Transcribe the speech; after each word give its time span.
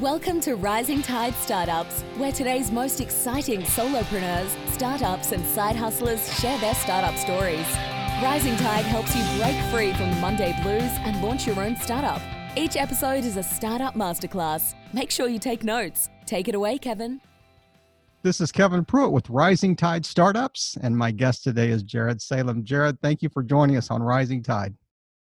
Welcome 0.00 0.40
to 0.42 0.54
Rising 0.54 1.02
Tide 1.02 1.34
Startups, 1.34 2.02
where 2.18 2.30
today's 2.30 2.70
most 2.70 3.00
exciting 3.00 3.62
solopreneurs, 3.62 4.54
startups, 4.70 5.32
and 5.32 5.44
side 5.44 5.74
hustlers 5.74 6.32
share 6.38 6.56
their 6.58 6.74
startup 6.76 7.16
stories. 7.16 7.66
Rising 8.22 8.54
Tide 8.58 8.84
helps 8.84 9.16
you 9.16 9.24
break 9.40 9.60
free 9.72 9.92
from 9.94 10.10
the 10.10 10.20
Monday 10.20 10.56
blues 10.62 10.92
and 11.00 11.20
launch 11.20 11.48
your 11.48 11.58
own 11.58 11.74
startup. 11.74 12.22
Each 12.56 12.76
episode 12.76 13.24
is 13.24 13.36
a 13.36 13.42
startup 13.42 13.94
masterclass. 13.94 14.74
Make 14.92 15.10
sure 15.10 15.26
you 15.26 15.40
take 15.40 15.64
notes. 15.64 16.08
Take 16.26 16.46
it 16.46 16.54
away, 16.54 16.78
Kevin. 16.78 17.20
This 18.22 18.40
is 18.40 18.52
Kevin 18.52 18.84
Pruitt 18.84 19.10
with 19.10 19.28
Rising 19.28 19.74
Tide 19.74 20.06
Startups, 20.06 20.78
and 20.80 20.96
my 20.96 21.10
guest 21.10 21.42
today 21.42 21.70
is 21.70 21.82
Jared 21.82 22.22
Salem. 22.22 22.62
Jared, 22.62 23.00
thank 23.02 23.20
you 23.20 23.30
for 23.30 23.42
joining 23.42 23.76
us 23.76 23.90
on 23.90 24.00
Rising 24.04 24.44
Tide. 24.44 24.76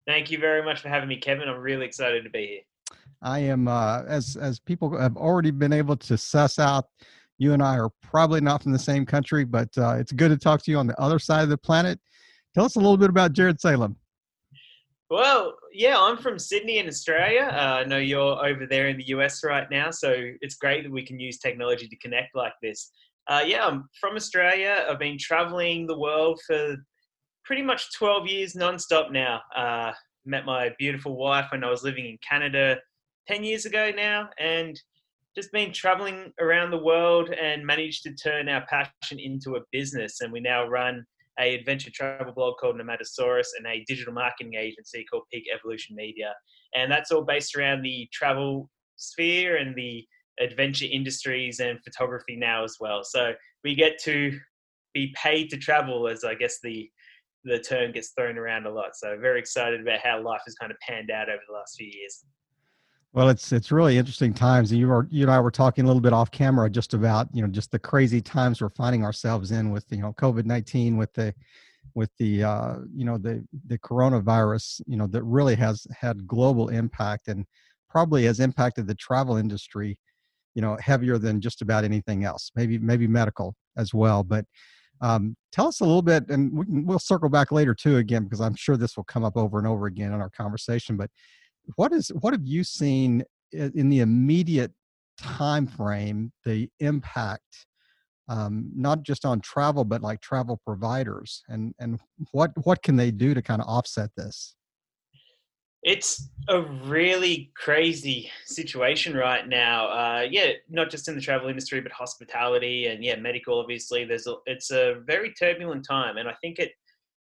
Thank 0.05 0.31
you 0.31 0.37
very 0.37 0.65
much 0.65 0.81
for 0.81 0.89
having 0.89 1.07
me, 1.07 1.15
Kevin. 1.15 1.47
I'm 1.47 1.61
really 1.61 1.85
excited 1.85 2.25
to 2.25 2.29
be 2.29 2.45
here. 2.45 2.61
I 3.21 3.39
am, 3.39 3.67
uh, 3.67 4.03
as 4.07 4.35
as 4.35 4.59
people 4.59 4.97
have 4.97 5.17
already 5.17 5.51
been 5.51 5.73
able 5.73 5.95
to 5.97 6.17
suss 6.17 6.59
out, 6.59 6.85
you 7.37 7.53
and 7.53 7.61
I 7.61 7.77
are 7.77 7.89
probably 8.01 8.41
not 8.41 8.63
from 8.63 8.71
the 8.71 8.79
same 8.79 9.05
country, 9.05 9.43
but 9.45 9.69
uh, 9.77 9.95
it's 9.99 10.11
good 10.11 10.29
to 10.29 10.37
talk 10.37 10.61
to 10.63 10.71
you 10.71 10.77
on 10.77 10.87
the 10.87 10.99
other 10.99 11.19
side 11.19 11.43
of 11.43 11.49
the 11.49 11.57
planet. 11.57 11.99
Tell 12.53 12.65
us 12.65 12.75
a 12.75 12.79
little 12.79 12.97
bit 12.97 13.09
about 13.09 13.33
Jared 13.33 13.59
Salem. 13.59 13.97
Well, 15.09 15.55
yeah, 15.71 15.97
I'm 15.99 16.17
from 16.17 16.39
Sydney 16.39 16.79
in 16.79 16.87
Australia. 16.87 17.49
Uh, 17.51 17.81
I 17.81 17.83
know 17.83 17.97
you're 17.97 18.45
over 18.45 18.65
there 18.65 18.87
in 18.87 18.97
the 18.97 19.07
US 19.07 19.43
right 19.43 19.69
now, 19.69 19.91
so 19.91 20.15
it's 20.41 20.55
great 20.55 20.83
that 20.83 20.91
we 20.91 21.05
can 21.05 21.19
use 21.19 21.37
technology 21.37 21.87
to 21.87 21.95
connect 21.97 22.35
like 22.35 22.53
this. 22.61 22.91
Uh, 23.27 23.43
yeah, 23.45 23.65
I'm 23.65 23.89
from 23.99 24.15
Australia. 24.15 24.85
I've 24.89 24.99
been 24.99 25.17
traveling 25.19 25.85
the 25.85 25.97
world 25.97 26.39
for 26.47 26.77
pretty 27.43 27.61
much 27.61 27.93
12 27.95 28.27
years 28.27 28.53
nonstop 28.53 29.11
now. 29.11 29.41
Uh, 29.55 29.91
met 30.25 30.45
my 30.45 30.71
beautiful 30.79 31.15
wife 31.15 31.47
when 31.51 31.63
I 31.63 31.69
was 31.69 31.83
living 31.83 32.05
in 32.05 32.17
Canada 32.27 32.77
10 33.27 33.43
years 33.43 33.65
ago 33.65 33.91
now 33.95 34.29
and 34.39 34.79
just 35.35 35.51
been 35.51 35.73
traveling 35.73 36.31
around 36.39 36.71
the 36.71 36.83
world 36.83 37.29
and 37.29 37.65
managed 37.65 38.03
to 38.03 38.13
turn 38.13 38.47
our 38.47 38.65
passion 38.67 39.19
into 39.19 39.55
a 39.55 39.61
business. 39.71 40.21
And 40.21 40.31
we 40.31 40.39
now 40.39 40.65
run 40.67 41.05
a 41.39 41.55
adventure 41.55 41.91
travel 41.91 42.33
blog 42.33 42.55
called 42.57 42.77
Nomadasaurus 42.77 43.47
and 43.57 43.67
a 43.67 43.83
digital 43.85 44.13
marketing 44.13 44.53
agency 44.55 45.05
called 45.11 45.23
Peak 45.31 45.45
Evolution 45.53 45.95
Media. 45.95 46.33
And 46.75 46.89
that's 46.89 47.11
all 47.11 47.23
based 47.23 47.55
around 47.55 47.81
the 47.81 48.07
travel 48.13 48.69
sphere 48.95 49.57
and 49.57 49.75
the 49.75 50.05
adventure 50.39 50.87
industries 50.89 51.59
and 51.59 51.79
photography 51.83 52.37
now 52.37 52.63
as 52.63 52.77
well. 52.79 53.03
So 53.03 53.33
we 53.63 53.75
get 53.75 53.99
to 54.03 54.39
be 54.93 55.13
paid 55.21 55.49
to 55.49 55.57
travel 55.57 56.07
as 56.07 56.23
I 56.23 56.35
guess 56.35 56.59
the 56.63 56.89
the 57.43 57.59
term 57.59 57.91
gets 57.91 58.09
thrown 58.09 58.39
around 58.39 58.65
a 58.65 58.71
lot. 58.71 58.95
So 58.95 59.19
very 59.19 59.39
excited 59.39 59.79
about 59.79 59.99
how 59.99 60.19
life 60.19 60.41
has 60.45 60.55
kind 60.55 60.71
of 60.71 60.79
panned 60.79 61.11
out 61.11 61.29
over 61.29 61.41
the 61.47 61.53
last 61.53 61.75
few 61.77 61.85
years. 61.85 62.25
Well, 63.15 63.29
it's 63.29 63.53
it's 63.53 63.71
really 63.71 63.97
interesting 63.97 64.33
times. 64.33 64.71
And 64.71 64.79
you 64.79 64.89
were 64.89 65.07
you 65.09 65.23
and 65.23 65.31
I 65.31 65.39
were 65.39 65.51
talking 65.51 65.85
a 65.85 65.87
little 65.87 66.01
bit 66.01 66.13
off 66.13 66.31
camera 66.31 66.69
just 66.69 66.93
about 66.93 67.29
you 67.33 67.41
know 67.41 67.47
just 67.47 67.71
the 67.71 67.79
crazy 67.79 68.21
times 68.21 68.61
we're 68.61 68.69
finding 68.71 69.05
ourselves 69.05 69.51
in 69.51 69.71
with 69.71 69.85
you 69.91 69.99
know 69.99 70.13
COVID 70.19 70.45
nineteen 70.45 70.97
with 70.97 71.13
the 71.13 71.33
with 71.95 72.11
the 72.19 72.43
uh, 72.43 72.75
you 72.95 73.05
know 73.05 73.17
the 73.17 73.45
the 73.67 73.79
coronavirus 73.79 74.81
you 74.87 74.97
know 74.97 75.07
that 75.07 75.23
really 75.23 75.55
has 75.55 75.87
had 75.97 76.27
global 76.27 76.69
impact 76.69 77.29
and 77.29 77.45
probably 77.89 78.25
has 78.25 78.41
impacted 78.41 78.87
the 78.87 78.95
travel 78.95 79.37
industry 79.37 79.99
you 80.55 80.61
know 80.63 80.77
heavier 80.81 81.17
than 81.19 81.41
just 81.41 81.61
about 81.61 81.85
anything 81.85 82.25
else. 82.25 82.51
Maybe 82.55 82.79
maybe 82.79 83.07
medical 83.07 83.55
as 83.77 83.93
well, 83.93 84.23
but. 84.23 84.45
Um, 85.01 85.35
tell 85.51 85.67
us 85.67 85.81
a 85.81 85.85
little 85.85 86.01
bit, 86.01 86.29
and 86.29 86.51
we 86.53 86.65
can, 86.65 86.85
we'll 86.85 86.99
circle 86.99 87.29
back 87.29 87.53
later 87.53 87.75
too 87.75 87.97
again 87.97 88.23
because 88.23 88.41
I'm 88.41 88.55
sure 88.55 88.77
this 88.77 88.95
will 88.97 89.05
come 89.05 89.25
up 89.25 89.35
over 89.37 89.57
and 89.59 89.67
over 89.67 89.87
again 89.87 90.13
in 90.13 90.21
our 90.21 90.29
conversation. 90.29 90.95
But 90.97 91.11
what 91.75 91.91
is 91.91 92.09
what 92.19 92.33
have 92.33 92.45
you 92.45 92.63
seen 92.63 93.23
in 93.51 93.89
the 93.89 93.99
immediate 93.99 94.71
time 95.17 95.65
frame 95.67 96.31
the 96.43 96.69
impact 96.79 97.65
um, 98.27 98.71
not 98.75 99.03
just 99.03 99.25
on 99.25 99.39
travel 99.39 99.83
but 99.83 100.01
like 100.01 100.19
travel 100.19 100.59
providers 100.65 101.43
and 101.47 101.73
and 101.79 101.99
what 102.31 102.51
what 102.65 102.81
can 102.81 102.95
they 102.95 103.11
do 103.11 103.33
to 103.33 103.41
kind 103.41 103.61
of 103.61 103.67
offset 103.67 104.09
this? 104.17 104.55
It's 105.83 106.29
a 106.49 106.61
really 106.61 107.51
crazy 107.55 108.31
situation 108.45 109.15
right 109.15 109.47
now 109.47 109.87
uh, 109.87 110.27
yeah 110.29 110.53
not 110.69 110.89
just 110.89 111.07
in 111.07 111.15
the 111.15 111.21
travel 111.21 111.49
industry 111.49 111.79
but 111.81 111.91
hospitality 111.91 112.87
and 112.87 113.03
yeah 113.03 113.15
medical 113.15 113.59
obviously 113.59 114.05
there's 114.05 114.25
a, 114.25 114.35
it's 114.47 114.71
a 114.71 114.95
very 115.05 115.31
turbulent 115.33 115.85
time 115.87 116.17
and 116.17 116.27
i 116.27 116.33
think 116.41 116.57
it 116.59 116.71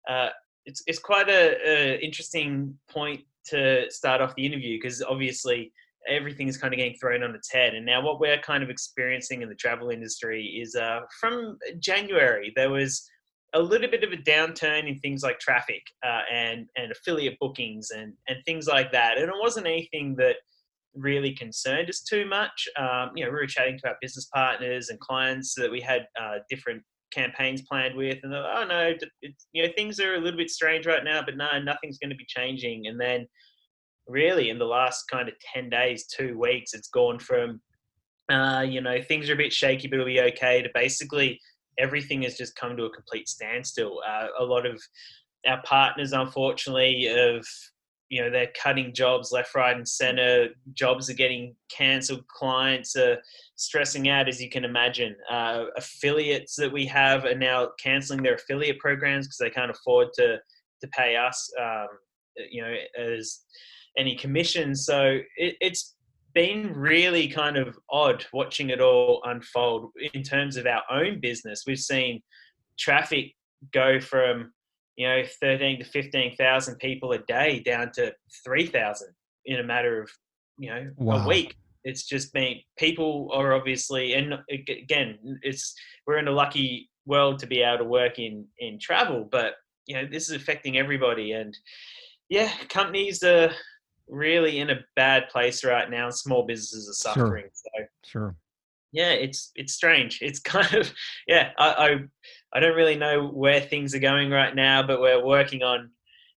uh, 0.09 0.29
it's, 0.65 0.83
it's 0.87 0.99
quite 0.99 1.29
a, 1.29 1.57
a 1.65 1.99
interesting 1.99 2.77
point 2.89 3.21
to 3.47 3.89
start 3.89 4.21
off 4.21 4.35
the 4.35 4.45
interview 4.45 4.77
because 4.77 5.01
obviously 5.01 5.71
everything 6.07 6.47
is 6.47 6.57
kind 6.57 6.73
of 6.73 6.77
getting 6.77 6.95
thrown 6.95 7.23
on 7.23 7.35
its 7.35 7.51
head. 7.51 7.73
And 7.75 7.85
now 7.85 8.01
what 8.01 8.19
we're 8.19 8.39
kind 8.39 8.63
of 8.63 8.69
experiencing 8.69 9.41
in 9.41 9.49
the 9.49 9.55
travel 9.55 9.89
industry 9.89 10.59
is 10.61 10.75
uh, 10.75 11.01
from 11.19 11.57
January, 11.79 12.53
there 12.55 12.69
was 12.69 13.09
a 13.53 13.61
little 13.61 13.89
bit 13.89 14.03
of 14.03 14.11
a 14.11 14.17
downturn 14.17 14.87
in 14.87 14.99
things 14.99 15.23
like 15.23 15.39
traffic 15.39 15.81
uh, 16.05 16.21
and, 16.31 16.67
and 16.77 16.91
affiliate 16.91 17.37
bookings 17.39 17.89
and, 17.91 18.13
and 18.27 18.37
things 18.45 18.67
like 18.67 18.91
that. 18.91 19.17
And 19.17 19.27
it 19.27 19.35
wasn't 19.41 19.67
anything 19.67 20.15
that 20.17 20.35
really 20.95 21.33
concerned 21.33 21.89
us 21.89 22.01
too 22.01 22.25
much. 22.25 22.67
Um, 22.77 23.11
you 23.15 23.25
know, 23.25 23.31
we 23.31 23.37
were 23.37 23.47
chatting 23.47 23.77
to 23.79 23.89
our 23.89 23.97
business 24.01 24.25
partners 24.33 24.89
and 24.89 24.99
clients 24.99 25.53
so 25.53 25.61
that 25.61 25.71
we 25.71 25.81
had 25.81 26.07
uh, 26.19 26.39
different 26.49 26.83
campaigns 27.11 27.61
planned 27.61 27.95
with, 27.95 28.19
and 28.23 28.33
oh 28.33 28.65
no, 28.67 28.93
you 29.51 29.63
know 29.63 29.69
things 29.75 29.99
are 29.99 30.15
a 30.15 30.19
little 30.19 30.37
bit 30.37 30.49
strange 30.49 30.85
right 30.85 31.03
now, 31.03 31.21
but 31.23 31.37
no, 31.37 31.59
nothing's 31.61 31.97
going 31.97 32.09
to 32.09 32.15
be 32.15 32.25
changing. 32.27 32.87
And 32.87 32.99
then, 32.99 33.27
really, 34.07 34.49
in 34.49 34.59
the 34.59 34.65
last 34.65 35.05
kind 35.09 35.27
of 35.27 35.35
ten 35.53 35.69
days, 35.69 36.05
two 36.07 36.37
weeks, 36.37 36.73
it's 36.73 36.89
gone 36.89 37.19
from 37.19 37.61
uh, 38.29 38.65
you 38.67 38.81
know 38.81 39.01
things 39.01 39.29
are 39.29 39.33
a 39.33 39.37
bit 39.37 39.53
shaky, 39.53 39.87
but 39.87 39.95
it'll 39.95 40.05
be 40.05 40.21
okay, 40.21 40.61
to 40.61 40.69
basically 40.73 41.39
everything 41.77 42.23
has 42.23 42.37
just 42.37 42.55
come 42.55 42.75
to 42.77 42.85
a 42.85 42.89
complete 42.89 43.27
standstill. 43.27 43.99
Uh, 44.07 44.27
a 44.39 44.43
lot 44.43 44.65
of 44.65 44.81
our 45.47 45.61
partners, 45.63 46.11
unfortunately, 46.11 47.05
have 47.05 47.45
you 48.09 48.21
know 48.21 48.29
they're 48.29 48.51
cutting 48.61 48.93
jobs 48.93 49.31
left 49.31 49.53
right 49.55 49.75
and 49.75 49.87
center. 49.87 50.47
Jobs 50.73 51.09
are 51.09 51.15
getting 51.15 51.55
cancelled. 51.69 52.27
Clients 52.27 52.95
are 52.95 53.17
stressing 53.55 54.09
out 54.09 54.27
as 54.27 54.41
you 54.41 54.49
can 54.49 54.65
imagine. 54.65 55.15
Uh, 55.29 55.65
affiliates 55.77 56.55
that 56.55 56.71
we 56.71 56.85
have 56.87 57.25
are 57.25 57.35
now 57.35 57.69
canceling 57.81 58.23
their 58.23 58.35
affiliate 58.35 58.79
programs 58.79 59.27
because 59.27 59.37
they 59.37 59.49
can't 59.49 59.71
afford 59.71 60.09
to 60.13 60.37
to 60.81 60.87
pay 60.89 61.15
us 61.15 61.51
um, 61.59 61.87
you 62.49 62.61
know 62.61 62.73
as 62.97 63.41
any 63.97 64.15
commissions 64.15 64.85
so 64.85 65.19
it, 65.37 65.55
it's 65.59 65.95
been 66.33 66.73
really 66.73 67.27
kind 67.27 67.57
of 67.57 67.77
odd 67.89 68.23
watching 68.31 68.69
it 68.69 68.79
all 68.79 69.19
unfold. 69.25 69.89
In 70.13 70.23
terms 70.23 70.57
of 70.57 70.65
our 70.65 70.83
own 70.91 71.19
business 71.19 71.63
we've 71.67 71.79
seen 71.79 72.21
traffic 72.77 73.35
go 73.73 73.99
from 73.99 74.53
you 74.99 75.07
know, 75.07 75.23
13 75.39 75.79
to 75.79 75.85
15,000 75.85 76.75
people 76.75 77.13
a 77.13 77.19
day 77.19 77.61
down 77.61 77.89
to 77.93 78.13
3,000 78.43 79.07
in 79.45 79.61
a 79.61 79.63
matter 79.63 80.01
of, 80.01 80.11
you 80.57 80.69
know, 80.69 80.91
wow. 80.97 81.23
a 81.23 81.27
week. 81.27 81.55
It's 81.85 82.03
just 82.03 82.33
been, 82.33 82.57
people 82.77 83.31
are 83.33 83.53
obviously, 83.53 84.15
and 84.15 84.33
again, 84.51 85.17
it's, 85.41 85.73
we're 86.05 86.17
in 86.17 86.27
a 86.27 86.33
lucky 86.33 86.89
world 87.05 87.39
to 87.39 87.47
be 87.47 87.61
able 87.61 87.77
to 87.77 87.83
work 87.85 88.19
in, 88.19 88.45
in 88.57 88.77
travel, 88.77 89.25
but, 89.31 89.53
you 89.85 89.95
know, 89.95 90.05
this 90.05 90.29
is 90.29 90.35
affecting 90.35 90.77
everybody. 90.77 91.31
And 91.31 91.57
yeah, 92.27 92.51
companies 92.67 93.23
are 93.23 93.51
really 94.09 94.59
in 94.59 94.69
a 94.69 94.81
bad 94.97 95.29
place 95.29 95.63
right 95.63 95.89
now. 95.89 96.09
Small 96.09 96.45
businesses 96.45 96.89
are 96.89 97.13
suffering. 97.13 97.45
Sure. 97.45 97.51
So, 98.03 98.09
sure 98.09 98.35
yeah, 98.91 99.11
it's 99.11 99.51
it's 99.55 99.73
strange. 99.73 100.19
It's 100.21 100.39
kind 100.55 100.73
of 100.73 100.91
yeah. 101.27 101.51
I, 101.57 101.69
I, 101.69 101.95
I 102.53 102.59
don't 102.59 102.75
really 102.75 102.95
know 102.95 103.27
where 103.27 103.61
things 103.61 103.93
are 103.93 103.99
going 103.99 104.31
right 104.31 104.55
now, 104.55 104.81
but 104.83 105.01
we're 105.01 105.23
working 105.23 105.63
on 105.63 105.91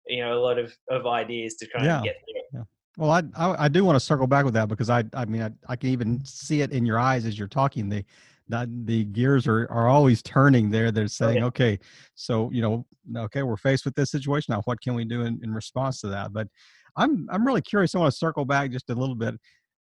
you 0.07 0.23
know 0.23 0.39
a 0.39 0.41
lot 0.41 0.59
of 0.59 0.77
of 0.89 1.07
ideas 1.07 1.55
to 1.57 1.67
try 1.67 1.85
yeah. 1.85 1.97
and 1.97 2.05
get 2.05 2.17
there. 2.27 2.43
Yeah. 2.53 2.65
Well, 2.97 3.11
I, 3.11 3.23
I, 3.37 3.65
I 3.65 3.69
do 3.69 3.85
want 3.85 3.97
to 3.97 4.01
circle 4.01 4.27
back 4.27 4.45
with 4.45 4.55
that 4.55 4.69
because 4.69 4.91
I 4.91 5.05
I 5.15 5.25
mean 5.25 5.43
I, 5.43 5.51
I 5.69 5.77
can 5.77 5.91
even 5.91 6.25
see 6.25 6.63
it 6.63 6.73
in 6.73 6.85
your 6.85 6.99
eyes 6.99 7.25
as 7.27 7.39
you're 7.39 7.49
talking. 7.49 7.89
The 7.89 8.05
the, 8.49 8.69
the 8.85 9.05
gears 9.05 9.47
are, 9.47 9.69
are 9.71 9.89
always 9.89 10.23
turning 10.23 10.71
there. 10.71 10.91
They're 10.91 11.05
oh, 11.05 11.07
saying, 11.07 11.39
oh, 11.39 11.41
yeah. 11.41 11.47
okay, 11.47 11.79
so 12.17 12.51
you 12.53 12.61
know, 12.61 12.85
okay, 13.17 13.45
we're 13.45 13.57
faced 13.57 13.85
with 13.85 13.95
this 13.95 14.11
situation 14.11 14.53
now. 14.53 14.63
What 14.65 14.81
can 14.81 14.95
we 14.95 15.05
do 15.05 15.23
in, 15.23 15.41
in 15.45 15.55
response 15.55 16.01
to 16.01 16.09
that? 16.09 16.33
But 16.33 16.49
I'm 16.97 17.29
I'm 17.31 17.47
really 17.47 17.63
curious. 17.63 17.95
I 17.95 17.99
want 17.99 18.13
to 18.13 18.19
circle 18.19 18.45
back 18.45 18.71
just 18.73 18.91
a 18.91 18.95
little 18.95 19.15
bit. 19.15 19.37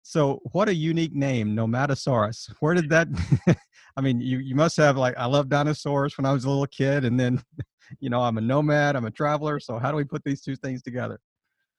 So, 0.02 0.40
what 0.52 0.68
a 0.68 0.74
unique 0.74 1.14
name, 1.14 1.56
Nomadasaurus. 1.56 2.52
Where 2.60 2.74
did 2.74 2.90
that? 2.90 3.08
I 3.96 4.02
mean, 4.02 4.20
you 4.20 4.38
you 4.38 4.54
must 4.54 4.76
have 4.76 4.96
like 4.96 5.14
I 5.16 5.26
love 5.26 5.48
dinosaurs 5.48 6.16
when 6.16 6.26
I 6.26 6.32
was 6.32 6.44
a 6.44 6.48
little 6.48 6.66
kid, 6.66 7.04
and 7.04 7.18
then, 7.18 7.42
you 8.00 8.10
know, 8.10 8.20
I'm 8.20 8.38
a 8.38 8.40
nomad, 8.40 8.96
I'm 8.96 9.06
a 9.06 9.10
traveler. 9.10 9.58
So, 9.60 9.78
how 9.78 9.90
do 9.90 9.96
we 9.96 10.04
put 10.04 10.22
these 10.24 10.42
two 10.42 10.56
things 10.56 10.82
together? 10.82 11.18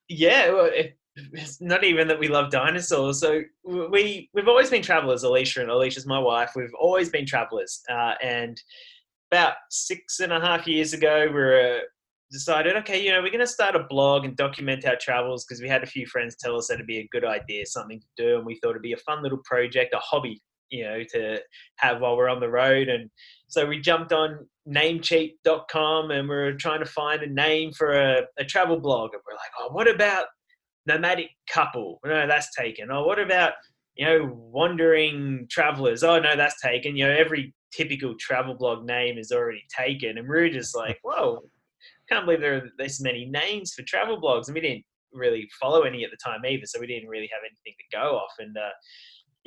Yeah, 0.09 0.51
well, 0.51 0.69
it, 0.73 0.97
it's 1.33 1.61
not 1.61 1.83
even 1.83 2.07
that 2.07 2.19
we 2.19 2.27
love 2.27 2.51
dinosaurs. 2.51 3.19
So 3.19 3.41
we 3.63 4.29
we've 4.33 4.47
always 4.47 4.69
been 4.69 4.81
travelers. 4.81 5.23
Alicia 5.23 5.61
and 5.61 5.69
Alicia's 5.69 6.05
my 6.05 6.19
wife. 6.19 6.51
We've 6.55 6.73
always 6.79 7.09
been 7.09 7.25
travelers, 7.25 7.81
uh, 7.89 8.13
and 8.23 8.59
about 9.31 9.55
six 9.69 10.19
and 10.19 10.31
a 10.31 10.39
half 10.39 10.67
years 10.67 10.93
ago, 10.93 11.25
we 11.27 11.33
were 11.33 11.81
decided, 12.31 12.75
okay, 12.75 13.03
you 13.03 13.11
know, 13.11 13.21
we're 13.21 13.29
going 13.29 13.39
to 13.39 13.47
start 13.47 13.75
a 13.75 13.83
blog 13.89 14.25
and 14.25 14.35
document 14.35 14.85
our 14.85 14.97
travels 14.97 15.45
because 15.45 15.61
we 15.61 15.69
had 15.69 15.83
a 15.83 15.87
few 15.87 16.05
friends 16.05 16.35
tell 16.35 16.57
us 16.57 16.67
that 16.67 16.75
it'd 16.75 16.87
be 16.87 16.99
a 16.99 17.07
good 17.11 17.25
idea, 17.25 17.65
something 17.65 17.99
to 17.99 18.07
do, 18.17 18.37
and 18.37 18.45
we 18.45 18.59
thought 18.59 18.71
it'd 18.71 18.81
be 18.81 18.93
a 18.93 18.97
fun 18.97 19.23
little 19.23 19.39
project, 19.43 19.93
a 19.93 19.99
hobby, 19.99 20.41
you 20.69 20.83
know, 20.83 21.03
to 21.11 21.39
have 21.77 22.01
while 22.01 22.17
we're 22.17 22.29
on 22.29 22.39
the 22.39 22.49
road. 22.49 22.89
And 22.89 23.09
so 23.47 23.65
we 23.65 23.79
jumped 23.79 24.11
on 24.11 24.47
namecheap.com 24.67 26.11
and 26.11 26.27
we 26.27 26.35
are 26.35 26.57
trying 26.57 26.79
to 26.79 26.85
find 26.85 27.21
a 27.23 27.27
name 27.27 27.71
for 27.71 27.93
a, 27.93 28.23
a 28.37 28.45
travel 28.45 28.79
blog. 28.79 29.11
And 29.13 29.21
we're 29.25 29.35
like, 29.35 29.51
oh, 29.59 29.69
what 29.71 29.87
about 29.87 30.25
nomadic 30.85 31.29
couple? 31.49 31.99
No, 32.05 32.27
that's 32.27 32.55
taken. 32.55 32.91
Oh, 32.91 33.05
what 33.05 33.19
about 33.19 33.53
you 33.95 34.05
know 34.05 34.31
wandering 34.33 35.47
travelers? 35.49 36.03
Oh 36.03 36.19
no, 36.19 36.35
that's 36.35 36.61
taken. 36.61 36.95
You 36.95 37.07
know, 37.07 37.13
every 37.13 37.53
typical 37.73 38.15
travel 38.19 38.55
blog 38.55 38.85
name 38.85 39.17
is 39.17 39.31
already 39.31 39.63
taken, 39.75 40.17
and 40.17 40.27
we 40.27 40.37
are 40.37 40.49
just 40.49 40.75
like, 40.75 40.99
whoa, 41.03 41.41
can't 42.09 42.25
believe 42.25 42.41
there 42.41 42.55
are 42.55 42.69
this 42.77 43.01
many 43.01 43.25
names 43.25 43.73
for 43.73 43.83
travel 43.83 44.19
blogs, 44.21 44.47
and 44.47 44.55
we 44.55 44.61
didn't 44.61 44.85
really 45.13 45.47
follow 45.59 45.81
any 45.83 46.03
at 46.03 46.11
the 46.11 46.17
time 46.23 46.41
either, 46.45 46.65
so 46.65 46.79
we 46.79 46.87
didn't 46.87 47.09
really 47.09 47.29
have 47.31 47.41
anything 47.43 47.75
to 47.79 47.97
go 47.97 48.17
off. 48.17 48.31
And 48.39 48.55
uh, 48.57 48.69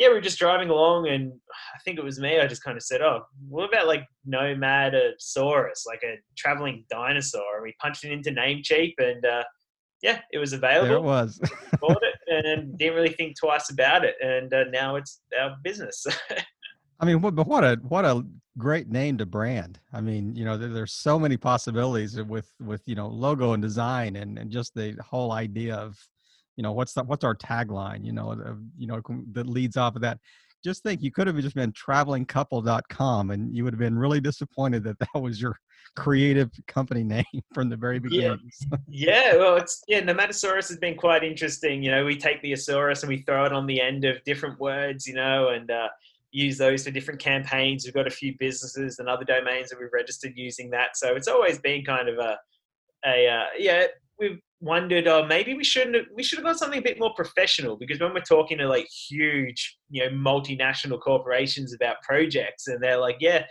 yeah, 0.00 0.08
we 0.08 0.14
were 0.14 0.20
just 0.22 0.38
driving 0.38 0.70
along, 0.70 1.08
and 1.08 1.30
I 1.52 1.78
think 1.84 1.98
it 1.98 2.04
was 2.04 2.18
me. 2.18 2.40
I 2.40 2.46
just 2.46 2.64
kind 2.64 2.74
of 2.74 2.82
said, 2.82 3.02
"Oh, 3.02 3.20
what 3.50 3.68
about 3.68 3.86
like 3.86 4.06
Nomadasaurus, 4.26 5.86
like 5.86 6.02
a 6.02 6.16
traveling 6.38 6.86
dinosaur?" 6.90 7.56
And 7.56 7.64
we 7.64 7.74
punched 7.82 8.04
it 8.04 8.10
into 8.10 8.30
Namecheap, 8.30 8.94
and 8.96 9.22
uh, 9.26 9.44
yeah, 10.02 10.22
it 10.32 10.38
was 10.38 10.54
available. 10.54 10.88
There 10.88 10.96
it 10.96 11.02
was. 11.02 11.38
bought 11.82 12.02
it 12.02 12.46
and 12.46 12.78
didn't 12.78 12.94
really 12.94 13.12
think 13.12 13.38
twice 13.38 13.68
about 13.68 14.06
it, 14.06 14.14
and 14.22 14.52
uh, 14.54 14.64
now 14.72 14.96
it's 14.96 15.20
our 15.38 15.56
business. 15.62 16.06
I 17.00 17.04
mean, 17.04 17.20
what, 17.20 17.34
but 17.34 17.46
what 17.46 17.62
a 17.62 17.78
what 17.82 18.06
a 18.06 18.24
great 18.56 18.88
name 18.88 19.18
to 19.18 19.26
brand. 19.26 19.80
I 19.92 20.00
mean, 20.00 20.34
you 20.34 20.46
know, 20.46 20.56
there, 20.56 20.70
there's 20.70 20.94
so 20.94 21.18
many 21.18 21.36
possibilities 21.36 22.18
with 22.22 22.50
with 22.58 22.80
you 22.86 22.94
know 22.94 23.08
logo 23.08 23.52
and 23.52 23.62
design 23.62 24.16
and 24.16 24.38
and 24.38 24.50
just 24.50 24.74
the 24.74 24.96
whole 25.06 25.32
idea 25.32 25.74
of 25.74 25.98
you 26.60 26.62
know 26.62 26.72
what's 26.72 26.92
the, 26.92 27.02
what's 27.04 27.24
our 27.24 27.34
tagline 27.34 28.04
you 28.04 28.12
know 28.12 28.32
of, 28.32 28.58
you 28.76 28.86
know 28.86 29.00
that 29.32 29.46
leads 29.46 29.78
off 29.78 29.96
of 29.96 30.02
that 30.02 30.18
just 30.62 30.82
think 30.82 31.00
you 31.00 31.10
could 31.10 31.26
have 31.26 31.38
just 31.38 31.54
been 31.54 31.72
travelingcouple.com 31.72 33.30
and 33.30 33.56
you 33.56 33.64
would 33.64 33.72
have 33.72 33.80
been 33.80 33.98
really 33.98 34.20
disappointed 34.20 34.84
that 34.84 34.98
that 35.14 35.18
was 35.18 35.40
your 35.40 35.58
creative 35.96 36.50
company 36.66 37.02
name 37.02 37.24
from 37.54 37.70
the 37.70 37.76
very 37.78 37.98
beginning. 37.98 38.38
Yeah, 38.86 39.32
yeah 39.32 39.36
well, 39.38 39.56
it's 39.56 39.82
yeah, 39.88 40.02
Nomadasaurus 40.02 40.68
has 40.68 40.76
been 40.76 40.98
quite 40.98 41.24
interesting. 41.24 41.82
You 41.82 41.92
know, 41.92 42.04
we 42.04 42.18
take 42.18 42.42
the 42.42 42.52
Asaurus 42.52 43.00
and 43.00 43.08
we 43.08 43.22
throw 43.22 43.46
it 43.46 43.54
on 43.54 43.66
the 43.66 43.80
end 43.80 44.04
of 44.04 44.22
different 44.24 44.60
words, 44.60 45.06
you 45.06 45.14
know, 45.14 45.48
and 45.48 45.70
uh, 45.70 45.88
use 46.30 46.58
those 46.58 46.84
for 46.84 46.90
different 46.90 47.20
campaigns. 47.20 47.86
We've 47.86 47.94
got 47.94 48.06
a 48.06 48.10
few 48.10 48.34
businesses 48.38 48.98
and 48.98 49.08
other 49.08 49.24
domains 49.24 49.70
that 49.70 49.80
we've 49.80 49.88
registered 49.94 50.34
using 50.36 50.68
that. 50.72 50.98
So 50.98 51.16
it's 51.16 51.26
always 51.26 51.58
been 51.58 51.86
kind 51.86 52.10
of 52.10 52.18
a, 52.18 52.38
a 53.06 53.26
uh, 53.26 53.46
yeah, 53.58 53.86
we've 54.18 54.40
wondered, 54.60 55.08
oh, 55.08 55.26
maybe 55.26 55.54
we 55.54 55.64
shouldn't 55.64 55.96
have, 55.96 56.04
we 56.14 56.22
should 56.22 56.38
have 56.38 56.44
got 56.44 56.58
something 56.58 56.78
a 56.78 56.82
bit 56.82 56.98
more 56.98 57.14
professional 57.14 57.76
because 57.76 57.98
when 57.98 58.12
we're 58.12 58.20
talking 58.20 58.58
to 58.58 58.68
like 58.68 58.86
huge, 58.86 59.78
you 59.90 60.04
know, 60.04 60.10
multinational 60.10 61.00
corporations 61.00 61.72
about 61.72 62.02
projects 62.02 62.68
and 62.68 62.82
they're 62.82 62.98
like, 62.98 63.16
yeah, 63.20 63.44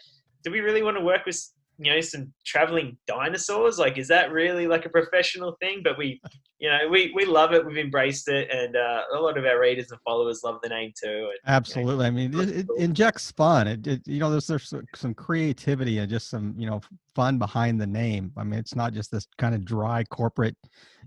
do 0.43 0.51
we 0.51 0.59
really 0.59 0.83
want 0.83 0.97
to 0.97 1.03
work 1.03 1.25
with 1.25 1.41
you 1.79 1.93
know 1.93 2.01
some 2.01 2.33
traveling 2.45 2.97
dinosaurs 3.07 3.79
like 3.79 3.97
is 3.97 4.07
that 4.09 4.31
really 4.31 4.67
like 4.67 4.85
a 4.85 4.89
professional 4.89 5.55
thing? 5.61 5.81
But 5.83 5.97
we 5.97 6.21
you 6.59 6.69
know 6.69 6.87
we 6.89 7.11
we 7.15 7.25
love 7.25 7.53
it 7.53 7.65
we've 7.65 7.77
embraced 7.77 8.27
it 8.27 8.49
and 8.51 8.75
uh, 8.75 9.03
a 9.13 9.19
lot 9.19 9.37
of 9.37 9.45
our 9.45 9.59
readers 9.59 9.91
and 9.91 9.99
followers 10.01 10.41
love 10.43 10.59
the 10.61 10.69
name 10.69 10.91
too 11.01 11.29
and, 11.31 11.39
absolutely 11.47 12.05
you 12.05 12.29
know, 12.29 12.39
i 12.39 12.43
mean 12.43 12.49
it, 12.49 12.57
it, 12.57 12.67
injects 12.77 13.31
fun 13.31 13.67
it, 13.67 13.87
it, 13.87 14.01
you 14.05 14.19
know 14.19 14.29
there's 14.29 14.47
there's 14.47 14.73
some 14.93 15.13
creativity 15.13 15.97
and 15.99 16.09
just 16.09 16.29
some 16.29 16.53
you 16.57 16.69
know 16.69 16.81
fun 17.15 17.39
behind 17.39 17.79
the 17.79 17.87
name 17.87 18.31
i 18.37 18.43
mean 18.43 18.59
it's 18.59 18.75
not 18.75 18.93
just 18.93 19.09
this 19.11 19.25
kind 19.37 19.55
of 19.55 19.63
dry 19.63 20.03
corporate 20.05 20.55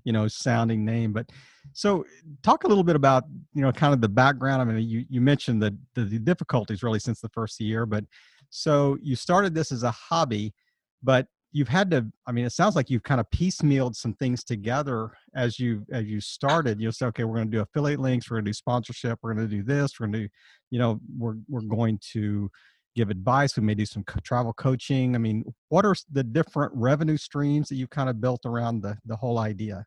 you 0.05 0.13
know 0.13 0.27
sounding 0.27 0.85
name 0.85 1.13
but 1.13 1.31
so 1.75 2.05
talk 2.43 2.65
a 2.65 2.69
little 2.69 2.85
bit 2.85 2.97
about 2.97 3.25
you 3.55 3.61
know 3.63 3.71
kind 3.71 3.93
of 3.93 4.01
the 4.01 4.09
background 4.09 4.63
i 4.63 4.65
mean 4.65 4.83
you 4.89 5.05
you 5.09 5.21
mentioned 5.21 5.63
the 5.63 5.77
the, 5.95 6.05
the 6.05 6.19
difficulties 6.19 6.83
really 6.83 6.99
since 6.99 7.21
the 7.21 7.29
first 7.29 7.61
year 7.61 7.85
but 7.85 8.05
so 8.49 8.99
you 9.03 9.17
started 9.17 9.55
this 9.55 9.71
as 9.71 9.83
a 9.83 9.91
hobby 9.91 10.53
but 11.03 11.27
you've 11.53 11.69
had 11.69 11.91
to 11.91 12.07
i 12.27 12.33
mean 12.33 12.45
it 12.45 12.53
sounds 12.53 12.75
like 12.75 12.91
you've 12.91 13.03
kind 13.03 13.21
of 13.21 13.31
piecemealed 13.31 13.95
some 13.95 14.15
things 14.15 14.43
together 14.43 15.13
as 15.37 15.59
you 15.59 15.85
as 15.93 16.07
you 16.07 16.21
started 16.21 16.81
you'll 16.81 16.93
say 16.93 17.07
okay 17.07 17.25
we're 17.25 17.37
going 17.37 17.51
to 17.51 17.57
do 17.57 17.61
affiliate 17.61 18.01
links 18.01 18.31
we're 18.31 18.37
going 18.37 18.45
to 18.45 18.49
do 18.49 18.55
sponsorship 18.55 19.19
we're 19.23 19.35
going 19.35 19.49
to 19.49 19.57
do 19.57 19.63
this 19.63 20.01
we're 20.01 20.07
going 20.07 20.13
to 20.13 20.19
do 20.21 20.29
you 20.71 20.79
know 20.79 21.01
we're 21.17 21.37
we're 21.49 21.61
going 21.61 21.99
to 22.13 22.51
give 22.97 23.11
advice 23.11 23.57
we 23.57 23.63
may 23.63 23.75
do 23.75 23.87
some 23.87 24.05
travel 24.23 24.53
coaching 24.55 25.15
i 25.15 25.19
mean 25.19 25.45
what 25.69 25.85
are 25.85 25.95
the 26.11 26.25
different 26.25 26.73
revenue 26.75 27.17
streams 27.17 27.69
that 27.69 27.77
you've 27.77 27.91
kind 27.91 28.09
of 28.09 28.21
built 28.21 28.41
around 28.45 28.83
the 28.83 28.97
the 29.07 29.17
whole 29.17 29.39
idea 29.39 29.85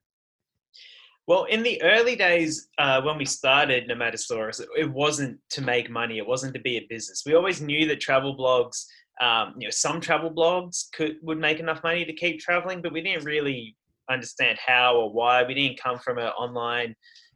well, 1.27 1.45
in 1.45 1.63
the 1.63 1.81
early 1.81 2.15
days 2.15 2.67
uh, 2.77 3.01
when 3.01 3.17
we 3.17 3.25
started 3.25 3.89
Nomadasaurus, 3.89 4.62
it 4.77 4.91
wasn't 4.91 5.39
to 5.50 5.62
make 5.62 5.89
money. 5.89 6.19
It 6.19 6.27
wasn't 6.27 6.53
to 6.53 6.59
be 6.59 6.77
a 6.77 6.85
business. 6.88 7.23
We 7.25 7.33
always 7.33 7.62
knew 7.62 7.88
that 7.88 8.00
travel 8.00 8.38
blogs 8.38 8.85
um, 9.21 9.53
you 9.57 9.67
know, 9.67 9.71
some 9.71 10.01
travel 10.01 10.31
blogs 10.31 10.85
could 10.94 11.17
would 11.21 11.39
make 11.39 11.59
enough 11.59 11.81
money 11.83 12.06
to 12.06 12.13
keep 12.13 12.39
traveling, 12.39 12.81
but 12.81 12.91
we 12.91 13.01
didn't 13.01 13.23
really 13.23 13.75
understand 14.09 14.57
how 14.63 14.95
or 14.95 15.12
why. 15.12 15.44
We 15.44 15.53
didn't 15.53 15.81
come 15.81 16.00
from 16.00 16.17
an 16.17 16.27
online 16.27 16.95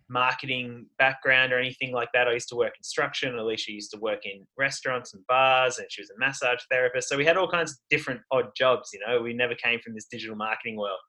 marketing 0.09 0.87
background 0.97 1.53
or 1.53 1.59
anything 1.59 1.93
like 1.93 2.09
that. 2.13 2.27
I 2.27 2.33
used 2.33 2.49
to 2.49 2.55
work 2.55 2.73
construction. 2.73 3.37
Alicia 3.37 3.71
used 3.71 3.91
to 3.91 3.99
work 3.99 4.25
in 4.25 4.45
restaurants 4.57 5.13
and 5.13 5.25
bars, 5.27 5.77
and 5.77 5.87
she 5.89 6.01
was 6.01 6.09
a 6.09 6.19
massage 6.19 6.59
therapist. 6.69 7.07
So 7.07 7.17
we 7.17 7.25
had 7.25 7.37
all 7.37 7.49
kinds 7.49 7.71
of 7.71 7.77
different 7.89 8.21
odd 8.31 8.47
jobs. 8.57 8.89
You 8.93 8.99
know, 9.07 9.21
we 9.21 9.33
never 9.33 9.55
came 9.55 9.79
from 9.79 9.93
this 9.93 10.07
digital 10.11 10.35
marketing 10.35 10.77
world. 10.77 10.99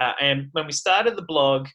Uh, 0.00 0.12
and 0.20 0.48
when 0.52 0.66
we 0.66 0.72
started 0.72 1.16
the 1.16 1.22
blog, 1.22 1.68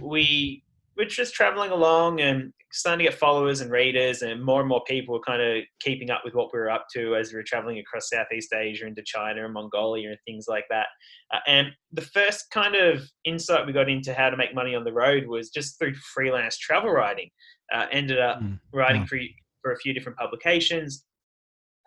we 0.00 0.62
were 0.96 1.04
just 1.04 1.34
traveling 1.34 1.70
along 1.70 2.20
and 2.20 2.52
starting 2.72 3.04
to 3.04 3.10
get 3.10 3.18
followers 3.18 3.60
and 3.60 3.70
readers, 3.70 4.22
and 4.22 4.42
more 4.42 4.60
and 4.60 4.68
more 4.68 4.82
people 4.84 5.14
were 5.14 5.20
kind 5.20 5.40
of 5.40 5.62
keeping 5.80 6.10
up 6.10 6.22
with 6.24 6.34
what 6.34 6.52
we 6.52 6.58
were 6.58 6.70
up 6.70 6.86
to 6.94 7.16
as 7.16 7.32
we 7.32 7.36
were 7.36 7.42
traveling 7.42 7.78
across 7.78 8.10
Southeast 8.10 8.52
Asia 8.52 8.86
into 8.86 9.02
China 9.04 9.44
and 9.44 9.54
Mongolia 9.54 10.10
and 10.10 10.18
things 10.26 10.46
like 10.48 10.64
that. 10.70 10.86
Uh, 11.32 11.38
and 11.46 11.68
the 11.92 12.02
first 12.02 12.50
kind 12.50 12.74
of 12.74 13.02
insight 13.24 13.66
we 13.66 13.72
got 13.72 13.88
into 13.88 14.12
how 14.12 14.30
to 14.30 14.36
make 14.36 14.54
money 14.54 14.74
on 14.74 14.84
the 14.84 14.92
road 14.92 15.26
was 15.26 15.50
just 15.50 15.78
through 15.78 15.94
freelance 16.14 16.58
travel 16.58 16.90
writing. 16.90 17.30
Uh, 17.74 17.86
ended 17.90 18.20
up 18.20 18.40
mm, 18.40 18.58
writing 18.72 19.02
yeah. 19.02 19.06
for, 19.06 19.18
for 19.62 19.72
a 19.72 19.78
few 19.78 19.92
different 19.92 20.16
publications, 20.16 21.04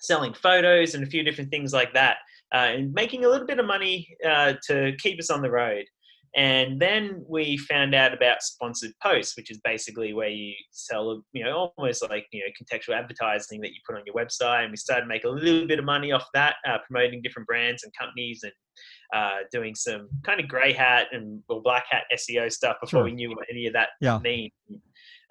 selling 0.02 0.34
photos 0.34 0.94
and 0.94 1.04
a 1.04 1.08
few 1.08 1.24
different 1.24 1.50
things 1.50 1.72
like 1.72 1.94
that, 1.94 2.18
uh, 2.54 2.58
and 2.58 2.94
making 2.94 3.26
a 3.26 3.30
little 3.30 3.48
bit 3.48 3.60
of 3.60 3.66
money 3.66 4.08
uh, 4.28 4.54
to 4.68 4.94
keep 5.00 5.20
us 5.20 5.30
on 5.30 5.42
the 5.42 5.50
road. 5.50 5.86
And 6.36 6.80
then 6.80 7.24
we 7.28 7.58
found 7.58 7.96
out 7.96 8.14
about 8.14 8.42
sponsored 8.42 8.92
posts, 9.02 9.36
which 9.36 9.50
is 9.50 9.60
basically 9.64 10.14
where 10.14 10.30
you 10.30 10.54
sell, 10.72 11.24
you 11.34 11.44
know, 11.44 11.72
almost 11.78 12.08
like, 12.10 12.28
you 12.32 12.42
know, 12.42 12.52
contextual 12.60 12.98
advertising 12.98 13.62
that 13.62 13.70
you 13.70 13.78
put 13.88 13.96
on 13.96 14.04
your 14.06 14.16
website. 14.16 14.64
And 14.64 14.72
we 14.72 14.78
started 14.78 15.02
to 15.02 15.08
make 15.08 15.24
a 15.24 15.30
little 15.30 15.68
bit 15.68 15.80
of 15.80 15.86
money 15.86 16.12
off 16.12 16.26
that, 16.34 16.56
uh, 16.68 16.78
promoting 16.88 17.22
different 17.22 17.48
brands 17.48 17.84
and 17.84 17.92
companies 17.98 18.42
and 18.44 18.54
uh, 19.14 19.40
doing 19.52 19.74
some 19.74 20.08
kind 20.24 20.40
of 20.40 20.48
grey 20.48 20.72
hat 20.72 21.08
and 21.12 21.42
or 21.50 21.62
black 21.62 21.86
hat 21.90 22.04
SEO 22.14 22.52
stuff 22.52 22.78
before 22.80 23.00
sure. 23.00 23.04
we 23.06 23.12
knew 23.12 23.30
what 23.30 23.48
any 23.50 23.66
of 23.66 23.74
that 23.74 23.90
yeah. 24.02 24.20
mean. 24.20 24.52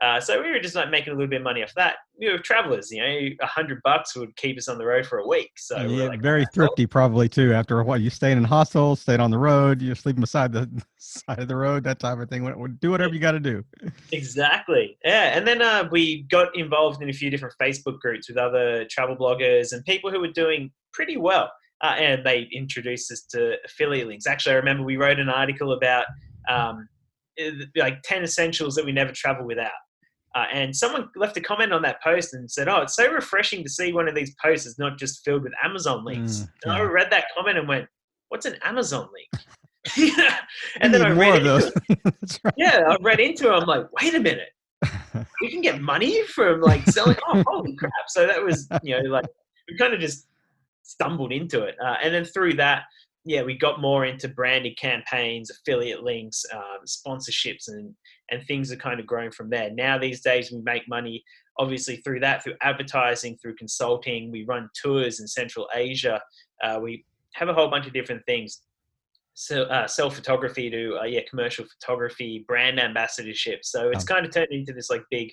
Uh, 0.00 0.20
so 0.20 0.40
we 0.40 0.48
were 0.48 0.60
just 0.60 0.76
like 0.76 0.90
making 0.90 1.12
a 1.12 1.16
little 1.16 1.28
bit 1.28 1.38
of 1.38 1.42
money 1.42 1.62
off 1.62 1.72
that. 1.74 1.96
We 2.20 2.30
were 2.30 2.38
travelers, 2.38 2.88
you 2.92 3.02
know, 3.02 3.28
a 3.40 3.46
hundred 3.46 3.80
bucks 3.82 4.14
would 4.14 4.34
keep 4.36 4.56
us 4.56 4.68
on 4.68 4.78
the 4.78 4.86
road 4.86 5.06
for 5.06 5.18
a 5.18 5.26
week. 5.26 5.50
So 5.56 5.76
yeah, 5.76 6.06
like, 6.06 6.22
very 6.22 6.46
thrifty 6.54 6.86
probably 6.86 7.28
too. 7.28 7.52
After 7.52 7.80
a 7.80 7.84
while, 7.84 8.00
you 8.00 8.08
stayed 8.08 8.36
in 8.36 8.44
hostels, 8.44 9.00
stayed 9.00 9.18
on 9.18 9.32
the 9.32 9.38
road, 9.38 9.82
you're 9.82 9.96
sleeping 9.96 10.20
beside 10.20 10.52
the 10.52 10.70
side 10.98 11.40
of 11.40 11.48
the 11.48 11.56
road, 11.56 11.82
that 11.84 11.98
type 11.98 12.18
of 12.18 12.28
thing. 12.28 12.78
Do 12.80 12.90
whatever 12.92 13.12
you 13.12 13.18
got 13.18 13.32
to 13.32 13.40
do. 13.40 13.64
Exactly. 14.12 14.96
Yeah, 15.04 15.36
and 15.36 15.46
then 15.46 15.62
uh, 15.62 15.88
we 15.90 16.22
got 16.30 16.56
involved 16.56 17.02
in 17.02 17.10
a 17.10 17.12
few 17.12 17.28
different 17.28 17.54
Facebook 17.60 17.98
groups 17.98 18.28
with 18.28 18.38
other 18.38 18.84
travel 18.84 19.16
bloggers 19.16 19.72
and 19.72 19.84
people 19.84 20.12
who 20.12 20.20
were 20.20 20.32
doing 20.32 20.70
pretty 20.92 21.16
well. 21.16 21.50
Uh, 21.80 21.94
and 21.98 22.26
they 22.26 22.48
introduced 22.52 23.10
us 23.12 23.22
to 23.30 23.54
affiliate 23.64 24.08
links. 24.08 24.26
Actually, 24.26 24.52
I 24.52 24.56
remember 24.56 24.82
we 24.82 24.96
wrote 24.96 25.20
an 25.20 25.28
article 25.28 25.72
about 25.72 26.06
um, 26.48 26.88
like 27.76 28.02
10 28.02 28.22
essentials 28.22 28.74
that 28.74 28.84
we 28.84 28.90
never 28.90 29.12
travel 29.12 29.46
without 29.46 29.70
uh, 30.34 30.44
and 30.52 30.74
someone 30.76 31.08
left 31.16 31.36
a 31.36 31.40
comment 31.40 31.72
on 31.72 31.82
that 31.82 32.02
post 32.02 32.34
and 32.34 32.50
said, 32.50 32.68
"Oh, 32.68 32.82
it's 32.82 32.94
so 32.94 33.10
refreshing 33.10 33.62
to 33.64 33.70
see 33.70 33.92
one 33.92 34.08
of 34.08 34.14
these 34.14 34.34
posts 34.42 34.66
is 34.66 34.78
not 34.78 34.98
just 34.98 35.24
filled 35.24 35.42
with 35.42 35.52
Amazon 35.62 36.04
links." 36.04 36.40
Mm, 36.40 36.48
yeah. 36.66 36.72
I 36.72 36.80
read 36.82 37.10
that 37.10 37.24
comment 37.36 37.58
and 37.58 37.66
went, 37.66 37.86
"What's 38.28 38.46
an 38.46 38.56
Amazon 38.62 39.08
link?" 39.12 39.44
and 40.80 40.92
then 40.92 41.02
I 41.02 41.10
read 41.10 41.46
into 41.46 41.72
it. 41.88 42.40
right. 42.44 42.54
Yeah, 42.56 42.82
I 42.88 42.96
read 43.00 43.20
into 43.20 43.48
it. 43.48 43.52
I'm 43.52 43.66
like, 43.66 43.86
"Wait 44.00 44.14
a 44.14 44.20
minute, 44.20 44.50
we 45.40 45.50
can 45.50 45.62
get 45.62 45.80
money 45.80 46.22
from 46.24 46.60
like 46.60 46.84
selling." 46.86 47.16
oh, 47.28 47.42
holy 47.46 47.74
crap! 47.76 47.92
So 48.08 48.26
that 48.26 48.42
was 48.42 48.68
you 48.82 49.00
know 49.00 49.08
like 49.08 49.26
we 49.68 49.78
kind 49.78 49.94
of 49.94 50.00
just 50.00 50.26
stumbled 50.82 51.32
into 51.32 51.62
it, 51.62 51.76
uh, 51.82 51.96
and 52.02 52.12
then 52.12 52.24
through 52.24 52.54
that, 52.54 52.84
yeah, 53.32 53.42
we 53.42 53.54
got 53.66 53.80
more 53.80 54.02
into 54.06 54.26
branded 54.28 54.76
campaigns, 54.78 55.50
affiliate 55.50 56.02
links, 56.02 56.44
um, 56.54 56.80
sponsorships, 56.86 57.68
and 57.68 57.94
and 58.30 58.42
things 58.46 58.72
are 58.72 58.76
kind 58.76 58.98
of 59.00 59.06
growing 59.06 59.30
from 59.38 59.48
there. 59.50 59.70
Now 59.70 59.98
these 59.98 60.20
days 60.22 60.50
we 60.52 60.60
make 60.72 60.88
money 60.88 61.22
obviously 61.60 61.96
through 62.02 62.20
that, 62.20 62.42
through 62.42 62.54
advertising, 62.62 63.36
through 63.36 63.56
consulting. 63.56 64.30
We 64.30 64.44
run 64.44 64.68
tours 64.80 65.18
in 65.20 65.26
Central 65.26 65.66
Asia. 65.74 66.20
Uh, 66.62 66.78
we 66.82 67.04
have 67.34 67.48
a 67.48 67.54
whole 67.54 67.68
bunch 67.74 67.86
of 67.88 67.92
different 67.92 68.22
things. 68.26 68.50
so, 69.34 69.56
uh, 69.64 69.86
self 69.86 70.14
photography 70.16 70.66
to 70.70 70.82
uh, 71.00 71.04
yeah 71.14 71.20
commercial 71.30 71.64
photography 71.72 72.44
brand 72.50 72.76
ambassadorship 72.80 73.60
so 73.72 73.90
it's 73.92 74.04
Oh. 74.04 74.12
kind 74.14 74.24
of 74.26 74.32
turned 74.32 74.52
into 74.58 74.72
this 74.72 74.90
like 74.94 75.04
big 75.16 75.28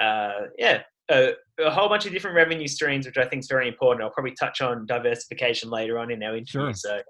uh, 0.00 0.40
yeah 0.64 0.82
a, 1.10 1.32
a 1.60 1.70
whole 1.70 1.88
bunch 1.88 2.06
of 2.06 2.12
different 2.12 2.34
revenue 2.36 2.66
streams 2.68 3.04
which 3.06 3.16
i 3.18 3.24
think 3.24 3.40
is 3.40 3.48
very 3.48 3.68
important 3.68 4.02
i'll 4.02 4.10
probably 4.10 4.34
touch 4.38 4.60
on 4.60 4.86
diversification 4.86 5.70
later 5.70 5.98
on 5.98 6.10
in 6.10 6.22
our 6.22 6.36
interview 6.36 6.46
Sure. 6.66 6.74
so 6.74 7.00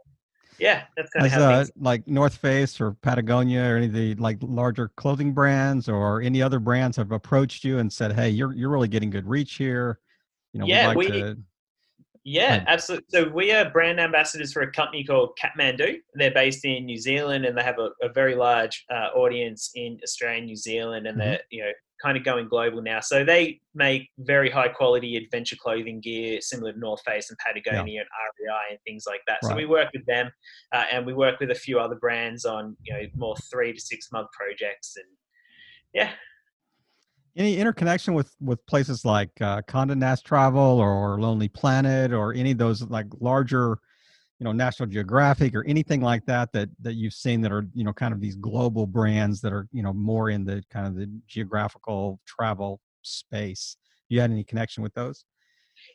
yeah 0.58 0.84
that's 0.96 1.10
kind 1.10 1.26
of 1.26 1.32
how 1.32 1.50
uh, 1.50 1.64
like 1.80 2.06
North 2.06 2.36
Face 2.36 2.80
or 2.80 2.92
Patagonia 3.02 3.62
or 3.64 3.76
any 3.76 3.86
of 3.86 3.92
the 3.92 4.14
like 4.16 4.38
larger 4.40 4.88
clothing 4.96 5.32
brands 5.32 5.88
or 5.88 6.22
any 6.22 6.40
other 6.42 6.60
brands 6.60 6.96
have 6.96 7.10
approached 7.10 7.64
you 7.64 7.78
and 7.80 7.92
said, 7.92 8.12
"Hey, 8.12 8.28
you're 8.30 8.52
you're 8.54 8.68
really 8.70 8.86
getting 8.86 9.10
good 9.10 9.26
reach 9.26 9.54
here." 9.54 9.98
You 10.52 10.60
know, 10.60 10.66
Yeah, 10.66 10.86
like 10.88 10.96
we- 10.96 11.08
to. 11.10 11.36
Yeah, 12.22 12.64
absolutely. 12.68 13.06
So 13.10 13.28
we 13.28 13.52
are 13.52 13.68
brand 13.68 13.98
ambassadors 14.00 14.52
for 14.52 14.62
a 14.62 14.70
company 14.70 15.02
called 15.04 15.36
Kathmandu. 15.42 15.96
They're 16.14 16.30
based 16.30 16.64
in 16.64 16.86
New 16.86 16.96
Zealand, 16.98 17.44
and 17.44 17.58
they 17.58 17.62
have 17.64 17.78
a, 17.78 17.90
a 18.00 18.08
very 18.12 18.34
large 18.34 18.84
uh, 18.90 19.08
audience 19.14 19.72
in 19.74 19.98
Australia 20.04 20.38
and 20.38 20.46
New 20.46 20.56
Zealand, 20.56 21.06
and 21.08 21.16
Mhm. 21.18 21.24
they're 21.24 21.40
you 21.50 21.64
know 21.64 21.72
kind 22.04 22.16
of 22.16 22.24
going 22.24 22.48
global 22.48 22.82
now. 22.82 23.00
So 23.00 23.24
they 23.24 23.60
make 23.74 24.10
very 24.18 24.50
high 24.50 24.68
quality 24.68 25.16
adventure 25.16 25.56
clothing 25.56 26.00
gear, 26.00 26.40
similar 26.40 26.72
to 26.72 26.78
North 26.78 27.02
Face 27.06 27.30
and 27.30 27.38
Patagonia 27.38 28.00
and 28.00 28.08
REI 28.38 28.72
and 28.72 28.78
things 28.86 29.04
like 29.06 29.20
that. 29.26 29.38
So 29.44 29.54
we 29.56 29.64
work 29.64 29.88
with 29.94 30.04
them, 30.06 30.30
uh, 30.72 30.84
and 30.92 31.06
we 31.06 31.14
work 31.14 31.40
with 31.40 31.50
a 31.50 31.54
few 31.54 31.78
other 31.78 31.96
brands 31.96 32.44
on 32.44 32.76
you 32.82 32.92
know 32.92 33.02
more 33.16 33.36
three 33.50 33.72
to 33.72 33.80
six 33.80 34.12
month 34.12 34.28
projects, 34.32 34.96
and 34.96 35.06
yeah, 35.94 36.10
Any 37.36 37.56
interconnection 37.56 38.14
with 38.14 38.34
with 38.40 38.64
places 38.66 39.04
like 39.04 39.30
uh, 39.40 39.62
Condé 39.62 39.96
Nast 39.96 40.24
Travel 40.24 40.60
or 40.60 41.20
Lonely 41.20 41.48
Planet 41.48 42.12
or 42.12 42.32
any 42.34 42.52
of 42.52 42.58
those 42.58 42.82
like 42.82 43.06
larger, 43.20 43.78
you 44.38 44.44
know, 44.44 44.52
National 44.52 44.88
Geographic 44.88 45.54
or 45.54 45.64
anything 45.66 46.00
like 46.00 46.24
that 46.26 46.52
that 46.52 46.68
that 46.82 46.94
you've 46.94 47.14
seen 47.14 47.40
that 47.42 47.52
are 47.52 47.66
you 47.74 47.84
know 47.84 47.92
kind 47.92 48.12
of 48.12 48.20
these 48.20 48.36
global 48.36 48.86
brands 48.86 49.40
that 49.40 49.52
are 49.52 49.68
you 49.72 49.82
know 49.82 49.92
more 49.92 50.30
in 50.30 50.44
the 50.44 50.62
kind 50.70 50.86
of 50.86 50.96
the 50.96 51.10
geographical 51.26 52.20
travel 52.26 52.80
space. 53.02 53.76
You 54.08 54.20
had 54.20 54.30
any 54.30 54.44
connection 54.44 54.82
with 54.82 54.94
those? 54.94 55.24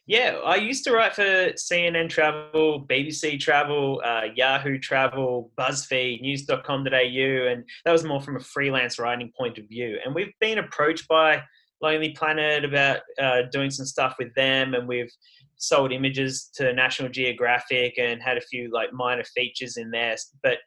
Yeah, 0.05 0.39
I 0.45 0.55
used 0.55 0.83
to 0.85 0.91
write 0.91 1.15
for 1.15 1.51
CNN 1.53 2.09
Travel, 2.09 2.85
BBC 2.89 3.39
Travel, 3.39 4.01
uh, 4.03 4.23
Yahoo 4.35 4.77
Travel, 4.77 5.51
BuzzFeed, 5.57 6.21
News.com.au, 6.21 7.47
and 7.47 7.63
that 7.85 7.91
was 7.91 8.03
more 8.03 8.21
from 8.21 8.37
a 8.37 8.41
freelance 8.41 8.99
writing 8.99 9.31
point 9.37 9.57
of 9.57 9.67
view. 9.67 9.97
And 10.03 10.13
we've 10.13 10.33
been 10.39 10.57
approached 10.57 11.07
by 11.07 11.41
Lonely 11.81 12.09
Planet 12.11 12.65
about 12.65 12.99
uh, 13.21 13.43
doing 13.51 13.69
some 13.71 13.85
stuff 13.85 14.15
with 14.19 14.33
them, 14.35 14.73
and 14.73 14.87
we've 14.87 15.11
sold 15.57 15.91
images 15.91 16.49
to 16.55 16.73
National 16.73 17.09
Geographic 17.09 17.97
and 17.97 18.21
had 18.21 18.37
a 18.37 18.41
few 18.41 18.69
like 18.71 18.93
minor 18.93 19.23
features 19.23 19.77
in 19.77 19.91
there. 19.91 20.15
But 20.43 20.57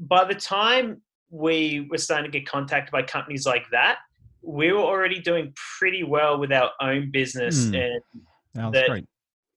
by 0.00 0.24
the 0.24 0.34
time 0.34 1.00
we 1.30 1.86
were 1.90 1.98
starting 1.98 2.30
to 2.30 2.38
get 2.38 2.48
contacted 2.48 2.92
by 2.92 3.02
companies 3.02 3.46
like 3.46 3.64
that, 3.72 3.98
we 4.42 4.72
were 4.72 4.80
already 4.80 5.20
doing 5.20 5.52
pretty 5.78 6.04
well 6.04 6.38
with 6.38 6.52
our 6.52 6.70
own 6.80 7.10
business 7.10 7.66
Hmm. 7.68 7.74
and 7.74 8.02
That's 8.54 8.72
that- 8.72 8.88
great. 8.88 9.06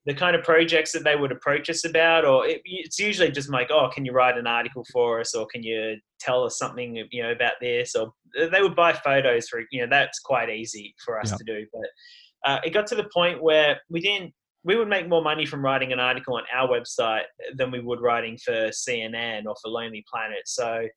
The 0.10 0.16
kind 0.16 0.36
of 0.36 0.42
projects 0.42 0.92
that 0.92 1.04
they 1.04 1.16
would 1.16 1.32
approach 1.32 1.70
us 1.70 1.86
about, 1.86 2.26
or 2.26 2.44
it, 2.48 2.62
it's 2.66 2.98
usually 2.98 3.30
just 3.30 3.48
like, 3.52 3.70
oh, 3.70 3.90
can 3.94 4.04
you 4.06 4.12
write 4.12 4.40
an 4.40 4.48
article 4.48 4.84
for 4.92 5.20
us, 5.20 5.36
or 5.36 5.46
can 5.46 5.62
you 5.62 5.98
tell 6.20 6.44
us 6.44 6.58
something, 6.58 6.96
you 7.12 7.22
know, 7.22 7.32
about 7.32 7.54
this, 7.62 7.94
or 7.94 8.12
they 8.52 8.60
would 8.64 8.76
buy 8.76 8.92
photos 8.92 9.48
for, 9.48 9.62
you 9.72 9.82
know, 9.82 9.88
that's 9.88 10.18
quite 10.18 10.50
easy 10.50 10.96
for 11.06 11.20
us 11.20 11.30
Yeah. 11.30 11.38
to 11.38 11.44
do. 11.44 11.68
But 11.72 12.50
uh, 12.50 12.60
it 12.64 12.72
got 12.72 12.88
to 12.88 12.96
the 12.96 13.08
point 13.14 13.44
where 13.44 13.80
we 13.88 14.00
didn't, 14.00 14.34
we 14.64 14.78
would 14.78 14.88
make 14.88 15.08
more 15.08 15.22
money 15.22 15.46
from 15.46 15.64
writing 15.64 15.94
an 15.94 16.00
article 16.00 16.38
on 16.38 16.44
our 16.52 16.68
website 16.68 17.26
than 17.56 17.70
we 17.70 17.80
would 17.80 18.02
writing 18.02 18.36
for 18.44 18.70
CNN 18.70 19.46
or 19.46 19.54
for 19.62 19.70
Lonely 19.70 20.04
Planet. 20.12 20.42
So, 20.46 20.88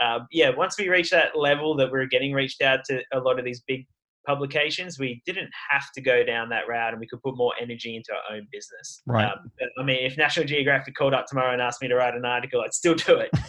uh, 0.00 0.20
yeah, 0.30 0.50
once 0.50 0.78
we 0.78 0.88
reached 0.88 1.10
that 1.10 1.36
level 1.36 1.74
that 1.74 1.90
we 1.90 1.98
were 1.98 2.06
getting 2.06 2.32
reached 2.32 2.62
out 2.62 2.84
to 2.84 3.02
a 3.12 3.18
lot 3.18 3.40
of 3.40 3.44
these 3.44 3.62
big 3.66 3.84
publications, 4.26 4.98
we 4.98 5.22
didn't 5.26 5.50
have 5.70 5.90
to 5.94 6.00
go 6.00 6.24
down 6.24 6.48
that 6.50 6.68
route 6.68 6.92
and 6.92 7.00
we 7.00 7.06
could 7.06 7.22
put 7.22 7.36
more 7.36 7.52
energy 7.60 7.96
into 7.96 8.12
our 8.12 8.36
own 8.36 8.46
business. 8.52 9.02
Right. 9.06 9.24
Um, 9.24 9.50
I 9.78 9.82
mean, 9.82 9.98
if 10.00 10.16
National 10.16 10.46
Geographic 10.46 10.94
called 10.94 11.14
up 11.14 11.26
tomorrow 11.26 11.52
and 11.52 11.62
asked 11.62 11.82
me 11.82 11.88
to 11.88 11.94
write 11.94 12.14
an 12.14 12.24
article, 12.24 12.60
I'd 12.60 12.74
still 12.74 12.94
do 12.94 13.16
it. 13.16 13.30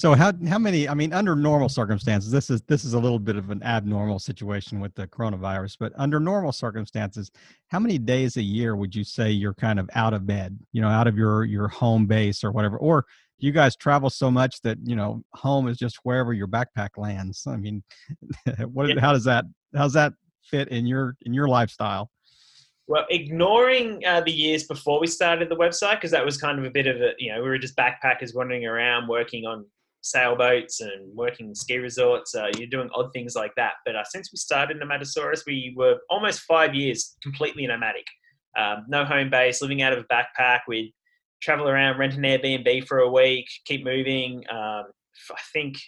So 0.00 0.14
how 0.14 0.32
how 0.48 0.58
many? 0.58 0.88
I 0.88 0.94
mean, 0.94 1.12
under 1.12 1.36
normal 1.36 1.68
circumstances, 1.68 2.30
this 2.30 2.48
is 2.48 2.62
this 2.62 2.86
is 2.86 2.94
a 2.94 2.98
little 2.98 3.18
bit 3.18 3.36
of 3.36 3.50
an 3.50 3.62
abnormal 3.62 4.18
situation 4.18 4.80
with 4.80 4.94
the 4.94 5.06
coronavirus. 5.06 5.76
But 5.78 5.92
under 5.94 6.18
normal 6.18 6.52
circumstances, 6.52 7.30
how 7.68 7.80
many 7.80 7.98
days 7.98 8.38
a 8.38 8.42
year 8.42 8.76
would 8.76 8.94
you 8.94 9.04
say 9.04 9.30
you're 9.30 9.52
kind 9.52 9.78
of 9.78 9.90
out 9.94 10.14
of 10.14 10.26
bed? 10.26 10.58
You 10.72 10.80
know, 10.80 10.88
out 10.88 11.06
of 11.06 11.18
your 11.18 11.44
your 11.44 11.68
home 11.68 12.06
base 12.06 12.42
or 12.42 12.50
whatever, 12.50 12.78
or 12.78 13.04
you 13.40 13.52
guys 13.52 13.76
travel 13.76 14.10
so 14.10 14.30
much 14.30 14.60
that 14.62 14.78
you 14.84 14.96
know 14.96 15.22
home 15.34 15.68
is 15.68 15.78
just 15.78 15.98
wherever 16.02 16.32
your 16.32 16.48
backpack 16.48 16.90
lands? 16.96 17.44
I 17.46 17.56
mean, 17.56 17.82
what? 18.66 18.98
How 18.98 19.12
does 19.12 19.24
that? 19.24 19.44
How's 19.74 19.92
that 19.94 20.12
fit 20.44 20.68
in 20.68 20.86
your 20.86 21.16
in 21.22 21.32
your 21.34 21.48
lifestyle? 21.48 22.10
Well, 22.88 23.06
ignoring 23.08 24.04
uh, 24.04 24.22
the 24.22 24.32
years 24.32 24.64
before 24.64 24.98
we 24.98 25.06
started 25.06 25.48
the 25.48 25.56
website, 25.56 25.94
because 25.94 26.10
that 26.10 26.24
was 26.24 26.36
kind 26.36 26.58
of 26.58 26.64
a 26.64 26.70
bit 26.70 26.88
of 26.88 26.96
a, 26.96 27.12
you 27.18 27.32
know, 27.32 27.40
we 27.40 27.48
were 27.48 27.58
just 27.58 27.76
backpackers 27.76 28.34
wandering 28.34 28.66
around 28.66 29.06
working 29.06 29.46
on 29.46 29.64
sailboats 30.02 30.80
and 30.80 31.14
working 31.14 31.54
ski 31.54 31.78
resorts. 31.78 32.34
Uh, 32.34 32.48
you're 32.56 32.68
doing 32.68 32.90
odd 32.92 33.12
things 33.12 33.36
like 33.36 33.52
that. 33.56 33.74
But 33.86 33.94
uh, 33.94 34.02
since 34.04 34.32
we 34.32 34.38
started 34.38 34.80
Nomadasaurus, 34.80 35.42
we 35.46 35.72
were 35.76 35.98
almost 36.08 36.40
five 36.40 36.74
years 36.74 37.16
completely 37.22 37.64
nomadic. 37.64 38.06
Um, 38.58 38.86
no 38.88 39.04
home 39.04 39.30
base, 39.30 39.62
living 39.62 39.82
out 39.82 39.92
of 39.92 40.00
a 40.00 40.04
backpack. 40.12 40.60
We'd 40.66 40.92
travel 41.40 41.68
around, 41.68 41.98
rent 41.98 42.14
an 42.14 42.22
Airbnb 42.22 42.86
for 42.86 42.98
a 42.98 43.10
week, 43.10 43.46
keep 43.64 43.84
moving. 43.84 44.44
Um, 44.50 44.84
I 45.30 45.40
think 45.52 45.78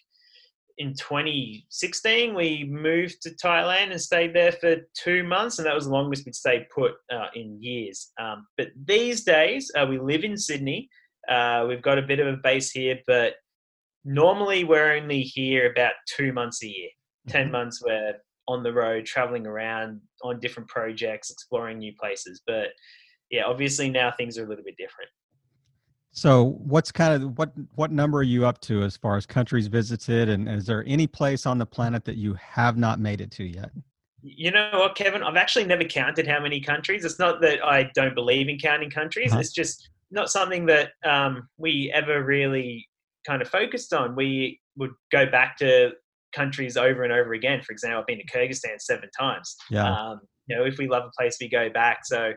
in 0.79 0.95
2016 0.95 2.35
we 2.35 2.65
moved 2.65 3.23
to 3.23 3.31
Thailand 3.31 3.91
and 3.91 4.01
stayed 4.01 4.35
there 4.35 4.53
for 4.53 4.77
two 4.95 5.23
months, 5.25 5.59
and 5.59 5.67
that 5.67 5.75
was 5.75 5.85
the 5.85 5.93
longest 5.93 6.25
we'd 6.25 6.35
stayed 6.35 6.67
put 6.75 6.93
uh, 7.13 7.29
in 7.35 7.63
years. 7.63 8.13
Um, 8.19 8.47
but 8.57 8.69
these 8.87 9.25
days 9.25 9.71
uh, 9.77 9.87
we 9.89 9.99
live 9.99 10.25
in 10.25 10.37
Sydney. 10.37 10.89
Uh, 11.29 11.67
we've 11.69 11.83
got 11.83 11.99
a 11.99 12.03
bit 12.03 12.19
of 12.21 12.27
a 12.27 12.37
base 12.43 12.71
here, 12.71 12.99
but 13.07 13.35
normally 14.05 14.65
we're 14.65 14.93
only 14.95 15.23
here 15.23 15.71
about 15.71 15.93
two 16.09 16.33
months 16.33 16.63
a 16.63 16.69
year. 16.69 16.89
10 17.29 17.49
Mhm. 17.49 17.51
months 17.53 17.81
we're 17.85 18.15
on 18.49 18.65
the 18.65 18.73
road, 18.73 19.07
traveling 19.07 19.47
around 19.47 20.01
on 20.23 20.41
different 20.41 20.69
projects, 20.69 21.31
exploring 21.31 21.79
new 21.79 21.95
places. 21.95 22.43
But 22.45 22.71
yeah, 23.31 23.45
obviously 23.45 23.89
now 23.89 24.11
things 24.11 24.37
are 24.37 24.45
a 24.45 24.49
little 24.49 24.65
bit 24.65 24.77
different. 24.77 25.09
So 26.13 26.59
what's 26.65 26.93
kind 26.93 27.23
of 27.23 27.39
what 27.39 27.53
what 27.75 27.91
number 27.91 28.19
are 28.19 28.23
you 28.23 28.47
up 28.47 28.61
to 28.63 28.83
as 28.83 28.97
far 28.97 29.17
as 29.17 29.25
countries 29.25 29.67
visited, 29.67 30.29
and 30.29 30.49
is 30.49 30.67
there 30.67 30.85
any 30.87 31.07
place 31.07 31.47
on 31.47 31.59
the 31.59 31.67
planet 31.67 32.05
that 32.05 32.17
you 32.17 32.35
have 32.35 32.77
not 32.77 33.01
made 33.01 33.23
it 33.23 33.31
to 33.33 33.45
yet? 33.45 33.71
You 34.23 34.51
know 34.51 34.71
what, 34.75 34.95
Kevin? 34.95 35.23
I've 35.23 35.37
actually 35.37 35.65
never 35.65 35.85
counted 35.85 36.27
how 36.27 36.41
many 36.41 36.61
countries. 36.61 37.05
It's 37.05 37.19
not 37.19 37.41
that 37.41 37.65
I 37.65 37.91
don't 37.95 38.15
believe 38.15 38.49
in 38.49 38.59
counting 38.59 38.91
countries. 38.91 39.33
Uh-huh. 39.33 39.41
It's 39.41 39.53
just 39.53 39.89
not 40.11 40.31
something 40.31 40.67
that 40.67 40.91
um, 41.05 41.49
we 41.57 41.91
ever 41.93 42.23
really 42.23 42.87
kind 43.27 43.41
of 43.41 43.49
focused 43.49 43.93
on. 43.93 44.15
We 44.15 44.61
would 44.77 44.93
go 45.11 45.27
back 45.27 45.57
to 45.59 45.93
countries 46.35 46.77
over 46.77 47.05
and 47.05 47.13
over 47.13 47.33
again. 47.33 47.63
For 47.63 47.73
example, 47.73 48.01
I've 48.01 48.07
been 48.07 48.19
to 48.19 48.27
Kyrgyzstan 48.27 48.81
seven 48.81 49.09
times. 49.19 49.57
Yeah. 49.71 49.91
Um, 49.91 50.21
you 50.47 50.57
know, 50.57 50.65
if 50.65 50.77
we 50.79 50.89
love 50.89 51.05
a 51.05 51.11
place, 51.19 51.39
we 51.41 51.49
go 51.49 51.71
back. 51.71 52.01
So, 52.05 52.33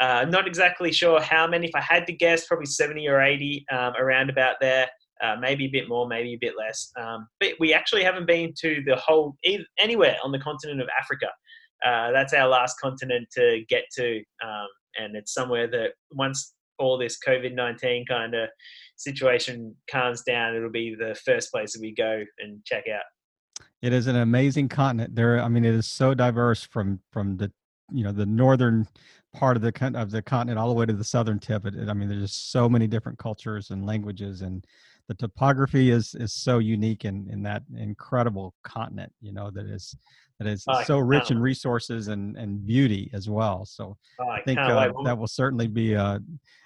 uh, 0.00 0.24
not 0.28 0.46
exactly 0.46 0.92
sure 0.92 1.20
how 1.20 1.46
many. 1.46 1.66
If 1.66 1.74
I 1.74 1.80
had 1.80 2.06
to 2.06 2.12
guess, 2.12 2.46
probably 2.46 2.66
seventy 2.66 3.08
or 3.08 3.20
eighty, 3.20 3.64
um, 3.70 3.94
around 3.98 4.30
about 4.30 4.56
there. 4.60 4.88
Uh, 5.22 5.36
maybe 5.38 5.66
a 5.66 5.70
bit 5.70 5.88
more, 5.88 6.08
maybe 6.08 6.34
a 6.34 6.38
bit 6.40 6.54
less. 6.58 6.90
Um, 6.98 7.28
but 7.38 7.50
we 7.60 7.72
actually 7.72 8.02
haven't 8.02 8.26
been 8.26 8.52
to 8.60 8.82
the 8.84 8.96
whole 8.96 9.36
anywhere 9.78 10.16
on 10.24 10.32
the 10.32 10.38
continent 10.40 10.80
of 10.80 10.88
Africa. 11.00 11.28
Uh, 11.86 12.10
that's 12.10 12.32
our 12.32 12.48
last 12.48 12.74
continent 12.80 13.28
to 13.32 13.60
get 13.68 13.84
to, 13.94 14.16
um, 14.44 14.66
and 14.98 15.14
it's 15.14 15.32
somewhere 15.32 15.68
that 15.68 15.90
once 16.10 16.54
all 16.80 16.98
this 16.98 17.18
COVID 17.24 17.54
nineteen 17.54 18.04
kind 18.06 18.34
of 18.34 18.48
situation 18.96 19.76
calms 19.88 20.22
down, 20.22 20.56
it'll 20.56 20.70
be 20.70 20.96
the 20.98 21.14
first 21.24 21.52
place 21.52 21.72
that 21.74 21.80
we 21.80 21.94
go 21.94 22.24
and 22.40 22.64
check 22.64 22.84
out. 22.92 23.02
It 23.80 23.92
is 23.92 24.06
an 24.08 24.16
amazing 24.16 24.68
continent. 24.68 25.14
There, 25.14 25.40
I 25.40 25.48
mean, 25.48 25.64
it 25.64 25.74
is 25.74 25.86
so 25.86 26.14
diverse 26.14 26.64
from 26.64 27.00
from 27.12 27.36
the 27.36 27.52
you 27.92 28.02
know 28.02 28.12
the 28.12 28.26
northern 28.26 28.88
part 29.34 29.56
of 29.56 29.62
the 29.62 29.92
of 29.94 30.10
the 30.10 30.22
continent 30.22 30.58
all 30.58 30.68
the 30.68 30.74
way 30.74 30.86
to 30.86 30.92
the 30.92 31.04
southern 31.04 31.38
tip. 31.38 31.66
It, 31.66 31.74
it- 31.74 31.88
I 31.88 31.92
mean, 31.94 32.08
there's 32.08 32.22
just 32.30 32.50
so 32.52 32.68
many 32.68 32.86
different 32.86 33.18
cultures 33.18 33.70
and 33.70 33.86
languages, 33.86 34.42
and 34.42 34.64
the 35.08 35.14
topography 35.14 35.90
is 35.90 36.14
is 36.14 36.32
so 36.32 36.58
unique 36.58 37.04
in 37.04 37.28
in 37.30 37.42
that 37.44 37.62
incredible 37.76 38.54
continent. 38.62 39.12
You 39.20 39.32
know 39.32 39.50
that 39.50 39.66
is 39.66 39.96
that 40.38 40.46
is 40.48 40.64
Oh, 40.68 40.82
so 40.84 40.98
rich 40.98 41.30
in 41.30 41.38
resources 41.38 42.08
and 42.08 42.36
and 42.36 42.64
beauty 42.66 43.10
as 43.12 43.28
well. 43.28 43.64
So 43.64 43.96
Oh, 44.20 44.28
I 44.28 44.36
I 44.36 44.42
think 44.42 44.58
uh. 44.58 44.92
That 45.04 45.18
will 45.18 45.26
certainly 45.28 45.66
be 45.66 45.96
uh, 45.96 46.18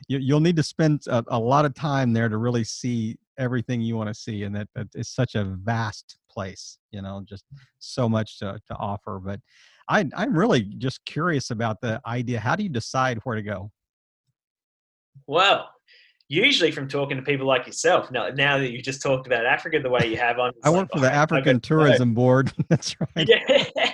you, 0.09 0.19
you'll 0.19 0.41
need 0.41 0.57
to 0.57 0.63
spend 0.63 1.03
a, 1.09 1.25
a 1.29 1.39
lot 1.39 1.65
of 1.65 1.75
time 1.75 2.13
there 2.13 2.29
to 2.29 2.37
really 2.37 2.65
see 2.65 3.17
everything 3.39 3.81
you 3.83 3.97
want 3.97 4.09
to 4.09 4.15
see, 4.15 4.45
and 4.45 4.57
that, 4.57 4.69
that 4.75 4.89
is 4.95 5.09
such 5.09 5.35
a 5.35 5.45
vast 5.45 6.17
place. 6.31 6.79
You 6.91 7.03
know, 7.03 7.23
just 7.25 7.45
so 7.79 8.09
much 8.09 8.39
to, 8.39 8.59
to 8.69 8.75
offer. 8.77 9.21
But 9.23 9.41
I, 9.89 10.09
I'm 10.17 10.37
really 10.37 10.63
just 10.63 11.05
curious 11.05 11.51
about 11.51 11.81
the 11.81 12.01
idea. 12.07 12.41
How 12.41 12.57
do 12.57 12.63
you 12.63 12.69
decide 12.69 13.21
where 13.25 13.37
to 13.37 13.43
go? 13.43 13.71
Well, 15.27 15.71
usually 16.29 16.73
from 16.73 16.89
talking 16.89 17.17
to 17.17 17.23
people 17.23 17.47
like 17.47 17.67
yourself. 17.67 18.11
Now, 18.11 18.29
now 18.29 18.59
that 18.59 18.71
you've 18.71 18.83
just 18.83 19.01
talked 19.01 19.27
about 19.27 19.47
Africa 19.47 19.81
the 19.81 19.91
way 19.91 20.07
you 20.07 20.17
have, 20.17 20.39
on 20.39 20.53
I 20.65 20.71
work 20.71 20.89
for 20.93 21.01
the 21.01 21.13
African 21.13 21.61
Tourism 21.61 22.15
Board. 22.15 22.53
That's 22.69 22.97
right. 23.17 23.29
Yeah. 23.29 23.93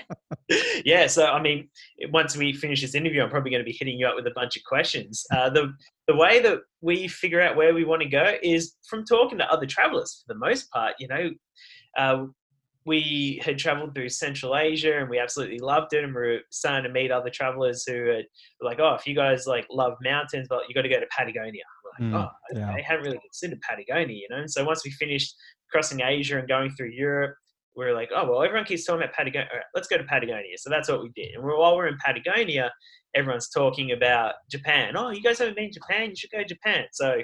yeah. 0.85 1.07
So, 1.07 1.27
I 1.27 1.43
mean, 1.43 1.69
once 2.11 2.37
we 2.37 2.53
finish 2.53 2.81
this 2.81 2.95
interview, 2.95 3.23
I'm 3.23 3.31
probably 3.31 3.51
going 3.51 3.61
to 3.61 3.71
be 3.71 3.77
hitting 3.79 3.99
you 3.99 4.07
up 4.07 4.17
with 4.17 4.27
a 4.27 4.33
bunch 4.35 4.57
of 4.57 4.65
questions. 4.65 5.25
Uh, 5.33 5.49
the 5.49 5.73
the 6.09 6.15
way 6.15 6.41
that 6.41 6.61
we 6.83 7.09
figure 7.09 7.41
out 7.41 7.57
where 7.57 7.75
we 7.75 7.85
want 7.85 8.03
to 8.03 8.09
go 8.09 8.35
is 8.43 8.75
from 8.87 9.05
talking 9.05 9.39
to 9.39 9.51
other 9.51 9.67
travelers. 9.67 10.23
For 10.25 10.35
the 10.35 10.39
most 10.39 10.71
part, 10.71 10.95
you 10.99 11.09
know, 11.09 11.31
uh, 11.97 12.27
we 12.85 13.41
had 13.45 13.59
traveled 13.59 13.95
through 13.95 14.09
Central 14.09 14.57
Asia 14.57 14.99
and 14.99 15.09
we 15.09 15.19
absolutely 15.19 15.59
loved 15.59 15.93
it. 15.93 16.05
And 16.05 16.15
we 16.15 16.21
are 16.21 16.41
starting 16.51 16.85
to 16.85 16.93
meet 16.93 17.11
other 17.11 17.31
travelers 17.31 17.85
who 17.87 17.95
are 17.95 18.23
like, 18.61 18.81
"Oh, 18.81 18.95
if 18.95 19.07
you 19.07 19.15
guys 19.15 19.47
like 19.47 19.67
love 19.71 19.95
mountains, 20.03 20.47
but 20.49 20.63
you 20.69 20.75
got 20.75 20.83
to 20.83 20.89
go 20.89 21.01
to 21.01 21.07
Patagonia." 21.17 21.63
like, 21.99 22.09
mm, 22.09 22.15
oh, 22.15 22.29
okay, 22.51 22.61
yeah. 22.61 22.73
I 22.73 22.81
hadn't 22.81 23.05
really 23.05 23.19
considered 23.19 23.61
Patagonia, 23.61 24.17
you 24.17 24.29
know. 24.31 24.39
And 24.39 24.51
so 24.51 24.65
once 24.65 24.85
we 24.85 24.91
finished 24.93 25.35
crossing 25.71 26.01
Asia 26.01 26.39
and 26.39 26.49
going 26.49 26.71
through 26.71 26.91
Europe, 26.91 27.37
we 27.77 27.85
are 27.85 27.95
like, 27.95 28.11
oh 28.15 28.29
well, 28.29 28.43
everyone 28.43 28.67
keeps 28.67 28.85
talking 28.85 29.03
about 29.03 29.15
Patagonia. 29.15 29.49
Right, 29.53 29.63
let's 29.75 29.89
go 29.89 29.99
to 29.99 30.05
Patagonia. 30.05 30.57
So 30.59 30.71
that's 30.71 30.89
what 30.89 31.03
we 31.03 31.11
did. 31.15 31.35
And 31.35 31.45
while 31.45 31.77
we're 31.77 31.89
in 31.89 31.97
Patagonia, 32.05 32.71
everyone's 33.15 33.49
talking 33.49 33.93
about 33.93 34.35
Japan. 34.51 34.97
Oh, 34.97 35.11
you 35.11 35.23
guys 35.23 35.39
haven't 35.39 35.57
been 35.57 35.71
to 35.71 35.81
Japan? 35.81 36.11
You 36.11 36.17
should 36.17 36.31
go 36.31 36.39
to 36.39 36.45
Japan. 36.45 36.85
So 36.93 37.23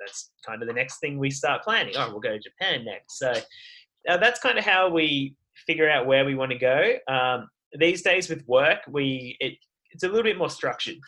that's 0.00 0.32
kind 0.44 0.62
of 0.62 0.68
the 0.68 0.74
next 0.74 0.98
thing 0.98 1.18
we 1.18 1.30
start 1.30 1.62
planning. 1.62 1.94
Oh, 1.96 2.10
we'll 2.10 2.20
go 2.20 2.32
to 2.32 2.40
Japan 2.40 2.84
next. 2.84 3.18
So 3.18 3.34
uh, 4.08 4.16
that's 4.16 4.40
kind 4.40 4.58
of 4.58 4.64
how 4.64 4.90
we 4.90 5.34
figure 5.66 5.90
out 5.90 6.06
where 6.06 6.24
we 6.24 6.34
want 6.34 6.52
to 6.52 6.58
go. 6.58 6.94
Um, 7.08 7.48
these 7.78 8.02
days 8.02 8.28
with 8.28 8.46
work, 8.46 8.80
we 8.88 9.36
it, 9.40 9.54
it's 9.90 10.04
a 10.04 10.08
little 10.08 10.22
bit 10.22 10.38
more 10.38 10.50
structured 10.50 10.98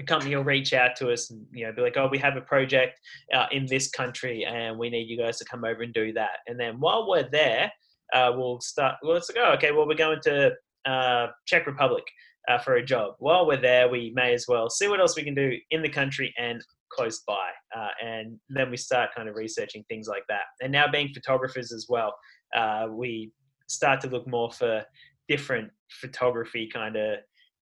a 0.00 0.02
company 0.02 0.34
will 0.34 0.44
reach 0.44 0.72
out 0.72 0.96
to 0.96 1.12
us 1.12 1.30
and 1.30 1.46
you 1.52 1.64
know 1.64 1.72
be 1.72 1.82
like, 1.82 1.96
oh, 1.96 2.08
we 2.10 2.18
have 2.18 2.36
a 2.36 2.40
project 2.40 3.00
uh, 3.32 3.46
in 3.52 3.66
this 3.66 3.88
country 3.90 4.44
and 4.44 4.78
we 4.78 4.90
need 4.90 5.08
you 5.08 5.16
guys 5.16 5.38
to 5.38 5.44
come 5.44 5.64
over 5.64 5.82
and 5.82 5.94
do 5.94 6.12
that. 6.12 6.38
And 6.46 6.58
then 6.58 6.80
while 6.80 7.08
we're 7.08 7.28
there, 7.30 7.70
uh, 8.12 8.32
we'll 8.34 8.60
start. 8.60 8.96
Well, 9.02 9.16
it's 9.16 9.30
like, 9.30 9.38
oh, 9.40 9.52
okay, 9.54 9.70
well, 9.70 9.86
we're 9.86 9.94
going 9.94 10.20
to 10.22 10.52
uh, 10.84 11.28
Czech 11.46 11.66
Republic 11.66 12.04
uh, 12.48 12.58
for 12.58 12.74
a 12.74 12.84
job. 12.84 13.14
While 13.18 13.46
we're 13.46 13.60
there, 13.60 13.88
we 13.88 14.12
may 14.14 14.34
as 14.34 14.46
well 14.48 14.68
see 14.68 14.88
what 14.88 15.00
else 15.00 15.16
we 15.16 15.22
can 15.22 15.34
do 15.34 15.56
in 15.70 15.82
the 15.82 15.88
country 15.88 16.34
and 16.38 16.62
close 16.94 17.22
by. 17.26 17.50
Uh, 17.76 17.88
and 18.04 18.38
then 18.48 18.70
we 18.70 18.76
start 18.76 19.10
kind 19.16 19.28
of 19.28 19.34
researching 19.34 19.84
things 19.88 20.06
like 20.08 20.24
that. 20.28 20.42
And 20.62 20.72
now 20.72 20.86
being 20.90 21.10
photographers 21.14 21.72
as 21.72 21.86
well, 21.88 22.14
uh, 22.54 22.86
we 22.90 23.32
start 23.68 24.00
to 24.02 24.08
look 24.08 24.26
more 24.28 24.50
for 24.50 24.84
different 25.28 25.70
photography 25.90 26.68
kind 26.72 26.96
of 26.96 27.18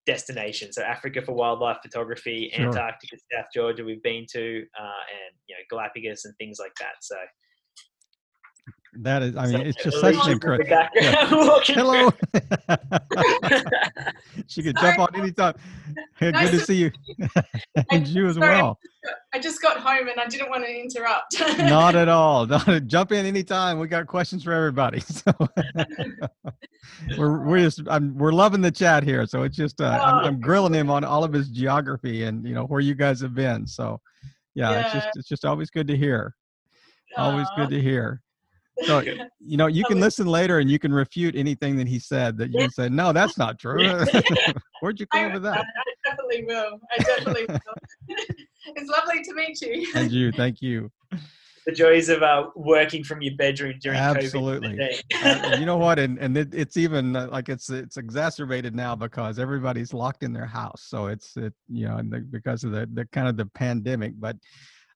destinations. 0.06 0.74
So 0.74 0.82
Africa 0.82 1.22
for 1.22 1.32
wildlife 1.32 1.78
photography, 1.82 2.50
sure. 2.52 2.66
Antarctica, 2.66 3.16
South 3.32 3.46
Georgia, 3.54 3.84
we've 3.84 4.02
been 4.02 4.26
to, 4.32 4.64
uh, 4.78 5.02
and 5.12 5.34
you 5.46 5.54
know 5.54 5.62
Galapagos 5.70 6.24
and 6.24 6.34
things 6.38 6.58
like 6.58 6.74
that. 6.80 6.94
So 7.00 7.16
that 9.00 9.22
is, 9.22 9.36
I 9.36 9.46
mean, 9.46 9.60
it's 9.62 9.82
just 9.82 10.00
such 10.00 10.14
an 10.26 10.32
incredible. 10.32 10.68
Yeah. 10.68 11.26
Hello. 11.64 12.10
she 14.46 14.62
could 14.62 14.76
jump 14.76 14.98
on 14.98 15.08
anytime. 15.16 15.54
Hey, 16.18 16.30
nice 16.30 16.50
good 16.50 16.60
to, 16.60 16.66
see 16.66 16.76
you. 16.76 16.90
and 17.90 18.06
you 18.06 18.26
as 18.26 18.36
sorry, 18.36 18.56
well. 18.56 18.78
I 19.32 19.38
just 19.38 19.62
got 19.62 19.78
home 19.78 20.08
and 20.08 20.20
I 20.20 20.26
didn't 20.26 20.50
want 20.50 20.64
to 20.64 20.70
interrupt. 20.70 21.40
Not 21.58 21.94
at 21.94 22.08
all. 22.08 22.46
Not, 22.46 22.86
jump 22.86 23.12
in 23.12 23.24
anytime. 23.24 23.78
We 23.78 23.88
got 23.88 24.06
questions 24.06 24.44
for 24.44 24.52
everybody. 24.52 25.00
So 25.00 25.32
we're 27.16 27.44
we're 27.44 27.60
just 27.60 27.82
I'm, 27.88 28.16
we're 28.16 28.32
loving 28.32 28.60
the 28.60 28.70
chat 28.70 29.04
here. 29.04 29.26
So 29.26 29.42
it's 29.42 29.56
just 29.56 29.80
uh, 29.80 29.98
oh, 30.00 30.04
I'm, 30.04 30.24
I'm, 30.26 30.40
grilling 30.40 30.74
him 30.74 30.90
on 30.90 31.02
all 31.02 31.24
of 31.24 31.32
his 31.32 31.48
geography 31.48 32.24
and 32.24 32.46
you 32.46 32.54
know 32.54 32.64
where 32.64 32.80
you 32.80 32.94
guys 32.94 33.20
have 33.22 33.34
been. 33.34 33.66
So 33.66 34.00
yeah, 34.54 34.70
yeah. 34.70 34.80
it's 34.82 34.92
just 34.92 35.08
it's 35.16 35.28
just 35.28 35.44
always 35.44 35.70
good 35.70 35.88
to 35.88 35.96
hear. 35.96 36.34
Always 37.16 37.46
good 37.56 37.70
to 37.70 37.80
hear. 37.80 38.22
So 38.80 39.00
you 39.40 39.56
know 39.56 39.66
you 39.66 39.84
can 39.84 40.00
listen 40.00 40.26
later 40.26 40.58
and 40.58 40.70
you 40.70 40.78
can 40.78 40.92
refute 40.92 41.36
anything 41.36 41.76
that 41.76 41.88
he 41.88 41.98
said 41.98 42.36
that 42.38 42.52
you 42.52 42.58
can 42.58 42.70
say 42.70 42.88
no 42.88 43.12
that's 43.12 43.38
not 43.38 43.58
true. 43.58 44.04
Where'd 44.80 44.98
you 44.98 45.06
come 45.06 45.26
up 45.26 45.34
with 45.34 45.42
that? 45.44 45.58
I 45.58 46.10
definitely 46.10 46.44
will. 46.44 46.80
I 46.90 47.02
definitely 47.02 47.46
will. 47.48 48.16
it's 48.76 48.90
lovely 48.90 49.22
to 49.22 49.34
meet 49.34 49.60
you. 49.60 49.86
And 49.94 50.10
you, 50.10 50.32
thank 50.32 50.60
you. 50.60 50.90
The 51.66 51.72
joys 51.72 52.08
of 52.08 52.24
uh, 52.24 52.48
working 52.56 53.04
from 53.04 53.22
your 53.22 53.36
bedroom 53.36 53.74
during 53.80 53.96
COVID. 53.96 54.16
absolutely. 54.16 55.00
uh, 55.24 55.56
you 55.60 55.64
know 55.64 55.76
what? 55.76 56.00
And 56.00 56.18
and 56.18 56.36
it, 56.36 56.52
it's 56.52 56.76
even 56.76 57.14
uh, 57.14 57.28
like 57.30 57.48
it's 57.48 57.70
it's 57.70 57.96
exacerbated 57.96 58.74
now 58.74 58.96
because 58.96 59.38
everybody's 59.38 59.94
locked 59.94 60.24
in 60.24 60.32
their 60.32 60.46
house. 60.46 60.82
So 60.88 61.06
it's 61.06 61.36
it 61.36 61.52
you 61.68 61.86
know 61.86 61.98
the, 61.98 62.18
because 62.18 62.64
of 62.64 62.72
the 62.72 62.88
the 62.92 63.06
kind 63.12 63.28
of 63.28 63.36
the 63.36 63.46
pandemic, 63.46 64.14
but 64.18 64.36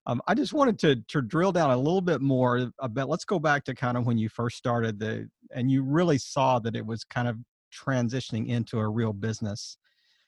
um, 0.07 0.21
I 0.25 0.33
just 0.33 0.53
wanted 0.53 0.79
to 0.79 0.95
to 0.95 1.21
drill 1.21 1.51
down 1.51 1.69
a 1.69 1.77
little 1.77 2.01
bit 2.01 2.21
more 2.21 2.71
about. 2.79 3.09
Let's 3.09 3.25
go 3.25 3.39
back 3.39 3.65
to 3.65 3.75
kind 3.75 3.97
of 3.97 4.05
when 4.05 4.17
you 4.17 4.29
first 4.29 4.57
started 4.57 4.99
the, 4.99 5.29
and 5.53 5.69
you 5.69 5.83
really 5.83 6.17
saw 6.17 6.59
that 6.59 6.75
it 6.75 6.85
was 6.85 7.03
kind 7.03 7.27
of 7.27 7.37
transitioning 7.73 8.47
into 8.47 8.79
a 8.79 8.87
real 8.87 9.11
business. 9.11 9.77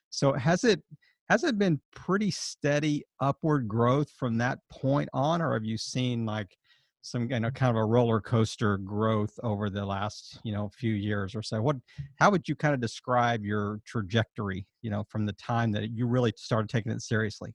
So 0.09 0.33
has 0.33 0.65
it 0.65 0.83
has 1.29 1.45
it 1.45 1.57
been 1.57 1.79
pretty 1.95 2.29
steady 2.29 3.05
upward 3.21 3.69
growth 3.69 4.11
from 4.11 4.37
that 4.39 4.59
point 4.69 5.07
on, 5.13 5.41
or 5.41 5.53
have 5.53 5.63
you 5.63 5.77
seen 5.77 6.25
like 6.25 6.57
some 7.01 7.31
you 7.31 7.39
know 7.39 7.49
kind 7.49 7.69
of 7.69 7.77
a 7.77 7.85
roller 7.85 8.19
coaster 8.19 8.77
growth 8.79 9.39
over 9.43 9.69
the 9.69 9.85
last 9.85 10.41
you 10.43 10.51
know 10.51 10.69
few 10.73 10.93
years 10.93 11.35
or 11.35 11.41
so? 11.41 11.61
What 11.61 11.77
how 12.17 12.31
would 12.31 12.49
you 12.49 12.55
kind 12.55 12.73
of 12.73 12.81
describe 12.81 13.45
your 13.45 13.79
trajectory? 13.85 14.67
You 14.81 14.89
know, 14.89 15.05
from 15.07 15.25
the 15.25 15.33
time 15.33 15.71
that 15.71 15.91
you 15.91 16.05
really 16.05 16.33
started 16.35 16.67
taking 16.67 16.91
it 16.91 17.01
seriously. 17.01 17.53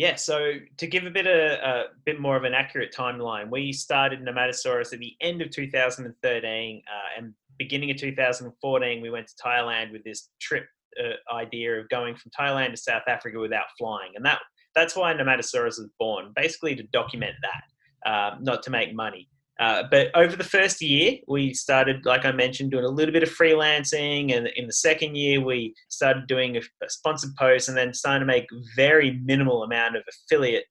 Yeah, 0.00 0.14
so 0.14 0.54
to 0.78 0.86
give 0.86 1.04
a 1.04 1.10
bit 1.10 1.26
of 1.26 1.34
a 1.34 1.84
bit 2.06 2.18
more 2.18 2.34
of 2.34 2.44
an 2.44 2.54
accurate 2.54 2.90
timeline, 2.90 3.50
we 3.50 3.70
started 3.70 4.20
Nomadasaurus 4.20 4.94
at 4.94 4.98
the 4.98 5.12
end 5.20 5.42
of 5.42 5.50
2013, 5.50 6.82
uh, 6.88 7.18
and 7.18 7.34
beginning 7.58 7.90
of 7.90 7.98
2014, 7.98 9.02
we 9.02 9.10
went 9.10 9.26
to 9.26 9.34
Thailand 9.34 9.92
with 9.92 10.02
this 10.02 10.30
trip 10.40 10.64
uh, 10.98 11.34
idea 11.34 11.78
of 11.78 11.86
going 11.90 12.16
from 12.16 12.30
Thailand 12.30 12.70
to 12.70 12.78
South 12.78 13.02
Africa 13.08 13.38
without 13.38 13.66
flying, 13.76 14.12
and 14.14 14.24
that 14.24 14.38
that's 14.74 14.96
why 14.96 15.12
Nomadasaurus 15.12 15.76
was 15.76 15.90
born, 15.98 16.32
basically 16.34 16.74
to 16.76 16.82
document 16.94 17.34
that, 17.42 18.10
uh, 18.10 18.36
not 18.40 18.62
to 18.62 18.70
make 18.70 18.94
money. 18.94 19.28
Uh, 19.60 19.82
but 19.90 20.08
over 20.14 20.36
the 20.36 20.44
first 20.44 20.80
year, 20.80 21.18
we 21.28 21.52
started, 21.52 22.06
like 22.06 22.24
I 22.24 22.32
mentioned, 22.32 22.70
doing 22.70 22.86
a 22.86 22.88
little 22.88 23.12
bit 23.12 23.22
of 23.22 23.28
freelancing. 23.28 24.34
And 24.34 24.48
in 24.56 24.66
the 24.66 24.72
second 24.72 25.16
year, 25.16 25.44
we 25.44 25.74
started 25.90 26.26
doing 26.26 26.56
a, 26.56 26.60
a 26.60 26.88
sponsored 26.88 27.36
post 27.38 27.68
and 27.68 27.76
then 27.76 27.92
starting 27.92 28.20
to 28.20 28.26
make 28.26 28.46
very 28.74 29.20
minimal 29.22 29.62
amount 29.62 29.96
of 29.96 30.02
affiliate 30.08 30.64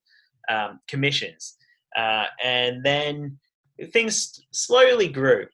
um, 0.49 0.80
commissions. 0.88 1.56
Uh, 1.95 2.25
and 2.43 2.84
then 2.84 3.38
things 3.93 4.41
slowly 4.52 5.08
grew. 5.08 5.45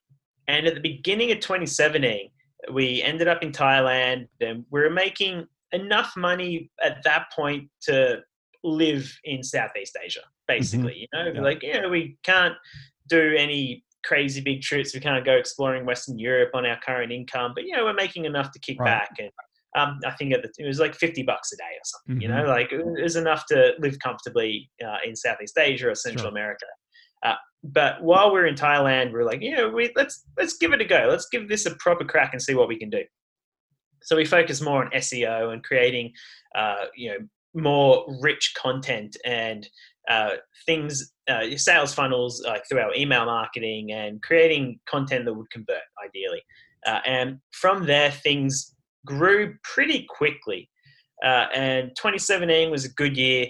And 0.47 0.65
at 0.65 0.75
the 0.75 0.81
beginning 0.81 1.31
of 1.31 1.41
2017, 1.41 2.29
we 2.71 3.03
ended 3.03 3.27
up 3.27 3.43
in 3.43 3.51
Thailand 3.51 4.27
and 4.39 4.65
we 4.71 4.79
were 4.79 4.89
making 4.89 5.45
enough 5.73 6.13
money 6.15 6.71
at 6.81 7.03
that 7.03 7.25
point 7.35 7.69
to 7.81 8.21
live 8.63 9.11
in 9.25 9.43
Southeast 9.43 9.97
Asia, 10.01 10.21
basically. 10.47 11.07
Mm-hmm. 11.13 11.17
You 11.17 11.33
know, 11.33 11.41
yeah. 11.41 11.41
like, 11.41 11.81
know, 11.81 11.89
we 11.89 12.17
can't 12.23 12.55
do 13.07 13.35
any 13.37 13.83
crazy 14.03 14.41
big 14.41 14.61
trips. 14.61 14.93
We 14.93 14.99
can't 14.99 15.25
go 15.25 15.33
exploring 15.33 15.85
Western 15.85 16.17
Europe 16.19 16.51
on 16.53 16.65
our 16.65 16.79
current 16.79 17.11
income, 17.11 17.53
but 17.55 17.65
you 17.65 17.75
know, 17.75 17.83
we're 17.83 17.93
making 17.93 18.25
enough 18.25 18.51
to 18.51 18.59
kick 18.59 18.79
right. 18.79 18.85
back. 18.85 19.09
And 19.19 19.31
um, 19.75 19.99
I 20.05 20.11
think 20.11 20.31
the, 20.33 20.49
it 20.57 20.67
was 20.67 20.79
like 20.79 20.95
50 20.95 21.23
bucks 21.23 21.51
a 21.51 21.57
day 21.57 21.63
or 21.63 21.83
something, 21.83 22.15
mm-hmm. 22.15 22.21
you 22.21 22.27
know, 22.27 22.43
mm-hmm. 22.43 22.49
like 22.49 22.71
it 22.71 23.03
was 23.03 23.15
enough 23.15 23.45
to 23.47 23.73
live 23.79 23.97
comfortably 23.99 24.69
uh, 24.85 24.97
in 25.05 25.15
Southeast 25.15 25.57
Asia 25.57 25.89
or 25.89 25.95
Central 25.95 26.23
sure. 26.23 26.31
America. 26.31 26.65
Uh, 27.23 27.35
but 27.63 28.01
while 28.03 28.31
we're 28.31 28.45
in 28.45 28.55
Thailand, 28.55 29.11
we're 29.11 29.25
like, 29.25 29.41
you 29.41 29.55
know, 29.55 29.69
we, 29.69 29.91
let's, 29.95 30.23
let's 30.37 30.57
give 30.57 30.71
it 30.71 30.81
a 30.81 30.85
go. 30.85 31.07
Let's 31.09 31.27
give 31.31 31.49
this 31.49 31.65
a 31.65 31.75
proper 31.75 32.05
crack 32.05 32.31
and 32.33 32.41
see 32.41 32.53
what 32.53 32.67
we 32.67 32.77
can 32.77 32.89
do. 32.89 33.01
So 34.03 34.15
we 34.15 34.25
focus 34.25 34.61
more 34.61 34.85
on 34.85 34.91
SEO 34.91 35.51
and 35.51 35.63
creating, 35.63 36.13
uh, 36.53 36.85
you 36.95 37.09
know, 37.09 37.17
more 37.55 38.05
rich 38.21 38.53
content 38.55 39.17
and 39.25 39.67
uh, 40.09 40.31
things, 40.65 41.13
uh, 41.27 41.43
sales 41.57 41.93
funnels 41.93 42.43
like 42.45 42.63
through 42.67 42.79
our 42.79 42.93
email 42.95 43.25
marketing 43.25 43.91
and 43.91 44.21
creating 44.21 44.79
content 44.87 45.25
that 45.25 45.33
would 45.33 45.49
convert 45.51 45.81
ideally. 46.03 46.41
Uh, 46.85 46.99
and 47.05 47.39
from 47.51 47.85
there, 47.85 48.11
things 48.11 48.75
grew 49.05 49.55
pretty 49.63 50.05
quickly. 50.09 50.69
Uh, 51.23 51.47
and 51.53 51.89
2017 51.95 52.69
was 52.69 52.85
a 52.85 52.89
good 52.89 53.17
year. 53.17 53.47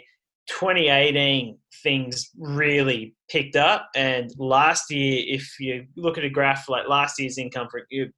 2018, 0.48 1.58
things 1.82 2.30
really 2.38 3.16
picked 3.30 3.56
up. 3.56 3.90
And 3.96 4.30
last 4.38 4.92
year, 4.92 5.24
if 5.26 5.60
you 5.60 5.86
look 5.98 6.18
at 6.18 6.24
a 6.24 6.30
graph 6.30 6.70
like 6.70 6.88
last 6.88 7.20
year's 7.20 7.38
income 7.38 7.68
for 7.70 7.82
you, 7.90 8.12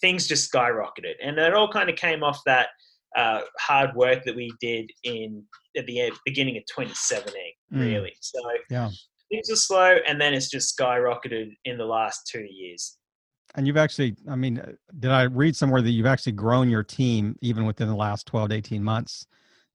things 0.00 0.26
just 0.26 0.52
skyrocketed. 0.52 1.14
And 1.22 1.38
it 1.38 1.54
all 1.54 1.70
kind 1.70 1.88
of 1.88 1.96
came 1.96 2.22
off 2.22 2.40
that 2.46 2.68
uh, 3.16 3.40
hard 3.58 3.94
work 3.94 4.24
that 4.24 4.34
we 4.34 4.52
did 4.60 4.90
in 5.04 5.44
at 5.76 5.86
the 5.86 6.12
beginning 6.24 6.56
of 6.56 6.64
2017, 6.66 7.34
mm. 7.72 7.80
really. 7.80 8.12
So 8.20 8.40
yeah. 8.70 8.90
things 9.30 9.50
are 9.50 9.56
slow, 9.56 9.98
and 10.06 10.20
then 10.20 10.34
it's 10.34 10.50
just 10.50 10.78
skyrocketed 10.78 11.52
in 11.64 11.78
the 11.78 11.86
last 11.86 12.28
two 12.30 12.46
years. 12.48 12.96
And 13.56 13.66
you've 13.66 13.76
actually, 13.76 14.14
I 14.28 14.36
mean, 14.36 14.60
uh, 14.60 14.72
did 14.98 15.10
I 15.10 15.22
read 15.22 15.56
somewhere 15.56 15.82
that 15.82 15.90
you've 15.90 16.06
actually 16.06 16.32
grown 16.32 16.70
your 16.70 16.84
team 16.84 17.36
even 17.42 17.66
within 17.66 17.88
the 17.88 17.96
last 17.96 18.26
12 18.26 18.50
to 18.50 18.54
18 18.54 18.82
months? 18.82 19.26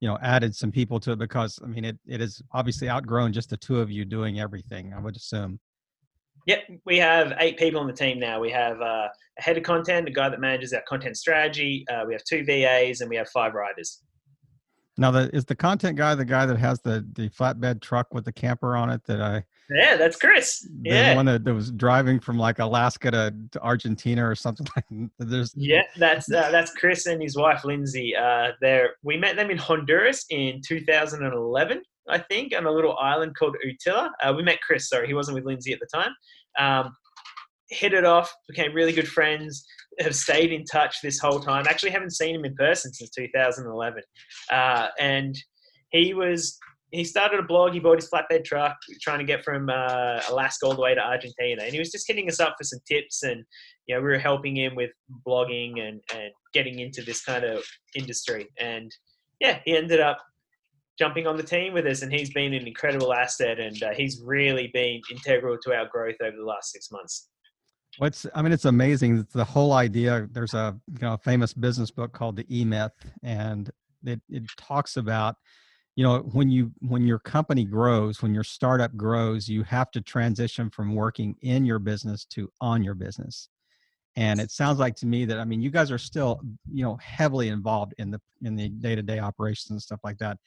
you 0.02 0.10
know 0.10 0.18
added 0.22 0.56
some 0.56 0.72
people 0.72 1.00
to 1.00 1.14
it 1.14 1.20
because 1.20 1.60
i 1.64 1.68
mean 1.68 1.86
it, 1.86 1.98
it 2.06 2.22
is 2.22 2.42
obviously 2.52 2.90
outgrown 2.90 3.32
just 3.32 3.50
the 3.50 3.58
two 3.58 3.80
of 3.80 3.90
you 3.90 4.06
doing 4.06 4.40
everything 4.40 4.94
i 4.94 5.00
would 5.00 5.16
assume 5.16 5.60
Yep, 6.46 6.60
we 6.86 6.98
have 6.98 7.34
eight 7.40 7.58
people 7.58 7.80
on 7.82 7.88
the 7.88 7.94
team 7.94 8.20
now. 8.20 8.40
We 8.40 8.52
have 8.52 8.80
uh, 8.80 9.08
a 9.40 9.42
head 9.42 9.58
of 9.58 9.64
content, 9.64 10.08
a 10.08 10.12
guy 10.12 10.30
that 10.30 10.40
manages 10.40 10.74
our 10.74 10.84
content 10.88 11.18
strategy. 11.18 11.86
Uh, 11.90 12.04
we 12.08 12.14
have 12.14 12.24
two 12.24 12.44
VAs, 12.46 13.02
and 13.02 13.10
we 13.10 13.16
have 13.16 13.28
five 13.30 13.54
writers. 13.54 14.02
now 14.98 15.12
the 15.12 15.30
is 15.36 15.44
the 15.46 15.56
content 15.56 15.98
guy 15.98 16.16
the 16.16 16.24
guy 16.24 16.46
that 16.46 16.58
has 16.58 16.80
the 16.82 17.06
the 17.14 17.28
flatbed 17.30 17.82
truck 17.82 18.08
with 18.14 18.24
the 18.26 18.32
camper 18.32 18.78
on 18.78 18.90
it 18.90 19.02
that 19.06 19.22
i 19.22 19.44
Yeah, 19.70 19.98
that's 19.98 20.16
Chris. 20.18 20.62
the 20.84 20.90
Yeah, 20.92 21.16
one 21.16 21.26
that, 21.26 21.44
that 21.44 21.54
was 21.54 21.72
driving 21.72 22.20
from 22.20 22.38
like 22.38 22.60
alaska 22.60 23.12
to, 23.12 23.34
to 23.52 23.62
argentina 23.62 24.26
or 24.26 24.36
something 24.36 24.66
like 24.76 24.86
there's 25.20 25.52
yeah, 25.58 25.82
that's 25.98 26.32
uh, 26.32 26.50
that's 26.52 26.72
Chris 26.74 27.08
and 27.08 27.22
his 27.22 27.36
wife 27.36 27.66
Lindsay. 27.66 28.16
Uh, 28.16 28.52
there, 28.62 28.92
we 29.04 29.18
met 29.18 29.36
them 29.36 29.50
in 29.50 29.58
Honduras 29.58 30.26
in 30.30 30.62
2011, 30.66 31.82
I 32.10 32.20
think, 32.20 32.56
on 32.56 32.66
a 32.66 32.72
little 32.72 32.98
island 32.98 33.36
called 33.38 33.56
Utila. 33.66 34.10
Uh, 34.22 34.34
we 34.36 34.44
met 34.44 34.62
Chris. 34.62 34.90
Sorry, 34.90 35.08
he 35.08 35.14
wasn't 35.14 35.36
with 35.36 35.46
Lindsay 35.46 35.74
at 35.74 35.80
the 35.80 35.88
time. 35.94 36.14
Um, 36.58 36.96
hit 37.70 37.94
it 37.94 38.06
off, 38.06 38.34
became 38.48 38.74
really 38.74 38.94
good 38.94 39.08
friends. 39.08 39.66
Have 40.00 40.16
stayed 40.16 40.52
in 40.52 40.66
touch 40.66 40.98
this 41.02 41.20
whole 41.20 41.40
time. 41.40 41.66
Actually, 41.68 41.92
haven't 41.92 42.12
seen 42.12 42.36
him 42.36 42.46
in 42.46 42.54
person 42.56 42.94
since 42.94 43.10
2011. 43.12 44.04
Uh, 44.52 44.88
and 45.00 45.36
he 45.90 46.14
was 46.14 46.60
he 46.92 47.04
started 47.04 47.40
a 47.40 47.44
blog. 47.44 47.74
He 47.74 47.80
bought 47.80 48.00
his 48.00 48.10
flatbed 48.10 48.46
truck, 48.46 48.78
trying 49.02 49.20
to 49.20 49.26
get 49.26 49.44
from 49.44 49.70
uh, 49.70 50.22
Alaska 50.30 50.66
all 50.66 50.76
the 50.76 50.82
way 50.82 50.96
to 50.96 51.02
Argentina, 51.02 51.64
and 51.64 51.74
he 51.74 51.80
was 51.80 51.92
just 51.92 52.08
hitting 52.08 52.30
us 52.30 52.40
up 52.40 52.56
for 52.58 52.64
some 52.64 52.80
tips. 52.88 53.24
And 53.24 53.44
you 53.88 53.96
know, 53.96 54.02
we 54.02 54.08
were 54.08 54.20
helping 54.20 54.56
him 54.56 54.76
with 54.76 54.92
blogging 55.28 55.80
and 55.80 56.02
and 56.14 56.32
getting 56.54 56.80
into 56.80 57.02
this 57.02 57.22
kind 57.24 57.44
of 57.44 57.64
industry. 57.96 58.48
And 58.60 58.92
yeah, 59.40 59.60
he 59.66 59.76
ended 59.76 60.00
up 60.00 60.20
jumping 60.98 61.28
on 61.28 61.38
the 61.38 61.44
team 61.44 61.74
with 61.74 61.86
us, 61.86 62.02
and 62.02 62.12
he's 62.12 62.32
been 62.32 62.54
an 62.54 62.68
incredible 62.68 63.14
asset. 63.14 63.60
And 63.60 63.82
uh, 63.84 63.94
he's 63.94 64.22
really 64.24 64.70
been 64.74 65.02
integral 65.12 65.58
to 65.64 65.74
our 65.74 65.88
growth 65.88 66.16
over 66.22 66.36
the 66.36 66.46
last 66.46 66.72
six 66.72 66.92
months. 66.92 67.30
What's 67.98 68.26
I 68.36 68.42
mean, 68.42 68.52
it's 68.52 68.66
amazing. 68.66 69.26
The 69.34 69.44
whole 69.44 69.74
idea. 69.74 70.28
There's 70.32 70.54
a 70.54 70.78
you 70.92 71.00
know 71.02 71.18
famous 71.18 71.54
business 71.54 71.92
book 71.92 72.14
called 72.14 72.36
The 72.36 72.46
E 72.50 72.66
Myth, 72.66 72.92
and 73.24 73.70
it 74.06 74.22
it 74.30 74.44
talks 74.58 74.98
about 74.98 75.36
you 75.96 76.04
know 76.04 76.20
when 76.20 76.50
you 76.50 76.72
when 76.80 77.06
your 77.06 77.20
company 77.20 77.64
grows, 77.64 78.22
when 78.22 78.34
your 78.34 78.44
startup 78.44 78.96
grows, 78.98 79.48
you 79.48 79.64
have 79.64 79.92
to 79.92 80.02
transition 80.02 80.70
from 80.70 80.94
working 80.94 81.36
in 81.42 81.66
your 81.66 81.80
business 81.80 82.26
to 82.26 82.52
on 82.60 82.84
your 82.84 82.96
business. 82.96 83.50
And 84.18 84.40
it 84.40 84.50
sounds 84.52 84.80
like 84.80 84.96
to 84.98 85.06
me 85.06 85.26
that 85.26 85.40
I 85.40 85.46
mean 85.46 85.62
you 85.62 85.70
guys 85.70 85.92
are 85.92 85.98
still 85.98 86.42
you 86.70 86.84
know 86.84 86.98
heavily 86.98 87.48
involved 87.48 87.94
in 87.98 88.12
the 88.12 88.20
in 88.42 88.58
the 88.58 88.70
day 88.70 88.96
to 88.96 89.04
day 89.04 89.20
operations 89.20 89.72
and 89.72 89.82
stuff 89.82 90.02
like 90.04 90.18
that. 90.18 90.38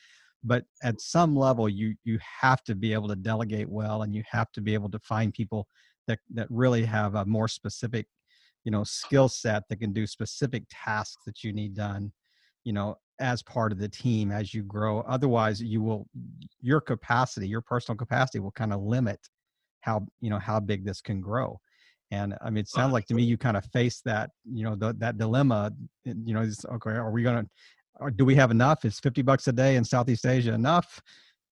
But 0.45 0.65
at 0.83 1.01
some 1.01 1.37
level, 1.37 1.69
you 1.69 1.95
you 2.05 2.19
have 2.41 2.63
to 2.65 2.75
be 2.75 2.93
able 2.93 3.09
to 3.09 3.17
delegate 3.17 3.69
well, 3.69 4.03
and 4.03 4.15
you 4.15 4.23
have 4.31 4.53
to 4.53 4.61
be 4.61 4.75
able 4.75 4.91
to 4.91 4.99
find 5.01 5.33
people 5.33 5.67
that 6.07 6.21
that 6.35 6.47
really 6.51 6.85
have 6.85 7.15
a 7.15 7.25
more 7.25 7.49
specific 7.49 8.07
you 8.65 8.73
know 8.73 8.85
skill 8.85 9.29
set 9.29 9.63
that 9.69 9.77
can 9.77 9.93
do 9.93 10.07
specific 10.07 10.65
tasks 10.71 11.23
that 11.27 11.43
you 11.45 11.53
need 11.53 11.75
done 11.75 12.13
you 12.65 12.73
know 12.73 12.97
as 13.21 13.43
part 13.43 13.73
of 13.73 13.79
the 13.79 13.89
team 13.89 14.31
as 14.31 14.55
you 14.55 14.63
grow. 14.63 15.01
Otherwise 15.01 15.61
you 15.61 15.83
will 15.83 16.07
your 16.61 16.81
capacity 16.81 17.49
your 17.49 17.61
personal 17.63 17.97
capacity 17.97 18.41
will 18.41 18.53
kind 18.53 18.73
of 18.73 18.81
limit 18.83 19.21
how 19.81 20.07
you 20.21 20.31
know 20.31 20.39
how 20.39 20.61
big 20.61 20.85
this 20.85 21.01
can 21.01 21.21
grow. 21.21 21.61
And 22.11 22.35
i 22.41 22.49
mean 22.49 22.63
it 22.63 22.71
oh, 22.75 22.79
sounds 22.79 22.93
like 22.93 23.07
to 23.07 23.15
me 23.15 23.23
you 23.23 23.37
kind 23.37 23.57
of 23.57 23.65
face 23.67 24.01
that 24.05 24.31
you 24.45 24.65
know 24.65 24.75
the, 24.75 24.95
that 24.99 25.19
dilemma 25.19 25.73
you 26.05 26.33
know 26.35 26.41
it's, 26.41 26.65
okay 26.65 26.93
are 26.93 27.11
we 27.11 27.23
going 27.23 27.45
to 27.45 27.51
do 28.17 28.25
we 28.25 28.35
have 28.35 28.51
enough? 28.51 28.85
Is 28.85 29.01
50 29.01 29.23
bucks 29.23 29.49
a 29.49 29.53
day 29.53 29.77
in 29.77 29.85
southeast 29.85 30.27
asia 30.27 30.53
enough? 30.53 31.01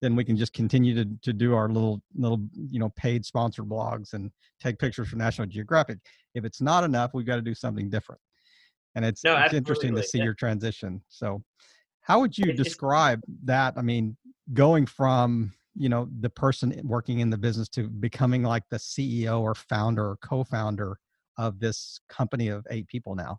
Then 0.01 0.15
we 0.15 0.23
can 0.23 0.37
just 0.37 0.53
continue 0.53 0.93
to, 0.95 1.09
to 1.23 1.33
do 1.33 1.55
our 1.55 1.69
little 1.69 2.01
little 2.15 2.39
you 2.53 2.79
know 2.79 2.89
paid 2.95 3.25
sponsored 3.25 3.65
blogs 3.65 4.13
and 4.13 4.31
take 4.59 4.79
pictures 4.79 5.09
for 5.09 5.15
national 5.15 5.47
geographic. 5.47 5.99
If 6.35 6.45
it's 6.45 6.61
not 6.61 6.83
enough 6.83 7.11
we've 7.13 7.25
got 7.25 7.37
to 7.37 7.41
do 7.41 7.55
something 7.55 7.89
different. 7.89 8.21
And 8.95 9.05
it's, 9.05 9.23
No, 9.23 9.37
it's 9.37 9.53
interesting 9.53 9.95
to 9.95 10.03
see 10.03 10.17
yeah. 10.17 10.25
your 10.25 10.33
transition. 10.33 11.03
So 11.07 11.43
how 12.01 12.19
would 12.19 12.37
you 12.37 12.53
describe 12.53 13.21
that? 13.43 13.73
I 13.77 13.81
mean 13.81 14.17
going 14.53 14.85
from 14.85 15.53
you 15.75 15.89
know 15.89 16.07
the 16.19 16.29
person 16.29 16.79
working 16.83 17.19
in 17.19 17.29
the 17.29 17.37
business 17.37 17.69
to 17.69 17.87
becoming 17.87 18.43
like 18.43 18.63
the 18.69 18.77
ceo 18.77 19.41
or 19.41 19.53
founder 19.53 20.05
or 20.05 20.17
co-founder 20.17 20.97
of 21.37 21.59
this 21.59 21.99
company 22.09 22.47
of 22.47 22.65
eight 22.71 22.87
people 22.87 23.13
now 23.15 23.37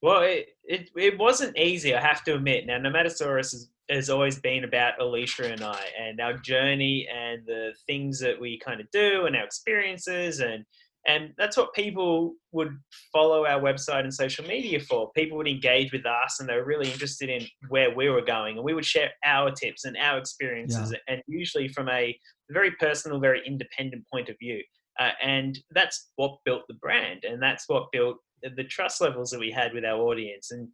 Well, 0.00 0.22
it, 0.22 0.50
it, 0.64 0.90
it 0.96 1.18
wasn't 1.18 1.58
easy, 1.58 1.94
I 1.94 2.00
have 2.00 2.22
to 2.24 2.36
admit. 2.36 2.66
Now, 2.66 2.78
Nomadasaurus 2.78 3.52
has, 3.52 3.68
has 3.90 4.10
always 4.10 4.38
been 4.38 4.64
about 4.64 5.00
Alicia 5.00 5.52
and 5.52 5.62
I 5.62 5.80
and 6.00 6.20
our 6.20 6.34
journey 6.34 7.08
and 7.12 7.44
the 7.46 7.72
things 7.86 8.20
that 8.20 8.40
we 8.40 8.58
kind 8.58 8.80
of 8.80 8.88
do 8.92 9.26
and 9.26 9.34
our 9.34 9.44
experiences. 9.44 10.38
And, 10.38 10.64
and 11.08 11.32
that's 11.36 11.56
what 11.56 11.74
people 11.74 12.34
would 12.52 12.78
follow 13.12 13.44
our 13.44 13.60
website 13.60 14.00
and 14.00 14.14
social 14.14 14.44
media 14.46 14.78
for. 14.78 15.10
People 15.12 15.36
would 15.38 15.48
engage 15.48 15.90
with 15.90 16.06
us 16.06 16.38
and 16.38 16.48
they 16.48 16.54
were 16.54 16.64
really 16.64 16.90
interested 16.92 17.28
in 17.28 17.44
where 17.68 17.92
we 17.92 18.08
were 18.08 18.22
going. 18.22 18.56
And 18.56 18.64
we 18.64 18.74
would 18.74 18.84
share 18.84 19.10
our 19.24 19.50
tips 19.50 19.84
and 19.84 19.96
our 19.96 20.18
experiences, 20.18 20.94
and 21.08 21.22
usually 21.26 21.68
from 21.68 21.88
a 21.88 22.16
very 22.50 22.70
personal, 22.72 23.18
very 23.18 23.42
independent 23.44 24.04
point 24.12 24.28
of 24.28 24.36
view. 24.38 24.62
Uh, 25.00 25.10
and 25.22 25.58
that's 25.70 26.10
what 26.16 26.38
built 26.44 26.62
the 26.68 26.74
brand 26.74 27.22
and 27.22 27.40
that's 27.40 27.68
what 27.68 27.86
built 27.92 28.16
the 28.42 28.64
trust 28.64 29.00
levels 29.00 29.30
that 29.30 29.40
we 29.40 29.50
had 29.50 29.72
with 29.72 29.84
our 29.84 30.00
audience. 30.00 30.50
And 30.50 30.68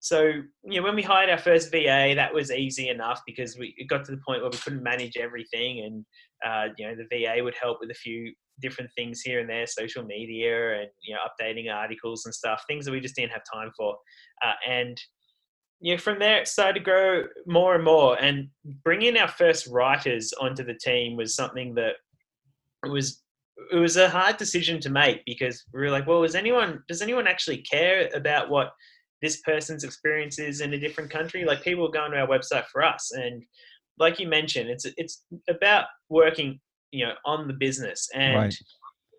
so, 0.00 0.32
you 0.64 0.80
know, 0.80 0.82
when 0.82 0.96
we 0.96 1.02
hired 1.02 1.28
our 1.28 1.38
first 1.38 1.70
VA, 1.70 2.14
that 2.14 2.32
was 2.32 2.50
easy 2.50 2.88
enough 2.88 3.20
because 3.26 3.58
we 3.58 3.74
it 3.76 3.86
got 3.86 4.04
to 4.06 4.12
the 4.12 4.22
point 4.26 4.40
where 4.40 4.50
we 4.50 4.56
couldn't 4.56 4.82
manage 4.82 5.16
everything. 5.18 5.80
And, 5.80 6.04
uh, 6.44 6.72
you 6.78 6.86
know, 6.86 6.94
the 6.96 7.06
VA 7.10 7.44
would 7.44 7.54
help 7.60 7.78
with 7.80 7.90
a 7.90 7.94
few 7.94 8.32
different 8.62 8.90
things 8.96 9.20
here 9.20 9.40
and 9.40 9.48
there, 9.48 9.66
social 9.66 10.02
media 10.02 10.80
and, 10.80 10.88
you 11.02 11.14
know, 11.14 11.20
updating 11.20 11.72
articles 11.72 12.24
and 12.24 12.34
stuff, 12.34 12.64
things 12.66 12.86
that 12.86 12.92
we 12.92 13.00
just 13.00 13.14
didn't 13.14 13.32
have 13.32 13.42
time 13.52 13.70
for. 13.76 13.96
Uh, 14.42 14.52
and, 14.66 14.98
you 15.80 15.94
know, 15.94 15.98
from 15.98 16.18
there 16.18 16.40
it 16.40 16.48
started 16.48 16.78
to 16.78 16.84
grow 16.84 17.24
more 17.46 17.74
and 17.74 17.84
more. 17.84 18.18
And 18.22 18.48
bringing 18.82 19.18
our 19.18 19.28
first 19.28 19.66
writers 19.66 20.32
onto 20.40 20.64
the 20.64 20.74
team 20.74 21.16
was 21.16 21.34
something 21.34 21.74
that 21.74 21.96
was 22.88 23.22
it 23.72 23.76
was 23.76 23.96
a 23.96 24.08
hard 24.08 24.36
decision 24.36 24.80
to 24.80 24.90
make 24.90 25.24
because 25.24 25.64
we 25.72 25.80
were 25.80 25.90
like, 25.90 26.06
well, 26.06 26.24
is 26.24 26.34
anyone 26.34 26.82
does 26.88 27.02
anyone 27.02 27.26
actually 27.26 27.58
care 27.58 28.08
about 28.14 28.50
what 28.50 28.70
this 29.22 29.40
person's 29.42 29.84
experience 29.84 30.38
is 30.38 30.60
in 30.60 30.72
a 30.74 30.78
different 30.78 31.10
country? 31.10 31.44
Like 31.44 31.62
people 31.62 31.86
are 31.86 31.90
going 31.90 32.12
to 32.12 32.18
our 32.18 32.26
website 32.28 32.66
for 32.66 32.82
us, 32.82 33.10
and 33.12 33.42
like 33.98 34.18
you 34.18 34.28
mentioned, 34.28 34.70
it's 34.70 34.86
it's 34.96 35.24
about 35.48 35.86
working, 36.08 36.60
you 36.90 37.06
know, 37.06 37.14
on 37.24 37.48
the 37.48 37.54
business, 37.54 38.08
and 38.14 38.34
Right. 38.36 38.54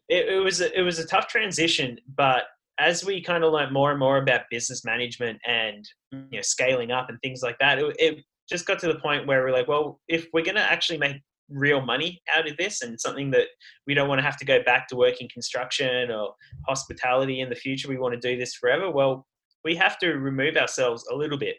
it, 0.10 0.30
it 0.30 0.44
was 0.44 0.62
a, 0.62 0.78
it 0.78 0.84
was 0.84 1.00
a 1.00 1.08
tough 1.08 1.28
transition, 1.28 1.98
but 2.16 2.44
as 2.80 3.06
we 3.06 3.22
kind 3.22 3.44
of 3.44 3.54
learned 3.54 3.72
more 3.72 3.92
and 3.92 4.00
more 4.00 4.18
about 4.18 4.42
business 4.50 4.84
management 4.84 5.40
and 5.46 5.88
you 6.12 6.38
know 6.38 6.42
scaling 6.42 6.92
up 6.92 7.10
and 7.10 7.20
things 7.22 7.42
like 7.44 7.58
that, 7.60 7.80
it, 7.80 7.96
it 8.00 8.24
just 8.50 8.66
got 8.66 8.80
to 8.80 8.88
the 8.88 9.00
point 9.00 9.28
where 9.28 9.44
we're 9.44 9.52
like, 9.52 9.68
well, 9.68 10.00
if 10.08 10.28
we're 10.34 10.44
going 10.44 10.56
to 10.56 10.62
actually 10.62 10.98
make 10.98 11.18
real 11.52 11.82
money 11.82 12.22
out 12.36 12.48
of 12.50 12.58
this 12.58 12.82
and 12.82 13.00
something 13.00 13.32
that 13.32 13.48
we 13.88 13.94
don't 13.94 14.08
want 14.08 14.20
to 14.20 14.24
have 14.24 14.38
to 14.38 14.46
go 14.46 14.62
back 14.64 14.88
to 14.88 14.96
working 14.96 15.30
construction 15.32 16.12
or 16.12 16.34
hospitality 16.68 17.42
in 17.42 17.50
the 17.50 17.56
future, 17.56 17.88
we 17.90 17.98
want 17.98 18.14
to 18.20 18.20
do 18.20 18.38
this 18.38 18.56
forever. 18.56 18.90
Well, 18.90 19.28
we 19.64 19.76
have 19.76 20.00
to 20.00 20.14
remove 20.14 20.58
ourselves 20.58 21.06
a 21.12 21.16
little 21.16 21.38
bit. 21.38 21.58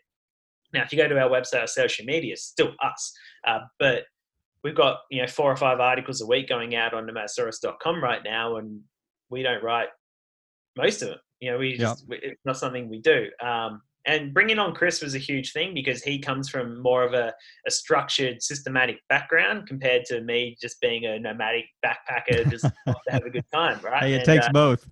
Now, 0.73 0.83
if 0.83 0.93
you 0.93 0.99
go 0.99 1.07
to 1.09 1.19
our 1.21 1.29
website, 1.29 1.61
our 1.61 1.67
social 1.67 2.05
media, 2.05 2.33
it's 2.33 2.45
still 2.45 2.73
us, 2.83 3.13
uh, 3.47 3.61
but 3.79 4.05
we've 4.65 4.75
got 4.75 5.01
you 5.11 5.21
know 5.21 5.29
four 5.29 5.51
or 5.53 5.57
five 5.57 5.81
articles 5.81 6.21
a 6.23 6.27
week 6.27 6.49
going 6.49 6.75
out 6.75 6.95
on 6.95 7.07
nomadasaurus.com 7.07 8.03
right 8.03 8.23
now, 8.25 8.57
and 8.57 8.81
we 9.29 9.43
don't 9.43 9.63
write 9.63 9.89
most 10.77 11.03
of 11.03 11.09
them. 11.09 11.19
You 11.41 11.51
know, 11.53 11.59
we 11.59 11.71
Yeah. 11.73 11.77
just 11.79 12.09
we- 12.09 12.19
it's 12.19 12.45
not 12.45 12.57
something 12.57 12.89
we 12.89 13.01
do. 13.01 13.29
Um, 13.41 13.83
and 14.07 14.35
bringing 14.35 14.59
on 14.59 14.75
Chris 14.75 15.03
was 15.03 15.15
a 15.15 15.19
huge 15.19 15.53
thing 15.53 15.75
because 15.75 16.03
he 16.03 16.19
comes 16.19 16.49
from 16.49 16.81
more 16.83 17.05
of 17.05 17.15
a, 17.15 17.33
a 17.67 17.71
structured, 17.71 18.43
systematic 18.43 18.99
background 19.09 19.67
compared 19.67 20.05
to 20.07 20.21
me 20.23 20.57
just 20.61 20.81
being 20.81 21.07
a 21.07 21.19
nomadic 21.19 21.67
backpacker, 21.85 22.47
just 22.51 22.65
to 22.65 22.95
have 23.09 23.25
a 23.25 23.31
good 23.31 23.45
time, 23.53 23.81
right? 23.81 24.03
hey 24.03 24.15
it 24.15 24.17
And, 24.19 24.27
takes 24.27 24.47
uh, 24.47 24.53
both 24.53 24.87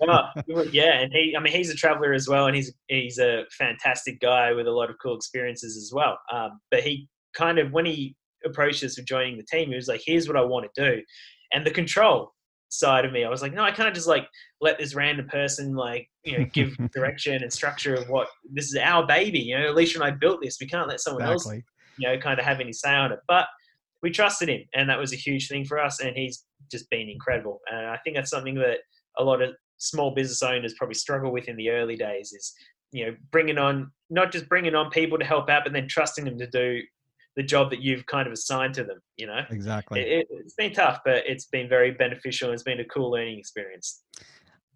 Oh, 0.00 0.22
yeah, 0.72 1.00
and 1.00 1.12
he, 1.12 1.34
I 1.36 1.40
mean, 1.40 1.52
he's 1.52 1.70
a 1.70 1.74
traveler 1.74 2.12
as 2.12 2.28
well, 2.28 2.46
and 2.46 2.56
he's 2.56 2.72
he's 2.88 3.18
a 3.18 3.44
fantastic 3.50 4.20
guy 4.20 4.52
with 4.52 4.66
a 4.66 4.70
lot 4.70 4.90
of 4.90 4.96
cool 5.02 5.16
experiences 5.16 5.76
as 5.76 5.92
well. 5.94 6.18
Um, 6.32 6.60
but 6.70 6.82
he 6.82 7.08
kind 7.34 7.58
of, 7.58 7.72
when 7.72 7.86
he 7.86 8.16
approached 8.44 8.82
us 8.84 8.96
for 8.96 9.02
joining 9.02 9.36
the 9.36 9.44
team, 9.44 9.68
he 9.68 9.74
was 9.74 9.88
like, 9.88 10.02
"Here's 10.04 10.28
what 10.28 10.36
I 10.36 10.42
want 10.42 10.66
to 10.72 10.90
do," 10.90 11.02
and 11.52 11.66
the 11.66 11.70
control 11.70 12.32
side 12.68 13.04
of 13.04 13.12
me, 13.12 13.24
I 13.24 13.28
was 13.28 13.42
like, 13.42 13.54
"No, 13.54 13.62
I 13.62 13.70
can't 13.70 13.94
just 13.94 14.06
like 14.06 14.28
let 14.60 14.78
this 14.78 14.94
random 14.94 15.28
person 15.28 15.74
like 15.74 16.08
you 16.24 16.38
know 16.38 16.44
give 16.52 16.76
direction 16.92 17.42
and 17.42 17.52
structure 17.52 17.94
of 17.94 18.08
what 18.08 18.28
this 18.52 18.66
is 18.66 18.76
our 18.76 19.06
baby. 19.06 19.40
You 19.40 19.58
know, 19.58 19.70
Alicia 19.70 19.98
and 19.98 20.04
I 20.04 20.10
built 20.10 20.40
this. 20.42 20.58
We 20.60 20.66
can't 20.66 20.88
let 20.88 21.00
someone 21.00 21.22
else 21.22 21.46
you 21.98 22.08
know, 22.08 22.18
kind 22.18 22.38
of 22.38 22.44
have 22.44 22.60
any 22.60 22.72
say 22.72 22.94
on 22.94 23.12
it. 23.12 23.20
But 23.28 23.46
we 24.02 24.10
trusted 24.10 24.48
him, 24.48 24.62
and 24.74 24.88
that 24.88 24.98
was 24.98 25.12
a 25.12 25.16
huge 25.16 25.48
thing 25.48 25.64
for 25.64 25.78
us. 25.78 26.00
And 26.00 26.16
he's 26.16 26.44
just 26.70 26.88
been 26.90 27.08
incredible. 27.08 27.60
And 27.70 27.86
I 27.86 27.98
think 27.98 28.16
that's 28.16 28.30
something 28.30 28.56
that 28.56 28.78
a 29.18 29.24
lot 29.24 29.42
of 29.42 29.54
small 29.78 30.14
business 30.14 30.42
owners 30.42 30.74
probably 30.74 30.94
struggle 30.94 31.32
with 31.32 31.48
in 31.48 31.56
the 31.56 31.70
early 31.70 31.96
days 31.96 32.32
is 32.32 32.54
you 32.92 33.04
know 33.04 33.14
bringing 33.30 33.58
on 33.58 33.90
not 34.08 34.32
just 34.32 34.48
bringing 34.48 34.74
on 34.74 34.90
people 34.90 35.18
to 35.18 35.24
help 35.24 35.48
out, 35.48 35.64
but 35.64 35.72
then 35.72 35.88
trusting 35.88 36.24
them 36.24 36.38
to 36.38 36.46
do 36.46 36.80
the 37.36 37.42
job 37.42 37.70
that 37.70 37.82
you've 37.82 38.06
kind 38.06 38.26
of 38.26 38.32
assigned 38.32 38.74
to 38.74 38.84
them. 38.84 38.98
You 39.16 39.26
know, 39.26 39.40
exactly. 39.50 40.00
It, 40.00 40.28
has 40.42 40.54
been 40.54 40.72
tough, 40.72 41.00
but 41.04 41.24
it's 41.26 41.46
been 41.46 41.68
very 41.68 41.92
beneficial. 41.92 42.52
It's 42.52 42.62
been 42.62 42.80
a 42.80 42.84
cool 42.84 43.10
learning 43.10 43.38
experience. 43.38 44.02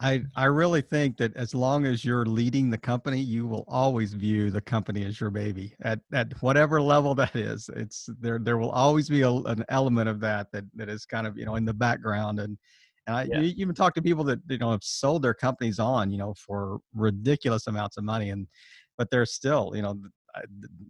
I, 0.03 0.23
I 0.35 0.47
really 0.47 0.81
think 0.81 1.19
that 1.19 1.37
as 1.37 1.55
long 1.55 1.85
as 1.85 2.07
you're 2.07 2.25
leading 2.25 2.71
the 2.71 2.79
company, 2.79 3.21
you 3.21 3.47
will 3.47 3.65
always 3.69 4.15
view 4.15 4.51
the 4.51 4.61
company 4.61 5.05
as 5.05 5.21
your 5.21 5.29
baby 5.29 5.75
at, 5.83 6.01
at 6.15 6.33
whatever 6.43 6.81
level 6.81 7.15
that 7.17 7.37
is. 7.37 7.69
It's 7.77 8.09
there, 8.19 8.39
there 8.39 8.57
will 8.57 8.71
always 8.71 9.11
be 9.11 9.23
a, 9.23 9.31
an 9.31 9.63
element 9.69 10.09
of 10.09 10.19
that, 10.21 10.51
that, 10.53 10.65
that 10.75 10.89
is 10.89 11.05
kind 11.05 11.27
of, 11.27 11.37
you 11.37 11.45
know, 11.45 11.57
in 11.57 11.67
the 11.67 11.75
background. 11.75 12.41
And, 12.41 12.57
and 13.07 13.17
I 13.17 13.23
yeah. 13.25 13.41
you 13.41 13.53
even 13.59 13.75
talk 13.75 13.93
to 13.95 14.03
people 14.03 14.25
that, 14.25 14.39
you 14.49 14.57
know, 14.57 14.71
have 14.71 14.83
sold 14.83 15.23
their 15.23 15.35
companies 15.35 15.79
on, 15.79 16.11
you 16.11 16.17
know, 16.17 16.33
for 16.35 16.79
ridiculous 16.95 17.67
amounts 17.67 17.99
of 17.99 18.05
money. 18.05 18.31
And, 18.31 18.47
but 18.97 19.11
they're 19.11 19.27
still, 19.27 19.73
you 19.75 19.83
know, 19.83 19.99
I, 20.35 20.41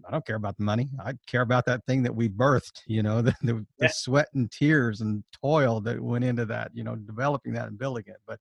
I, 0.07 0.11
don't 0.11 0.27
care 0.27 0.37
about 0.37 0.57
the 0.57 0.65
money. 0.65 0.89
I 1.05 1.15
care 1.27 1.43
about 1.43 1.67
that 1.67 1.85
thing 1.87 2.03
that 2.03 2.15
we 2.15 2.29
birthed, 2.29 2.83
you 2.87 3.03
know, 3.03 3.23
the, 3.23 3.35
the, 3.43 3.55
yeah. 3.55 3.87
the, 3.87 3.89
sweat 3.89 4.29
and 4.35 4.51
tears 4.51 5.01
and 5.01 5.25
toil 5.43 5.81
that 5.83 6.01
went 6.01 6.25
into 6.25 6.45
that, 6.47 6.71
you 6.75 6.85
know, 6.85 6.97
developing 6.97 7.53
that 7.55 7.69
and 7.69 7.79
building 7.79 8.05
it. 8.07 8.19
But 8.27 8.39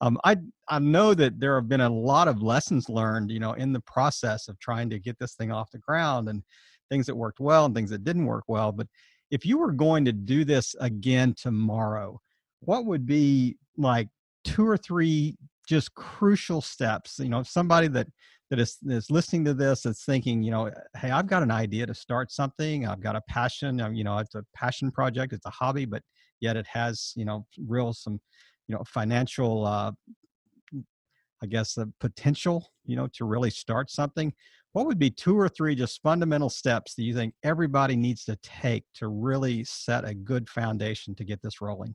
um, 0.00 0.18
I 0.24 0.36
I 0.68 0.80
know 0.80 1.14
that 1.14 1.38
there 1.38 1.54
have 1.54 1.68
been 1.68 1.80
a 1.80 1.88
lot 1.88 2.26
of 2.26 2.42
lessons 2.42 2.88
learned, 2.88 3.30
you 3.30 3.38
know, 3.38 3.52
in 3.52 3.72
the 3.72 3.80
process 3.80 4.48
of 4.48 4.58
trying 4.58 4.90
to 4.90 4.98
get 4.98 5.18
this 5.18 5.34
thing 5.34 5.52
off 5.52 5.70
the 5.70 5.78
ground 5.78 6.28
and 6.28 6.42
things 6.90 7.06
that 7.06 7.14
worked 7.14 7.40
well 7.40 7.64
and 7.64 7.74
things 7.74 7.90
that 7.90 8.04
didn't 8.04 8.26
work 8.26 8.44
well. 8.48 8.72
But 8.72 8.88
if 9.30 9.46
you 9.46 9.58
were 9.58 9.72
going 9.72 10.04
to 10.04 10.12
do 10.12 10.44
this 10.44 10.74
again 10.80 11.34
tomorrow, 11.34 12.20
what 12.60 12.84
would 12.84 13.06
be 13.06 13.56
like 13.76 14.08
two 14.44 14.66
or 14.66 14.76
three 14.76 15.36
just 15.68 15.94
crucial 15.94 16.60
steps? 16.60 17.18
You 17.20 17.28
know, 17.28 17.42
somebody 17.44 17.88
that 17.88 18.08
that 18.52 18.60
is, 18.60 18.76
is 18.86 19.10
listening 19.10 19.46
to 19.46 19.54
this 19.54 19.82
that's 19.82 20.04
thinking, 20.04 20.42
you 20.42 20.50
know, 20.50 20.70
hey, 20.98 21.10
I've 21.10 21.26
got 21.26 21.42
an 21.42 21.50
idea 21.50 21.86
to 21.86 21.94
start 21.94 22.30
something. 22.30 22.86
I've 22.86 23.00
got 23.00 23.16
a 23.16 23.22
passion. 23.22 23.78
You 23.94 24.04
know, 24.04 24.18
it's 24.18 24.34
a 24.34 24.44
passion 24.54 24.90
project. 24.90 25.32
It's 25.32 25.46
a 25.46 25.50
hobby, 25.50 25.86
but 25.86 26.02
yet 26.40 26.58
it 26.58 26.66
has, 26.66 27.14
you 27.16 27.24
know, 27.24 27.46
real 27.66 27.94
some 27.94 28.20
you 28.68 28.74
know 28.74 28.82
financial 28.86 29.66
uh, 29.66 29.92
i 31.42 31.46
guess 31.46 31.74
the 31.74 31.90
potential 32.00 32.66
you 32.86 32.96
know 32.96 33.08
to 33.12 33.24
really 33.24 33.50
start 33.50 33.90
something 33.90 34.32
what 34.72 34.86
would 34.86 34.98
be 34.98 35.10
two 35.10 35.38
or 35.38 35.48
three 35.48 35.74
just 35.74 36.00
fundamental 36.02 36.48
steps 36.48 36.94
that 36.94 37.02
you 37.02 37.14
think 37.14 37.34
everybody 37.42 37.96
needs 37.96 38.24
to 38.24 38.36
take 38.42 38.84
to 38.94 39.08
really 39.08 39.64
set 39.64 40.04
a 40.04 40.14
good 40.14 40.48
foundation 40.48 41.14
to 41.14 41.24
get 41.24 41.42
this 41.42 41.60
rolling 41.60 41.94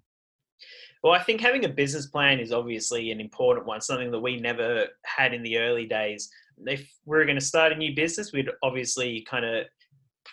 well, 1.03 1.13
I 1.13 1.19
think 1.19 1.41
having 1.41 1.65
a 1.65 1.69
business 1.69 2.07
plan 2.07 2.39
is 2.39 2.51
obviously 2.51 3.11
an 3.11 3.19
important 3.19 3.65
one, 3.65 3.81
something 3.81 4.11
that 4.11 4.19
we 4.19 4.37
never 4.37 4.85
had 5.05 5.33
in 5.33 5.43
the 5.43 5.57
early 5.57 5.85
days. 5.85 6.29
If 6.65 6.81
we 7.05 7.17
were 7.17 7.25
going 7.25 7.39
to 7.39 7.45
start 7.45 7.71
a 7.71 7.75
new 7.75 7.95
business, 7.95 8.33
we'd 8.33 8.49
obviously 8.63 9.25
kind 9.29 9.45
of 9.45 9.65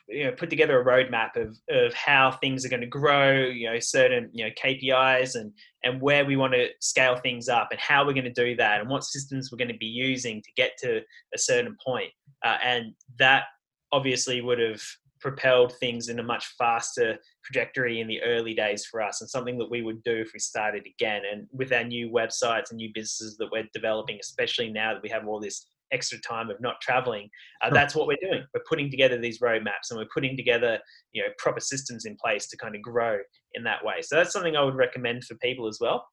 you 0.09 0.25
know 0.25 0.33
put 0.33 0.51
together 0.51 0.81
a 0.81 0.85
roadmap 0.85 1.37
of 1.37 1.57
of 1.71 1.95
how 1.95 2.31
things 2.31 2.65
are 2.65 2.69
going 2.69 2.81
to 2.81 2.87
grow 2.87 3.45
you 3.45 3.71
know 3.71 3.79
certain 3.79 4.29
you 4.33 4.45
know 4.45 4.51
kpis 4.63 5.37
and 5.37 5.53
and 5.83 6.01
where 6.01 6.25
we 6.25 6.37
want 6.37 6.53
to 6.53 6.69
scale 6.81 7.17
things 7.17 7.49
up 7.49 7.69
and 7.71 7.81
how 7.81 8.05
we're 8.05 8.13
going 8.13 8.25
to 8.25 8.33
do 8.33 8.57
that 8.57 8.81
and 8.81 8.91
what 8.91 9.05
systems 9.05 9.51
we're 9.51 9.59
going 9.59 9.69
to 9.69 9.79
be 9.79 9.87
using 9.87 10.43
to 10.43 10.51
get 10.57 10.73
to 10.79 11.01
a 11.35 11.39
certain 11.39 11.77
point 11.85 12.11
uh, 12.45 12.57
and 12.63 12.93
that 13.19 13.45
obviously 13.93 14.41
would 14.41 14.59
have 14.59 14.83
propelled 15.25 15.73
things 15.81 16.11
in 16.11 16.19
a 16.19 16.23
much 16.23 16.55
faster 16.59 17.17
trajectory 17.47 18.03
in 18.03 18.07
the 18.07 18.23
early 18.23 18.53
days 18.53 18.85
for 18.85 19.01
us 19.01 19.23
and 19.23 19.31
something 19.31 19.57
that 19.57 19.71
we 19.71 19.81
would 19.81 20.03
do 20.03 20.15
if 20.17 20.35
we 20.35 20.39
started 20.39 20.87
again 20.87 21.23
and 21.33 21.47
with 21.51 21.73
our 21.73 21.83
new 21.83 22.11
websites 22.11 22.71
and 22.71 22.77
new 22.77 22.91
businesses 22.93 23.35
that 23.39 23.49
we're 23.51 23.65
developing 23.73 24.19
especially 24.21 24.71
now 24.71 24.93
that 24.93 25.03
we 25.03 25.09
have 25.09 25.27
all 25.27 25.41
this 25.41 25.67
extra 25.93 26.19
time 26.21 26.51
of 26.51 26.61
not 26.61 26.75
traveling. 26.83 27.31
Uh. 27.63 27.71
That's 27.73 27.95
what 27.95 28.07
we're 28.07 28.19
doing. 28.21 28.45
We're 28.53 28.65
putting 28.69 28.91
together 28.91 29.19
these 29.19 29.39
roadmaps 29.39 29.89
and 29.91 29.99
we're 29.99 30.09
putting 30.13 30.37
together, 30.37 30.79
you 31.13 31.23
know, 31.23 31.29
proper 31.39 31.61
systems 31.61 32.05
in 32.05 32.19
place 32.23 32.47
to 32.49 32.57
kind 32.59 32.77
of 32.77 32.83
grow 32.83 33.17
in 33.55 33.65
that 33.65 33.83
way. 33.83 34.03
So 34.03 34.17
that's 34.17 34.33
something 34.33 34.57
I 34.57 34.63
would 34.63 34.75
recommend 34.75 35.25
for 35.25 35.37
people 35.37 35.67
as 35.67 35.79
well. 35.81 36.07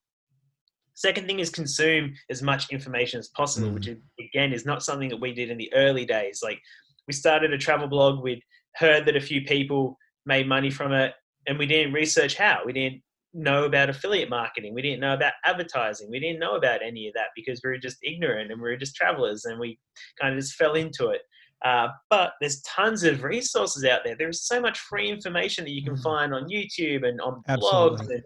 Second 0.94 1.26
thing 1.26 1.40
is 1.40 1.50
consume 1.50 2.14
as 2.30 2.42
much 2.42 2.70
information 2.70 3.18
as 3.18 3.28
possible, 3.28 3.68
mm. 3.68 3.74
which 3.74 3.88
again 4.20 4.54
is 4.54 4.64
not 4.64 4.82
something 4.82 5.08
that 5.10 5.20
we 5.20 5.34
did 5.34 5.50
in 5.50 5.58
the 5.58 5.72
early 5.74 6.06
days. 6.06 6.40
Like 6.42 6.60
we 7.06 7.12
started 7.12 7.52
a 7.52 7.58
travel 7.58 7.88
blog, 7.88 8.22
we'd 8.22 8.42
heard 8.76 9.06
that 9.06 9.16
a 9.16 9.20
few 9.20 9.42
people 9.42 9.96
made 10.26 10.48
money 10.48 10.70
from 10.70 10.92
it, 10.92 11.12
and 11.46 11.58
we 11.58 11.66
didn't 11.66 11.92
research 11.92 12.36
how. 12.36 12.60
We 12.64 12.72
didn't 12.72 13.02
know 13.34 13.64
about 13.64 13.88
affiliate 13.88 14.28
marketing. 14.28 14.74
We 14.74 14.82
didn't 14.82 15.00
know 15.00 15.14
about 15.14 15.32
advertising. 15.44 16.10
We 16.10 16.20
didn't 16.20 16.40
know 16.40 16.56
about 16.56 16.82
any 16.82 17.08
of 17.08 17.14
that 17.14 17.28
because 17.34 17.60
we 17.64 17.70
were 17.70 17.78
just 17.78 17.96
ignorant 18.02 18.52
and 18.52 18.60
we 18.60 18.68
were 18.68 18.76
just 18.76 18.94
travelers 18.94 19.46
and 19.46 19.58
we 19.58 19.78
kind 20.20 20.34
of 20.34 20.40
just 20.40 20.54
fell 20.54 20.74
into 20.74 21.08
it. 21.08 21.22
Uh, 21.64 21.88
but 22.10 22.32
there's 22.40 22.60
tons 22.62 23.04
of 23.04 23.22
resources 23.22 23.84
out 23.84 24.00
there. 24.04 24.16
There's 24.18 24.42
so 24.42 24.60
much 24.60 24.80
free 24.80 25.08
information 25.08 25.64
that 25.64 25.70
you 25.70 25.84
can 25.84 25.96
mm. 25.96 26.02
find 26.02 26.34
on 26.34 26.48
YouTube 26.48 27.06
and 27.06 27.20
on 27.20 27.42
blogs 27.48 28.00
and 28.00 28.22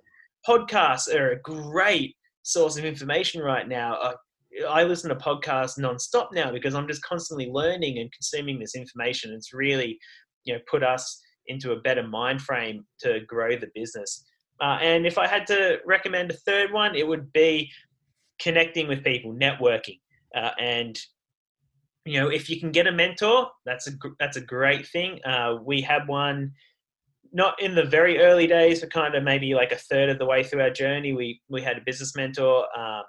podcasts 0.47 1.13
are 1.15 1.33
a 1.33 1.41
great 1.41 2.17
source 2.43 2.79
of 2.79 2.85
information 2.85 3.43
right 3.43 3.69
now. 3.69 3.95
Uh, 3.95 4.15
I 4.69 4.85
listen 4.85 5.11
to 5.11 5.17
podcasts 5.17 5.79
nonstop 5.79 6.29
now 6.33 6.51
because 6.51 6.75
I'm 6.75 6.89
just 6.89 7.03
constantly 7.03 7.51
learning 7.51 7.99
and 7.99 8.11
consuming 8.11 8.59
this 8.59 8.75
information. 8.75 9.35
It's 9.35 9.53
really, 9.53 9.99
you 10.47 10.55
know, 10.55 10.61
put 10.71 10.83
us 10.83 11.21
into 11.49 11.73
a 11.73 11.81
better 11.81 12.03
mind 12.03 12.41
frame 12.41 12.85
to 13.01 13.21
grow 13.27 13.57
the 13.57 13.71
business. 13.75 14.25
Uh, 14.61 14.79
and 14.81 15.07
if 15.07 15.19
I 15.19 15.27
had 15.27 15.47
to 15.49 15.79
recommend 15.85 16.31
a 16.31 16.35
third 16.35 16.73
one, 16.73 16.95
it 16.95 17.07
would 17.07 17.33
be 17.33 17.71
connecting 18.41 18.89
with 18.89 19.05
people, 19.05 19.35
networking, 19.35 20.01
uh, 20.35 20.51
and 20.59 20.99
you 22.05 22.21
know 22.21 22.29
if 22.29 22.49
you 22.49 22.59
can 22.59 22.71
get 22.71 22.87
a 22.87 22.93
mentor, 22.93 23.49
that's 23.67 23.87
a 23.87 23.93
that's 24.19 24.37
a 24.37 24.41
great 24.41 24.87
thing. 24.89 25.21
Uh, 25.25 25.57
we 25.63 25.83
had 25.83 26.09
one 26.09 26.53
not 27.33 27.61
in 27.61 27.75
the 27.75 27.85
very 27.85 28.21
early 28.21 28.47
days, 28.47 28.81
but 28.81 28.91
kind 28.91 29.15
of 29.15 29.23
maybe 29.23 29.55
like 29.55 29.73
a 29.73 29.77
third 29.77 30.09
of 30.09 30.19
the 30.19 30.25
way 30.25 30.43
through 30.43 30.63
our 30.63 30.71
journey. 30.71 31.13
We 31.13 31.41
we 31.51 31.61
had 31.61 31.77
a 31.77 31.83
business 31.85 32.17
mentor. 32.17 32.67
Um, 32.79 33.03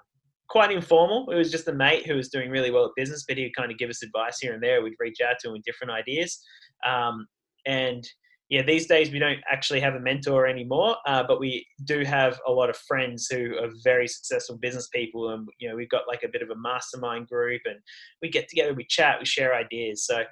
quite 0.48 0.72
informal. 0.72 1.30
It 1.30 1.36
was 1.36 1.50
just 1.50 1.68
a 1.68 1.72
mate 1.72 2.06
who 2.06 2.16
was 2.16 2.30
doing 2.30 2.50
really 2.50 2.70
well 2.70 2.86
at 2.86 2.92
business, 2.96 3.24
but 3.28 3.36
he'd 3.36 3.54
kind 3.54 3.70
of 3.70 3.76
give 3.76 3.90
us 3.90 4.02
advice 4.02 4.38
here 4.40 4.54
and 4.54 4.62
there. 4.62 4.82
We'd 4.82 4.94
reach 4.98 5.18
out 5.20 5.36
to 5.40 5.48
him 5.48 5.52
with 5.52 5.62
different 5.62 5.92
ideas. 5.92 6.42
Um, 6.86 7.26
and 7.66 8.08
yeah, 8.48 8.62
these 8.62 8.86
days 8.86 9.10
we 9.10 9.18
don't 9.18 9.40
actually 9.50 9.80
have 9.80 9.94
a 9.94 10.00
mentor 10.00 10.46
anymore, 10.46 10.96
uh, 11.06 11.22
but 11.22 11.38
we 11.38 11.66
do 11.84 12.02
have 12.04 12.40
a 12.46 12.50
lot 12.50 12.70
of 12.70 12.78
friends 12.78 13.28
who 13.30 13.54
are 13.58 13.68
very 13.84 14.08
successful 14.08 14.56
business 14.56 14.88
people, 14.88 15.30
and 15.30 15.46
you 15.58 15.68
know 15.68 15.76
we've 15.76 15.90
got 15.90 16.08
like 16.08 16.22
a 16.22 16.28
bit 16.28 16.40
of 16.40 16.48
a 16.48 16.56
mastermind 16.56 17.28
group, 17.28 17.60
and 17.66 17.76
we 18.22 18.30
get 18.30 18.48
together, 18.48 18.72
we 18.72 18.86
chat, 18.86 19.18
we 19.18 19.26
share 19.26 19.54
ideas. 19.54 20.06
So 20.06 20.22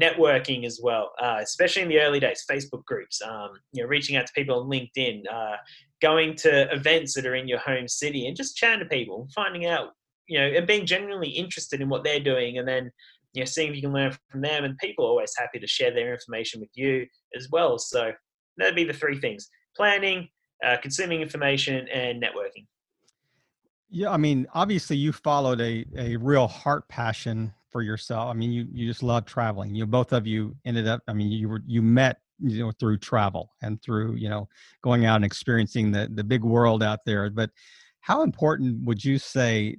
networking 0.00 0.64
as 0.64 0.80
well, 0.82 1.12
uh, 1.22 1.40
especially 1.42 1.82
in 1.82 1.88
the 1.88 2.00
early 2.00 2.20
days, 2.20 2.44
Facebook 2.50 2.86
groups, 2.86 3.20
um, 3.20 3.50
you 3.72 3.82
know, 3.82 3.88
reaching 3.88 4.16
out 4.16 4.26
to 4.26 4.32
people 4.32 4.60
on 4.60 4.70
LinkedIn, 4.70 5.22
uh, 5.30 5.56
going 6.00 6.36
to 6.36 6.72
events 6.72 7.12
that 7.14 7.26
are 7.26 7.34
in 7.34 7.48
your 7.48 7.58
home 7.58 7.86
city, 7.86 8.26
and 8.26 8.36
just 8.36 8.56
chatting 8.56 8.80
to 8.80 8.86
people, 8.86 9.28
finding 9.34 9.66
out, 9.66 9.90
you 10.26 10.38
know, 10.40 10.46
and 10.46 10.66
being 10.66 10.86
genuinely 10.86 11.28
interested 11.28 11.82
in 11.82 11.90
what 11.90 12.02
they're 12.02 12.18
doing, 12.18 12.56
and 12.56 12.66
then 12.66 12.90
you 13.34 13.42
know, 13.42 13.46
seeing 13.46 13.70
if 13.70 13.76
you 13.76 13.82
can 13.82 13.92
learn 13.92 14.16
from 14.28 14.40
them. 14.40 14.64
And 14.64 14.76
people 14.78 15.04
are 15.04 15.08
always 15.08 15.32
happy 15.36 15.58
to 15.58 15.66
share 15.66 15.92
their 15.92 16.12
information 16.12 16.60
with 16.60 16.70
you 16.74 17.06
as 17.36 17.48
well. 17.50 17.78
So 17.78 18.12
that'd 18.56 18.74
be 18.74 18.84
the 18.84 18.92
three 18.92 19.20
things: 19.20 19.48
planning, 19.76 20.28
uh, 20.64 20.76
consuming 20.80 21.20
information, 21.20 21.88
and 21.88 22.22
networking. 22.22 22.66
Yeah, 23.90 24.10
I 24.10 24.18
mean, 24.18 24.46
obviously, 24.54 24.96
you 24.96 25.12
followed 25.12 25.60
a 25.60 25.84
a 25.96 26.16
real 26.16 26.46
heart 26.46 26.88
passion 26.88 27.52
for 27.70 27.82
yourself. 27.82 28.28
I 28.28 28.34
mean, 28.34 28.52
you 28.52 28.66
you 28.72 28.86
just 28.86 29.02
love 29.02 29.24
traveling. 29.24 29.74
You 29.74 29.86
both 29.86 30.12
of 30.12 30.26
you 30.26 30.56
ended 30.64 30.86
up. 30.86 31.02
I 31.08 31.12
mean, 31.12 31.30
you 31.30 31.48
were 31.48 31.62
you 31.66 31.82
met 31.82 32.18
you 32.40 32.64
know 32.64 32.72
through 32.78 32.98
travel 32.98 33.50
and 33.62 33.82
through 33.82 34.14
you 34.14 34.28
know 34.28 34.48
going 34.82 35.06
out 35.06 35.16
and 35.16 35.24
experiencing 35.24 35.90
the 35.90 36.08
the 36.14 36.24
big 36.24 36.44
world 36.44 36.82
out 36.82 37.00
there. 37.04 37.30
But 37.30 37.50
how 38.00 38.22
important 38.22 38.84
would 38.84 39.04
you 39.04 39.18
say 39.18 39.76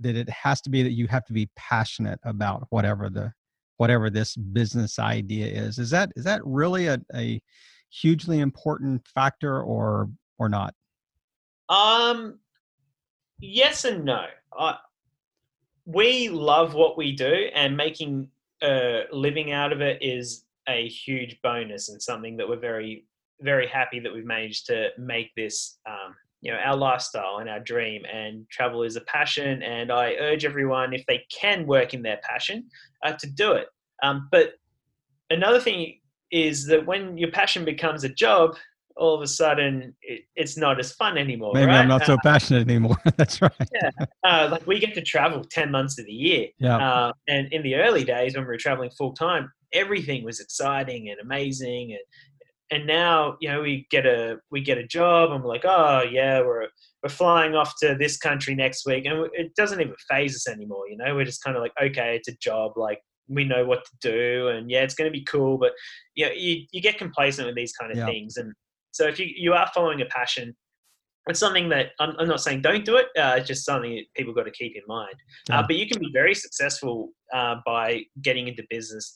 that 0.00 0.16
it 0.16 0.28
has 0.28 0.60
to 0.62 0.70
be 0.70 0.82
that 0.82 0.92
you 0.92 1.06
have 1.08 1.24
to 1.26 1.32
be 1.32 1.48
passionate 1.56 2.18
about 2.24 2.66
whatever 2.70 3.08
the 3.08 3.32
whatever 3.76 4.10
this 4.10 4.36
business 4.36 4.98
idea 4.98 5.46
is. 5.46 5.78
Is 5.78 5.90
that 5.90 6.12
is 6.16 6.24
that 6.24 6.40
really 6.44 6.86
a, 6.86 7.00
a 7.14 7.40
hugely 7.90 8.40
important 8.40 9.06
factor 9.14 9.62
or 9.62 10.10
or 10.38 10.48
not? 10.48 10.74
Um 11.68 12.38
yes 13.38 13.84
and 13.84 14.04
no. 14.04 14.24
Uh, 14.58 14.74
we 15.86 16.28
love 16.28 16.74
what 16.74 16.96
we 16.98 17.12
do 17.12 17.48
and 17.54 17.76
making 17.76 18.28
a 18.62 19.04
living 19.12 19.52
out 19.52 19.72
of 19.72 19.80
it 19.80 20.02
is 20.02 20.44
a 20.68 20.88
huge 20.88 21.40
bonus 21.42 21.88
and 21.88 22.00
something 22.00 22.36
that 22.36 22.48
we're 22.48 22.56
very 22.56 23.06
very 23.40 23.66
happy 23.66 24.00
that 24.00 24.12
we've 24.12 24.26
managed 24.26 24.66
to 24.66 24.88
make 24.98 25.34
this 25.34 25.78
um, 25.88 26.14
you 26.40 26.50
know 26.50 26.58
our 26.58 26.76
lifestyle 26.76 27.38
and 27.38 27.48
our 27.48 27.60
dream 27.60 28.02
and 28.12 28.48
travel 28.50 28.82
is 28.82 28.96
a 28.96 29.00
passion 29.02 29.62
and 29.62 29.92
i 29.92 30.14
urge 30.20 30.44
everyone 30.44 30.92
if 30.92 31.04
they 31.06 31.22
can 31.30 31.66
work 31.66 31.94
in 31.94 32.02
their 32.02 32.18
passion 32.22 32.66
uh, 33.04 33.12
to 33.12 33.28
do 33.30 33.52
it 33.52 33.66
um, 34.02 34.28
but 34.32 34.52
another 35.30 35.60
thing 35.60 35.98
is 36.32 36.66
that 36.66 36.86
when 36.86 37.18
your 37.18 37.30
passion 37.30 37.64
becomes 37.64 38.04
a 38.04 38.08
job 38.08 38.56
all 38.96 39.14
of 39.14 39.22
a 39.22 39.26
sudden 39.26 39.94
it, 40.02 40.22
it's 40.36 40.56
not 40.58 40.78
as 40.78 40.92
fun 40.92 41.16
anymore. 41.16 41.52
Maybe 41.54 41.66
right? 41.66 41.80
I'm 41.80 41.88
not 41.88 42.04
so 42.04 42.14
Uh, 42.14 42.18
passionate 42.22 42.68
anymore. 42.68 42.96
That's 43.16 43.40
right. 43.40 43.52
uh, 44.24 44.48
like 44.50 44.66
we 44.66 44.78
get 44.78 44.94
to 44.94 45.02
travel 45.02 45.42
10 45.42 45.70
months 45.70 45.98
of 45.98 46.04
the 46.04 46.12
year. 46.12 46.48
Yeah. 46.58 46.76
Uh, 46.76 47.12
and 47.26 47.50
in 47.52 47.62
the 47.62 47.76
early 47.76 48.04
days 48.04 48.34
when 48.34 48.44
we 48.44 48.48
were 48.48 48.58
traveling 48.58 48.90
full 48.90 49.14
time, 49.14 49.50
everything 49.72 50.22
was 50.22 50.38
exciting 50.38 51.08
and 51.08 51.18
amazing. 51.20 51.92
And, 51.92 52.00
and 52.70 52.86
now, 52.86 53.36
you 53.40 53.48
know, 53.48 53.62
we 53.62 53.86
get 53.90 54.06
a, 54.06 54.38
we 54.50 54.60
get 54.60 54.78
a 54.78 54.86
job 54.86 55.32
and 55.32 55.42
we're 55.42 55.48
like, 55.48 55.64
oh 55.64 56.02
yeah, 56.02 56.40
we're, 56.40 56.68
we're 57.02 57.08
flying 57.08 57.54
off 57.54 57.74
to 57.80 57.96
this 57.98 58.16
country 58.16 58.54
next 58.54 58.86
week. 58.86 59.06
And 59.06 59.28
it 59.32 59.54
doesn't 59.56 59.80
even 59.80 59.94
phase 60.08 60.36
us 60.36 60.48
anymore. 60.48 60.88
You 60.88 60.96
know, 60.96 61.14
we're 61.14 61.24
just 61.24 61.42
kind 61.42 61.56
of 61.56 61.62
like, 61.62 61.72
okay, 61.82 62.16
it's 62.16 62.28
a 62.28 62.36
job. 62.36 62.72
Like 62.76 63.00
we 63.28 63.44
know 63.44 63.64
what 63.64 63.84
to 63.84 63.90
do 64.00 64.48
and 64.48 64.70
yeah, 64.70 64.82
it's 64.82 64.94
going 64.94 65.10
to 65.10 65.18
be 65.18 65.24
cool. 65.24 65.58
But 65.58 65.72
you 66.14 66.26
know, 66.26 66.32
you, 66.32 66.64
you 66.70 66.80
get 66.80 66.98
complacent 66.98 67.46
with 67.46 67.56
these 67.56 67.72
kind 67.72 67.90
of 67.90 67.98
Yeah. 67.98 68.06
things. 68.06 68.36
And 68.36 68.52
so 68.92 69.06
if 69.06 69.18
you, 69.18 69.26
you 69.34 69.52
are 69.52 69.68
following 69.74 70.00
a 70.02 70.06
passion, 70.06 70.54
it's 71.28 71.40
something 71.40 71.68
that 71.68 71.88
I'm, 71.98 72.14
I'm 72.18 72.28
not 72.28 72.40
saying 72.40 72.62
don't 72.62 72.84
do 72.84 72.96
it. 72.96 73.06
Uh, 73.18 73.34
it's 73.36 73.48
just 73.48 73.64
something 73.64 73.94
that 73.94 74.04
people 74.16 74.32
got 74.32 74.44
to 74.44 74.50
keep 74.50 74.74
in 74.76 74.82
mind. 74.86 75.14
Yeah. 75.48 75.60
Uh, 75.60 75.64
but 75.66 75.76
you 75.76 75.86
can 75.88 75.98
be 76.00 76.10
very 76.12 76.34
successful 76.34 77.10
uh, 77.34 77.56
by 77.66 78.04
getting 78.22 78.48
into 78.48 78.64
business 78.70 79.14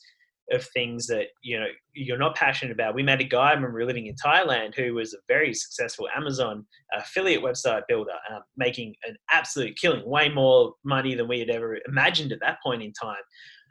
of 0.51 0.63
things 0.73 1.07
that 1.07 1.27
you 1.41 1.59
know 1.59 1.65
you're 1.93 2.17
not 2.17 2.35
passionate 2.35 2.71
about. 2.71 2.95
We 2.95 3.03
met 3.03 3.21
a 3.21 3.25
guy 3.25 3.53
when 3.53 3.63
we 3.63 3.69
were 3.69 3.85
living 3.85 4.07
in 4.07 4.15
Thailand 4.15 4.75
who 4.75 4.93
was 4.93 5.13
a 5.13 5.17
very 5.27 5.53
successful 5.53 6.07
Amazon 6.15 6.65
affiliate 6.97 7.43
website 7.43 7.81
builder, 7.87 8.11
um, 8.31 8.41
making 8.57 8.95
an 9.07 9.15
absolute 9.31 9.77
killing, 9.77 10.07
way 10.07 10.29
more 10.29 10.73
money 10.83 11.15
than 11.15 11.27
we 11.27 11.39
had 11.39 11.49
ever 11.49 11.79
imagined 11.87 12.31
at 12.31 12.39
that 12.41 12.57
point 12.63 12.83
in 12.83 12.93
time. 12.93 13.15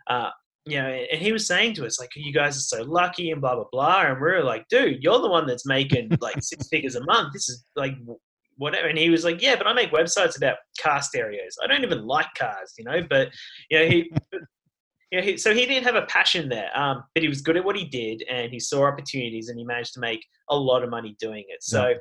Uh, 0.09 0.31
you 0.67 0.79
know, 0.81 0.89
and 0.89 1.21
he 1.21 1.33
was 1.33 1.47
saying 1.47 1.75
to 1.75 1.87
us 1.87 2.01
like, 2.01 2.11
"You 2.17 2.33
guys 2.33 2.57
are 2.57 2.61
so 2.61 2.83
lucky," 2.83 3.31
and 3.31 3.41
blah 3.41 3.55
blah 3.55 3.67
blah. 3.71 4.03
And 4.03 4.17
we 4.17 4.29
were 4.29 4.43
like, 4.43 4.67
"Dude, 4.69 5.03
you're 5.03 5.21
the 5.21 5.29
one 5.29 5.47
that's 5.47 5.67
making 5.67 6.17
like 6.21 6.43
six 6.43 6.69
figures 6.69 6.97
a 6.97 7.05
month. 7.05 7.33
This 7.33 7.49
is 7.49 7.65
like 7.77 7.95
whatever." 8.57 8.89
And 8.89 8.99
he 8.99 9.11
was 9.11 9.25
like, 9.25 9.43
"Yeah, 9.43 9.57
but 9.57 9.67
I 9.67 9.75
make 9.75 9.93
websites 9.93 10.37
about 10.37 10.57
car 10.81 11.03
stereos. 11.03 11.57
I 11.63 11.67
don't 11.67 11.85
even 11.85 12.07
like 12.07 12.33
cars, 12.37 12.73
you 12.79 12.85
know." 12.85 13.03
But 13.09 13.29
you 13.71 13.79
know, 13.79 13.87
he, 13.87 14.11
you 15.11 15.21
know, 15.21 15.25
he, 15.25 15.37
so 15.37 15.55
he 15.55 15.67
didn't 15.67 15.85
have 15.85 15.95
a 15.95 16.07
passion 16.07 16.49
there, 16.49 16.71
um, 16.79 17.05
but 17.15 17.23
he 17.23 17.29
was 17.29 17.41
good 17.41 17.57
at 17.57 17.65
what 17.65 17.77
he 17.77 17.85
did, 17.85 18.25
and 18.31 18.53
he 18.53 18.61
saw 18.61 18.85
opportunities, 18.85 19.49
and 19.49 19.59
he 19.59 19.65
managed 19.65 19.95
to 19.95 20.01
make 20.01 20.25
a 20.51 20.57
lot 20.57 20.83
of 20.83 20.91
money 20.91 21.17
doing 21.21 21.45
it. 21.49 21.63
So 21.63 21.95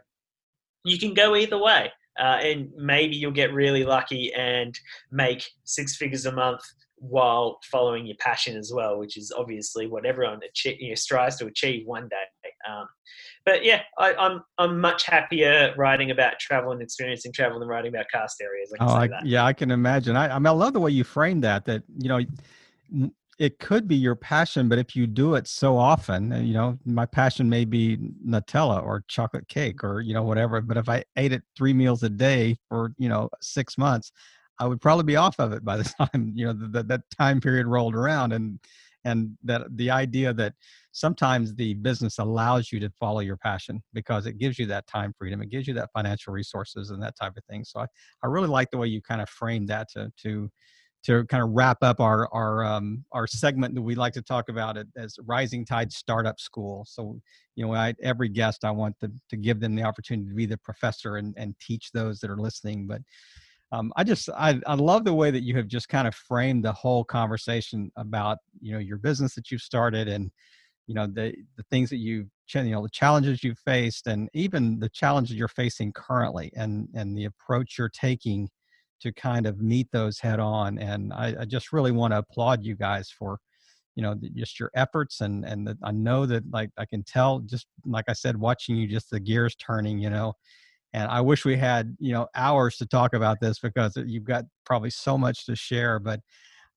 you 0.84 1.00
can 1.00 1.14
go 1.14 1.36
either 1.36 1.58
way. 1.58 1.92
Uh, 2.20 2.38
and 2.44 2.70
maybe 2.78 3.16
you'll 3.16 3.32
get 3.32 3.52
really 3.54 3.84
lucky 3.84 4.32
and 4.36 4.78
make 5.12 5.44
six 5.64 5.96
figures 5.96 6.28
a 6.28 6.32
month 6.32 6.62
while 6.98 7.58
following 7.72 8.06
your 8.06 8.16
passion 8.20 8.56
as 8.56 8.72
well, 8.74 9.00
which 9.00 9.18
is 9.18 9.34
obviously 9.36 9.88
what 9.88 10.06
everyone 10.06 10.40
achi- 10.48 10.78
you 10.80 10.90
know, 10.90 10.96
strives 10.96 11.38
to 11.38 11.48
achieve 11.48 11.86
one 11.88 12.08
day. 12.08 12.52
Um, 12.70 12.88
but 13.46 13.66
yeah, 13.66 13.82
I, 13.98 14.14
I'm 14.14 14.42
I'm 14.58 14.80
much 14.80 15.06
happier 15.06 15.74
writing 15.76 16.12
about 16.12 16.40
travel 16.40 16.72
and 16.72 16.82
experiencing 16.82 17.34
travel 17.34 17.60
than 17.60 17.68
writing 17.68 17.94
about 17.94 18.06
car 18.10 18.28
stereos. 18.30 18.72
I 18.74 18.78
can 18.78 18.88
Oh, 18.88 18.94
say 18.94 19.00
I, 19.00 19.08
that. 19.08 19.26
yeah, 19.26 19.44
I 19.44 19.52
can 19.54 19.72
imagine. 19.72 20.16
I, 20.16 20.34
I 20.34 20.40
mean, 20.40 20.48
I 20.48 20.52
love 20.52 20.74
the 20.74 20.80
way 20.80 20.92
you 20.92 21.04
framed 21.04 21.44
that. 21.44 21.66
That 21.66 21.84
you 21.98 22.08
know, 22.10 22.22
it 23.40 23.60
could 23.60 23.88
be 23.88 23.96
your 23.96 24.16
passion, 24.16 24.70
but 24.70 24.78
if 24.78 24.96
you 24.96 25.08
do 25.08 25.36
it 25.36 25.48
so 25.48 25.78
often, 25.78 26.46
you 26.46 26.54
know, 26.54 26.78
my 26.86 27.06
passion 27.06 27.50
may 27.50 27.66
be 27.66 27.98
Nutella 28.26 28.84
or 28.84 29.04
chocolate 29.08 29.48
cake 29.48 29.84
or 29.84 30.02
you 30.02 30.14
know 30.14 30.24
whatever. 30.24 30.62
But 30.62 30.78
if 30.78 30.88
I 30.88 31.04
ate 31.18 31.34
it 31.34 31.44
three 31.58 31.74
meals 31.74 32.04
a 32.04 32.10
day 32.10 32.58
for 32.70 32.94
you 32.98 33.10
know 33.10 33.30
six 33.42 33.78
months, 33.78 34.12
I 34.60 34.68
would 34.68 34.82
probably 34.82 35.06
be 35.06 35.16
off 35.16 35.40
of 35.40 35.52
it 35.52 35.66
by 35.66 35.78
the 35.78 35.84
time 36.00 36.32
you 36.36 36.46
know 36.46 36.54
the, 36.54 36.84
that 36.84 37.02
time 37.18 37.42
period 37.42 37.68
rolled 37.68 37.96
around. 37.96 38.34
And 38.34 38.60
and 39.06 39.38
that 39.44 39.64
the 39.76 39.92
idea 39.92 40.34
that 40.34 40.54
sometimes 40.92 41.56
the 41.56 41.74
business 41.76 42.20
allows 42.20 42.72
you 42.72 42.80
to 42.80 42.90
follow 43.00 43.20
your 43.20 43.38
passion 43.38 43.82
because 43.94 44.26
it 44.26 44.38
gives 44.38 44.58
you 44.58 44.66
that 44.66 44.88
time 44.88 45.14
freedom 45.18 45.42
it 45.42 45.50
gives 45.50 45.68
you 45.68 45.74
that 45.74 45.90
financial 45.92 46.32
resources 46.32 46.90
and 46.90 47.02
that 47.02 47.16
type 47.20 47.34
of 47.36 47.44
thing 47.46 47.64
so 47.64 47.82
i, 47.82 47.86
I 48.24 48.28
really 48.28 48.48
like 48.48 48.70
the 48.72 48.78
way 48.78 48.88
you 48.88 49.02
kind 49.02 49.22
of 49.22 49.30
framed 49.30 49.68
that 49.70 49.90
to 49.92 50.12
to 50.22 50.50
to 51.04 51.26
kind 51.26 51.44
of 51.44 51.50
wrap 51.52 51.78
up 51.82 52.00
our 52.00 52.28
our 52.34 52.64
um, 52.64 53.04
our 53.12 53.28
segment 53.28 53.76
that 53.76 53.82
we 53.82 53.96
like 53.96 54.14
to 54.14 54.22
talk 54.22 54.50
about 54.50 54.78
as 54.98 55.18
rising 55.26 55.66
tide 55.66 55.92
startup 55.92 56.40
school. 56.40 56.86
So 56.88 57.20
you 57.56 57.66
know 57.66 57.74
I, 57.74 57.94
every 58.02 58.30
guest 58.30 58.66
i 58.66 58.72
want 58.72 59.00
to, 59.02 59.12
to 59.30 59.38
give 59.38 59.60
them 59.60 59.76
the 59.76 59.84
opportunity 59.84 60.28
to 60.28 60.36
be 60.36 60.46
the 60.46 60.58
professor 60.58 61.18
and, 61.18 61.34
and 61.38 61.56
teach 61.60 61.92
those 61.92 62.20
that 62.20 62.32
are 62.32 62.38
listening. 62.38 62.88
But 62.88 63.02
um, 63.72 63.92
I 63.96 64.04
just 64.04 64.30
I, 64.30 64.60
I 64.68 64.76
love 64.76 65.04
the 65.04 65.14
way 65.14 65.32
that 65.32 65.44
you 65.44 65.56
have 65.58 65.68
just 65.68 65.90
kind 65.90 66.08
of 66.08 66.16
framed 66.16 66.64
the 66.64 66.74
whole 66.74 67.04
conversation 67.04 67.92
about 67.98 68.38
you 68.62 68.74
know 68.74 68.80
your 68.80 68.98
business 68.98 69.36
that 69.36 69.52
you've 69.52 69.62
started 69.62 70.08
and 70.08 70.32
you 70.88 70.96
know 70.96 71.08
the 71.08 71.34
the 71.58 71.64
things 71.72 71.90
that 71.90 71.98
you 71.98 72.28
you 72.54 72.64
know 72.64 72.84
the 72.84 72.90
challenges 72.90 73.44
you've 73.44 73.60
faced 73.60 74.08
and 74.08 74.30
even 74.34 74.80
the 74.80 74.90
challenges 74.90 75.36
you're 75.36 75.48
facing 75.48 75.92
currently 75.92 76.52
and 76.56 76.88
and 76.94 77.18
the 77.18 77.26
approach 77.26 77.78
you're 77.78 77.90
taking 77.90 78.48
to 79.04 79.14
kind 79.14 79.46
of 79.46 79.62
meet 79.62 79.88
those 79.92 80.20
head 80.20 80.40
on 80.40 80.80
and 80.80 81.14
I, 81.14 81.36
I 81.42 81.46
just 81.46 81.72
really 81.72 81.92
want 81.92 82.14
to 82.14 82.18
applaud 82.18 82.64
you 82.64 82.76
guys 82.76 83.10
for 83.10 83.40
you 83.96 84.02
know 84.04 84.16
just 84.36 84.60
your 84.60 84.72
efforts 84.76 85.22
and 85.22 85.46
and 85.46 85.68
the, 85.68 85.78
I 85.84 85.92
know 85.92 86.26
that 86.26 86.44
like 86.52 86.72
I 86.78 86.86
can 86.86 87.04
tell 87.04 87.40
just 87.40 87.68
like 87.86 88.06
I 88.08 88.14
said 88.14 88.36
watching 88.38 88.76
you 88.76 88.88
just 88.88 89.10
the 89.12 89.20
gears 89.20 89.56
turning 89.56 90.00
you 90.00 90.10
know 90.10 90.34
and 90.94 91.10
I 91.10 91.22
wish 91.22 91.44
we 91.44 91.58
had 91.58 91.96
you 92.00 92.14
know 92.14 92.28
hours 92.36 92.78
to 92.78 92.86
talk 92.86 93.14
about 93.14 93.40
this 93.40 93.60
because 93.60 93.98
you've 94.06 94.24
got 94.24 94.46
probably 94.66 94.92
so 94.92 95.18
much 95.18 95.46
to 95.48 95.56
share. 95.56 96.00
But 96.00 96.20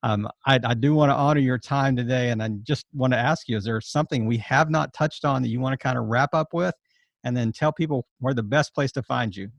um, 0.03 0.29
I, 0.47 0.59
I 0.65 0.75
do 0.75 0.95
want 0.95 1.11
to 1.11 1.15
honor 1.15 1.41
your 1.41 1.59
time 1.59 1.97
today, 1.97 2.31
and 2.31 2.43
I 2.43 2.49
just 2.63 2.87
want 2.95 3.13
to 3.13 3.19
ask 3.19 3.49
you: 3.49 3.57
Is 3.57 3.65
there 3.65 3.81
something 3.81 4.27
we 4.27 4.39
have 4.39 4.71
not 4.71 4.93
touched 4.95 5.25
on 5.25 5.43
that 5.43 5.49
you 5.49 5.61
want 5.61 5.75
to 5.75 5.83
kind 5.83 5.99
of 5.99 6.07
wrap 6.07 6.31
up 6.33 6.49
with, 6.53 6.75
and 7.25 7.37
then 7.37 7.53
tell 7.53 7.73
people 7.73 8.07
where 8.21 8.35
the 8.35 8.43
best 8.43 8.75
place 8.75 8.93
to 8.93 9.03
find 9.03 9.37
you? 9.37 9.51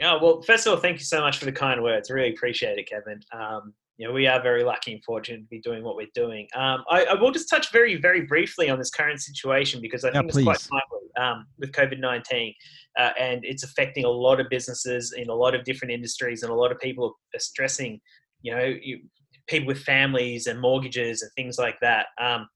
Yeah, 0.00 0.18
well, 0.20 0.42
first 0.42 0.66
of 0.66 0.72
all, 0.72 0.78
thank 0.78 0.98
you 0.98 1.04
so 1.04 1.20
much 1.20 1.38
for 1.38 1.44
the 1.44 1.52
kind 1.52 1.82
words. 1.82 2.10
Really 2.10 2.30
appreciate 2.30 2.78
it, 2.78 2.88
Kevin. 2.88 3.20
Um, 3.32 3.74
you 3.96 4.06
know, 4.06 4.14
we 4.14 4.28
are 4.28 4.40
very 4.40 4.62
lucky 4.62 4.92
and 4.92 5.02
fortunate 5.02 5.38
to 5.38 5.46
be 5.48 5.58
doing 5.60 5.82
what 5.82 5.96
we're 5.96 6.06
doing. 6.14 6.46
Um, 6.54 6.84
I, 6.88 7.04
I, 7.04 7.14
will 7.14 7.32
just 7.32 7.50
touch 7.50 7.72
very, 7.72 7.96
very 7.96 8.20
briefly 8.20 8.70
on 8.70 8.78
this 8.78 8.90
current 8.90 9.20
situation 9.20 9.80
because 9.80 10.04
I 10.04 10.08
Yeah, 10.08 10.20
think 10.20 10.28
it's 10.28 10.42
quite 10.44 10.60
timely 10.60 11.10
um, 11.20 11.46
with 11.58 11.72
COVID 11.72 11.98
19 11.98 12.54
uh, 12.96 13.10
and 13.18 13.44
it's 13.44 13.64
affecting 13.64 14.04
a 14.04 14.08
lot 14.08 14.40
of 14.40 14.48
businesses 14.50 15.14
in 15.16 15.28
a 15.28 15.34
lot 15.34 15.54
of 15.54 15.64
different 15.64 15.92
industries, 15.92 16.42
and 16.42 16.52
a 16.52 16.54
lot 16.54 16.72
of 16.72 16.78
people 16.78 17.16
are 17.34 17.40
stressing, 17.40 18.00
you 18.42 18.54
know, 18.54 18.64
you, 18.64 19.00
people 19.48 19.66
with 19.66 19.82
families 19.82 20.46
and 20.46 20.60
mortgages 20.60 21.22
and 21.22 21.30
things 21.36 21.58
like 21.58 21.78
that. 21.80 22.06
Um, 22.20 22.48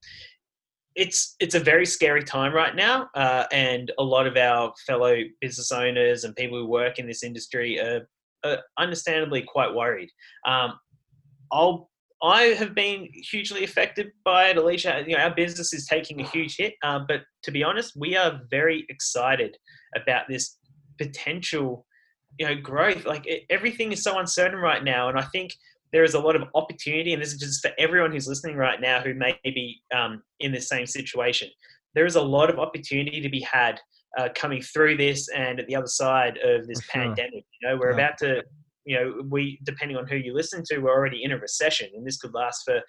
it's 0.95 1.37
it's 1.41 1.55
a 1.55 1.61
very 1.61 1.87
scary 1.87 2.23
time 2.23 2.53
right 2.53 2.75
now, 2.75 3.09
uh, 3.15 3.45
and 3.53 3.91
a 3.99 4.03
lot 4.03 4.27
of 4.27 4.37
our 4.37 4.73
fellow 4.87 5.17
business 5.41 5.73
owners 5.73 6.25
and 6.25 6.37
people 6.37 6.59
who 6.59 6.67
work 6.67 6.99
in 6.99 7.07
this 7.07 7.23
industry 7.23 7.81
are, 7.81 8.09
are 8.45 8.59
understandably 8.79 9.43
quite 9.43 9.75
worried. 9.75 10.11
Um, 10.47 10.75
I'll 11.51 11.91
I 12.23 12.55
have 12.59 12.75
been 12.75 13.09
hugely 13.31 13.65
affected 13.65 14.13
by 14.25 14.51
it. 14.51 14.57
Alicia, 14.57 15.03
you 15.07 15.17
know, 15.17 15.23
our 15.23 15.35
business 15.35 15.73
is 15.73 15.87
taking 15.87 16.21
a 16.21 16.29
huge 16.29 16.57
hit, 16.57 16.75
uh, 16.85 17.01
but 17.09 17.23
to 17.43 17.51
be 17.51 17.65
honest, 17.65 17.95
we 17.97 18.17
are 18.17 18.41
very 18.49 18.87
excited 18.89 19.57
about 19.97 20.29
this 20.29 20.59
potential, 20.99 21.85
you 22.39 22.47
know, 22.47 22.55
growth. 22.55 23.07
Like 23.07 23.27
it, 23.27 23.43
everything 23.51 23.91
is 23.91 24.05
so 24.05 24.19
uncertain 24.21 24.59
right 24.59 24.85
now, 24.85 25.09
and 25.09 25.19
I 25.19 25.25
think 25.33 25.53
there 25.93 26.05
is 26.05 26.15
a 26.15 26.19
lot 26.19 26.37
of 26.37 26.45
opportunity. 26.55 27.13
And 27.13 27.23
this 27.23 27.33
is 27.33 27.39
just 27.39 27.63
for 27.63 27.71
everyone 27.79 28.13
who's 28.13 28.27
listening 28.27 28.57
right 28.57 28.81
now 28.81 29.01
who 29.01 29.15
may 29.15 29.39
be 29.45 29.83
um, 29.95 30.23
in 30.41 30.53
the 30.53 30.61
same 30.61 30.87
situation. 30.87 31.49
There 31.95 32.07
is 32.07 32.17
a 32.17 32.23
lot 32.23 32.49
of 32.51 32.59
opportunity 32.59 33.21
to 33.21 33.29
be 33.29 33.41
had 33.41 33.81
uh, 34.19 34.29
coming 34.35 34.63
through 34.63 34.97
this 34.97 35.29
and 35.29 35.61
at 35.61 35.67
the 35.67 35.77
other 35.77 35.87
side 35.87 36.39
of 36.39 36.67
this 36.67 36.81
sure. 36.83 36.93
pandemic. 36.93 37.45
You 37.61 37.69
know, 37.69 37.77
we're 37.77 37.91
Yeah. 37.91 37.95
about 37.95 38.19
to 38.19 38.43
you 38.85 38.97
know, 38.97 39.23
we 39.31 39.61
depending 39.63 39.97
on 39.97 40.07
who 40.09 40.17
you 40.17 40.35
listen 40.35 40.63
to, 40.67 40.79
we're 40.79 40.91
already 40.91 41.23
in 41.23 41.33
a 41.33 41.39
recession, 41.39 41.89
and 41.95 42.05
this 42.07 42.17
could 42.17 42.35
last 42.35 42.65
for 42.65 42.81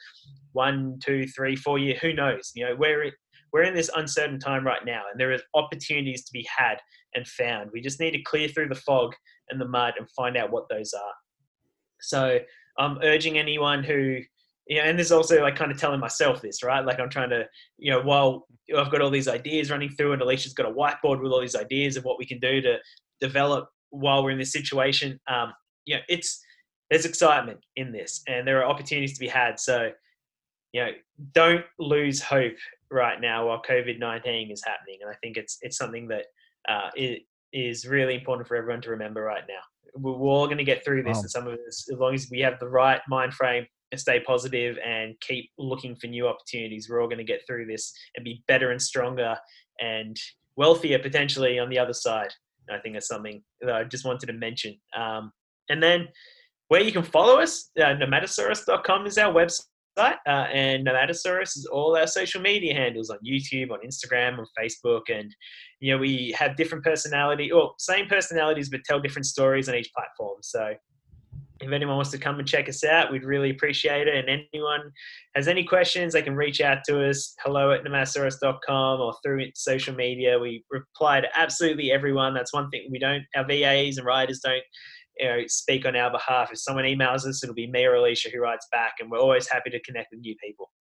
one, 0.53 0.97
two, 1.03 1.27
three, 1.27 1.55
four 1.55 1.77
years. 1.77 1.99
Who 2.01 2.13
knows? 2.13 2.51
You 2.55 2.65
know, 2.65 2.75
we're 2.75 3.11
we're 3.51 3.61
in 3.63 3.75
this 3.75 3.91
uncertain 3.95 4.39
time 4.39 4.65
right 4.65 4.83
now, 4.85 5.03
and 5.11 5.19
there 5.19 5.31
is 5.31 5.43
opportunities 5.53 6.25
to 6.25 6.31
be 6.31 6.47
had 6.55 6.77
and 7.13 7.27
found. 7.27 7.69
We 7.71 7.81
just 7.81 7.99
need 7.99 8.11
to 8.11 8.21
clear 8.23 8.47
through 8.47 8.69
the 8.69 8.75
fog 8.75 9.13
and 9.49 9.61
the 9.61 9.67
mud 9.67 9.93
and 9.99 10.09
find 10.11 10.35
out 10.35 10.51
what 10.51 10.67
those 10.69 10.93
are. 10.93 11.13
So 12.01 12.39
I'm 12.77 12.97
urging 13.01 13.37
anyone 13.37 13.83
who, 13.83 14.19
you 14.67 14.77
know, 14.77 14.83
and 14.83 14.97
there's 14.97 15.11
also 15.11 15.41
like 15.41 15.55
kind 15.55 15.71
of 15.71 15.77
telling 15.77 15.99
myself 15.99 16.41
this, 16.41 16.63
right? 16.63 16.85
Like 16.85 16.99
I'm 16.99 17.09
trying 17.09 17.29
to, 17.29 17.45
you 17.77 17.91
know, 17.91 18.01
while 18.01 18.47
I've 18.75 18.91
got 18.91 19.01
all 19.01 19.09
these 19.09 19.27
ideas 19.27 19.69
running 19.69 19.89
through, 19.89 20.13
and 20.13 20.21
Alicia's 20.21 20.53
got 20.53 20.65
a 20.65 20.73
whiteboard 20.73 21.21
with 21.21 21.31
all 21.31 21.41
these 21.41 21.55
ideas 21.55 21.97
of 21.97 22.05
what 22.05 22.17
we 22.17 22.25
can 22.25 22.39
do 22.39 22.61
to 22.61 22.77
develop 23.19 23.69
while 23.89 24.23
we're 24.23 24.31
in 24.31 24.39
this 24.39 24.51
situation. 24.51 25.19
Um, 25.27 25.53
you 25.85 25.95
know, 25.95 26.01
it's 26.09 26.41
there's 26.89 27.05
excitement 27.05 27.59
in 27.75 27.91
this, 27.91 28.21
and 28.27 28.47
there 28.47 28.59
are 28.61 28.69
opportunities 28.69 29.13
to 29.13 29.19
be 29.19 29.27
had. 29.27 29.59
So, 29.59 29.91
you 30.71 30.81
know, 30.81 30.91
don't 31.33 31.65
lose 31.79 32.21
hope 32.21 32.55
right 32.89 33.19
now 33.19 33.47
while 33.47 33.61
COVID 33.61 33.99
nineteen 33.99 34.51
is 34.51 34.63
happening, 34.65 34.99
and 35.01 35.09
I 35.09 35.15
think 35.21 35.37
it's 35.37 35.57
it's 35.61 35.77
something 35.77 36.07
that 36.07 36.25
uh, 36.67 36.89
it 36.95 37.23
is 37.51 37.85
really 37.85 38.15
important 38.15 38.47
for 38.47 38.55
everyone 38.55 38.81
to 38.81 38.91
remember 38.91 39.21
right 39.21 39.43
now. 39.47 39.61
We're, 39.95 40.11
all 40.13 40.45
going 40.45 40.57
to 40.57 40.63
get 40.63 40.83
through 40.83 41.03
this, 41.03 41.17
Wow. 41.17 41.21
and 41.21 41.31
some 41.31 41.47
of 41.47 41.53
us, 41.67 41.87
as 41.91 41.99
long 41.99 42.13
as 42.13 42.27
we 42.31 42.39
have 42.39 42.59
the 42.59 42.67
right 42.67 43.01
mind 43.07 43.33
frame 43.33 43.65
and 43.91 43.99
stay 43.99 44.19
positive 44.19 44.77
and 44.83 45.13
keep 45.21 45.51
looking 45.57 45.95
for 45.95 46.07
new 46.07 46.27
opportunities, 46.27 46.89
we're 46.89 47.01
all 47.01 47.07
going 47.07 47.17
to 47.19 47.23
get 47.23 47.41
through 47.45 47.67
this 47.67 47.93
and 48.15 48.25
be 48.25 48.43
better 48.47 48.71
and 48.71 48.81
stronger 48.81 49.37
and 49.79 50.17
wealthier 50.55 50.99
potentially 50.99 51.59
on 51.59 51.69
the 51.69 51.77
other 51.79 51.93
side. 51.93 52.31
I 52.71 52.79
think 52.79 52.95
that's 52.95 53.07
something 53.07 53.43
that 53.61 53.75
I 53.75 53.83
just 53.83 54.05
wanted 54.05 54.27
to 54.27 54.33
mention. 54.33 54.79
Um, 54.95 55.31
and 55.69 55.81
then 55.81 56.07
where 56.69 56.81
you 56.81 56.91
can 56.91 57.03
follow 57.03 57.39
us, 57.39 57.69
uh, 57.79 57.95
nomadasaurus.com 57.95 59.05
is 59.05 59.17
our 59.17 59.33
website. 59.33 59.65
Uh, 59.97 60.15
and 60.27 60.85
Nomadasaurus 60.87 61.57
is 61.57 61.67
all 61.71 61.95
our 61.95 62.07
social 62.07 62.41
media 62.41 62.73
handles 62.73 63.09
on 63.09 63.17
YouTube, 63.25 63.71
on 63.71 63.79
Instagram, 63.85 64.39
on 64.39 64.45
Facebook. 64.59 65.03
And, 65.09 65.33
you 65.79 65.93
know, 65.93 65.99
we 65.99 66.33
have 66.37 66.55
different 66.55 66.83
personality, 66.83 67.51
or 67.51 67.73
same 67.77 68.07
personalities, 68.07 68.69
but 68.69 68.81
tell 68.85 68.99
different 68.99 69.25
stories 69.25 69.69
on 69.69 69.75
each 69.75 69.91
platform. 69.93 70.37
So 70.41 70.73
if 71.61 71.71
anyone 71.71 71.95
wants 71.95 72.11
to 72.11 72.17
come 72.17 72.39
and 72.39 72.47
check 72.47 72.67
us 72.67 72.83
out, 72.83 73.11
we'd 73.11 73.23
really 73.23 73.51
appreciate 73.51 74.07
it. 74.07 74.15
And 74.27 74.41
anyone 74.53 74.91
has 75.35 75.47
any 75.47 75.63
questions, 75.63 76.13
they 76.13 76.21
can 76.21 76.35
reach 76.35 76.61
out 76.61 76.79
to 76.87 77.09
us, 77.09 77.35
hello 77.43 77.71
at 77.71 77.83
nomadasaurus.com 77.83 78.99
or 78.99 79.13
through 79.23 79.45
social 79.55 79.95
media. 79.95 80.39
We 80.39 80.63
reply 80.71 81.21
to 81.21 81.27
absolutely 81.39 81.91
everyone. 81.91 82.33
That's 82.33 82.53
one 82.53 82.69
thing 82.69 82.87
we 82.91 82.99
don't, 82.99 83.23
our 83.35 83.45
VAs 83.45 83.97
and 83.97 84.05
writers 84.05 84.39
don't 84.43 84.63
you 85.17 85.27
know, 85.27 85.39
speak 85.47 85.85
on 85.85 85.95
our 85.95 86.11
behalf. 86.11 86.51
If 86.51 86.59
someone 86.59 86.85
emails 86.85 87.25
us, 87.25 87.43
it'll 87.43 87.55
be 87.55 87.67
me 87.67 87.85
or 87.85 87.95
Alicia 87.95 88.29
who 88.29 88.41
writes 88.41 88.67
back, 88.71 88.95
and 88.99 89.09
we're 89.09 89.19
always 89.19 89.47
happy 89.49 89.69
to 89.69 89.81
connect 89.81 90.09
with 90.11 90.21
new 90.21 90.35
people. 90.43 90.71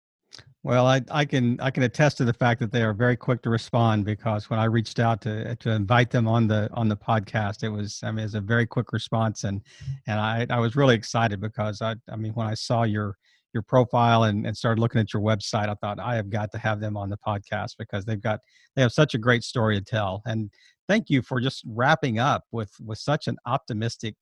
Well, 0.64 0.86
I, 0.86 1.02
I 1.10 1.24
can 1.24 1.60
I 1.60 1.70
can 1.70 1.82
attest 1.82 2.18
to 2.18 2.24
the 2.24 2.32
fact 2.32 2.60
that 2.60 2.70
they 2.70 2.82
are 2.82 2.94
very 2.94 3.16
quick 3.16 3.42
to 3.42 3.50
respond 3.50 4.04
because 4.04 4.48
when 4.48 4.60
I 4.60 4.64
reached 4.64 5.00
out 5.00 5.20
to 5.22 5.56
to 5.56 5.70
invite 5.70 6.10
them 6.10 6.28
on 6.28 6.46
the 6.46 6.70
on 6.72 6.88
the 6.88 6.96
podcast, 6.96 7.64
it 7.64 7.68
was 7.68 8.00
I 8.04 8.12
mean 8.12 8.20
it 8.20 8.24
was 8.24 8.34
a 8.36 8.40
very 8.40 8.66
quick 8.66 8.92
response 8.92 9.44
and 9.44 9.60
and 10.06 10.20
I 10.20 10.46
I 10.50 10.60
was 10.60 10.76
really 10.76 10.94
excited 10.94 11.40
because 11.40 11.82
I 11.82 11.96
I 12.10 12.16
mean 12.16 12.32
when 12.34 12.46
I 12.46 12.54
saw 12.54 12.84
your 12.84 13.16
your 13.52 13.62
profile 13.62 14.24
and, 14.24 14.46
and 14.46 14.56
started 14.56 14.80
looking 14.80 15.00
at 15.00 15.12
your 15.12 15.22
website, 15.22 15.68
I 15.68 15.74
thought 15.74 15.98
I 15.98 16.14
have 16.14 16.30
got 16.30 16.50
to 16.52 16.58
have 16.58 16.80
them 16.80 16.96
on 16.96 17.10
the 17.10 17.18
podcast 17.18 17.72
because 17.78 18.04
they've 18.04 18.20
got 18.20 18.40
they 18.76 18.82
have 18.82 18.92
such 18.92 19.14
a 19.14 19.18
great 19.18 19.44
story 19.44 19.78
to 19.78 19.84
tell. 19.84 20.22
And 20.26 20.50
thank 20.88 21.10
you 21.10 21.22
for 21.22 21.40
just 21.40 21.62
wrapping 21.66 22.18
up 22.18 22.44
with 22.52 22.72
with 22.84 22.98
such 22.98 23.28
an 23.28 23.36
optimistic 23.46 24.16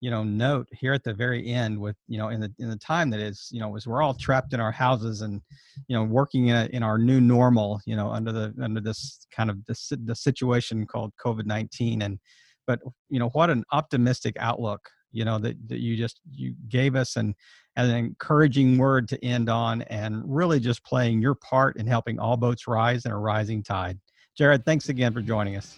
you 0.00 0.10
know 0.10 0.22
note 0.22 0.68
here 0.72 0.92
at 0.92 1.02
the 1.02 1.12
very 1.12 1.46
end 1.48 1.78
with 1.78 1.96
you 2.06 2.18
know 2.18 2.28
in 2.28 2.40
the 2.40 2.52
in 2.58 2.70
the 2.70 2.76
time 2.76 3.10
that 3.10 3.20
is 3.20 3.48
you 3.50 3.60
know 3.60 3.74
as 3.76 3.86
we're 3.86 4.02
all 4.02 4.14
trapped 4.14 4.52
in 4.52 4.60
our 4.60 4.72
houses 4.72 5.22
and 5.22 5.40
you 5.88 5.96
know 5.96 6.04
working 6.04 6.48
in, 6.48 6.56
a, 6.56 6.66
in 6.72 6.82
our 6.82 6.98
new 6.98 7.20
normal 7.20 7.80
you 7.84 7.96
know 7.96 8.10
under 8.10 8.32
the 8.32 8.54
under 8.62 8.80
this 8.80 9.26
kind 9.34 9.50
of 9.50 9.64
this 9.66 9.92
the 10.04 10.14
situation 10.14 10.86
called 10.86 11.12
covid-19 11.24 12.02
and 12.02 12.18
but 12.66 12.80
you 13.08 13.18
know 13.18 13.28
what 13.30 13.50
an 13.50 13.64
optimistic 13.72 14.36
outlook 14.38 14.88
you 15.10 15.24
know 15.24 15.38
that, 15.38 15.56
that 15.68 15.80
you 15.80 15.96
just 15.96 16.20
you 16.30 16.54
gave 16.68 16.94
us 16.94 17.16
and 17.16 17.34
an 17.76 17.90
encouraging 17.90 18.76
word 18.76 19.08
to 19.08 19.24
end 19.24 19.48
on 19.48 19.82
and 19.82 20.22
really 20.26 20.60
just 20.60 20.84
playing 20.84 21.22
your 21.22 21.34
part 21.34 21.76
in 21.76 21.86
helping 21.86 22.18
all 22.18 22.36
boats 22.36 22.66
rise 22.66 23.04
in 23.04 23.10
a 23.10 23.18
rising 23.18 23.62
tide 23.62 23.98
jared 24.38 24.64
thanks 24.64 24.88
again 24.88 25.12
for 25.12 25.20
joining 25.20 25.56
us 25.56 25.76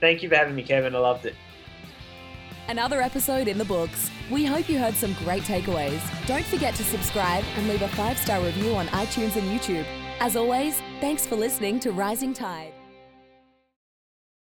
thank 0.00 0.22
you 0.22 0.28
for 0.28 0.34
having 0.34 0.54
me 0.54 0.62
kevin 0.62 0.94
i 0.94 0.98
loved 0.98 1.24
it 1.24 1.34
Another 2.68 3.00
episode 3.00 3.46
in 3.46 3.58
the 3.58 3.64
books. 3.64 4.10
We 4.28 4.44
hope 4.44 4.68
you 4.68 4.78
heard 4.78 4.94
some 4.94 5.12
great 5.24 5.44
takeaways. 5.44 6.00
Don't 6.26 6.44
forget 6.44 6.74
to 6.74 6.84
subscribe 6.84 7.44
and 7.56 7.68
leave 7.68 7.82
a 7.82 7.88
five 7.88 8.18
star 8.18 8.40
review 8.40 8.74
on 8.74 8.88
iTunes 8.88 9.36
and 9.36 9.48
YouTube. 9.48 9.86
As 10.18 10.34
always, 10.34 10.80
thanks 11.00 11.24
for 11.24 11.36
listening 11.36 11.78
to 11.80 11.92
Rising 11.92 12.34
Tide. 12.34 12.72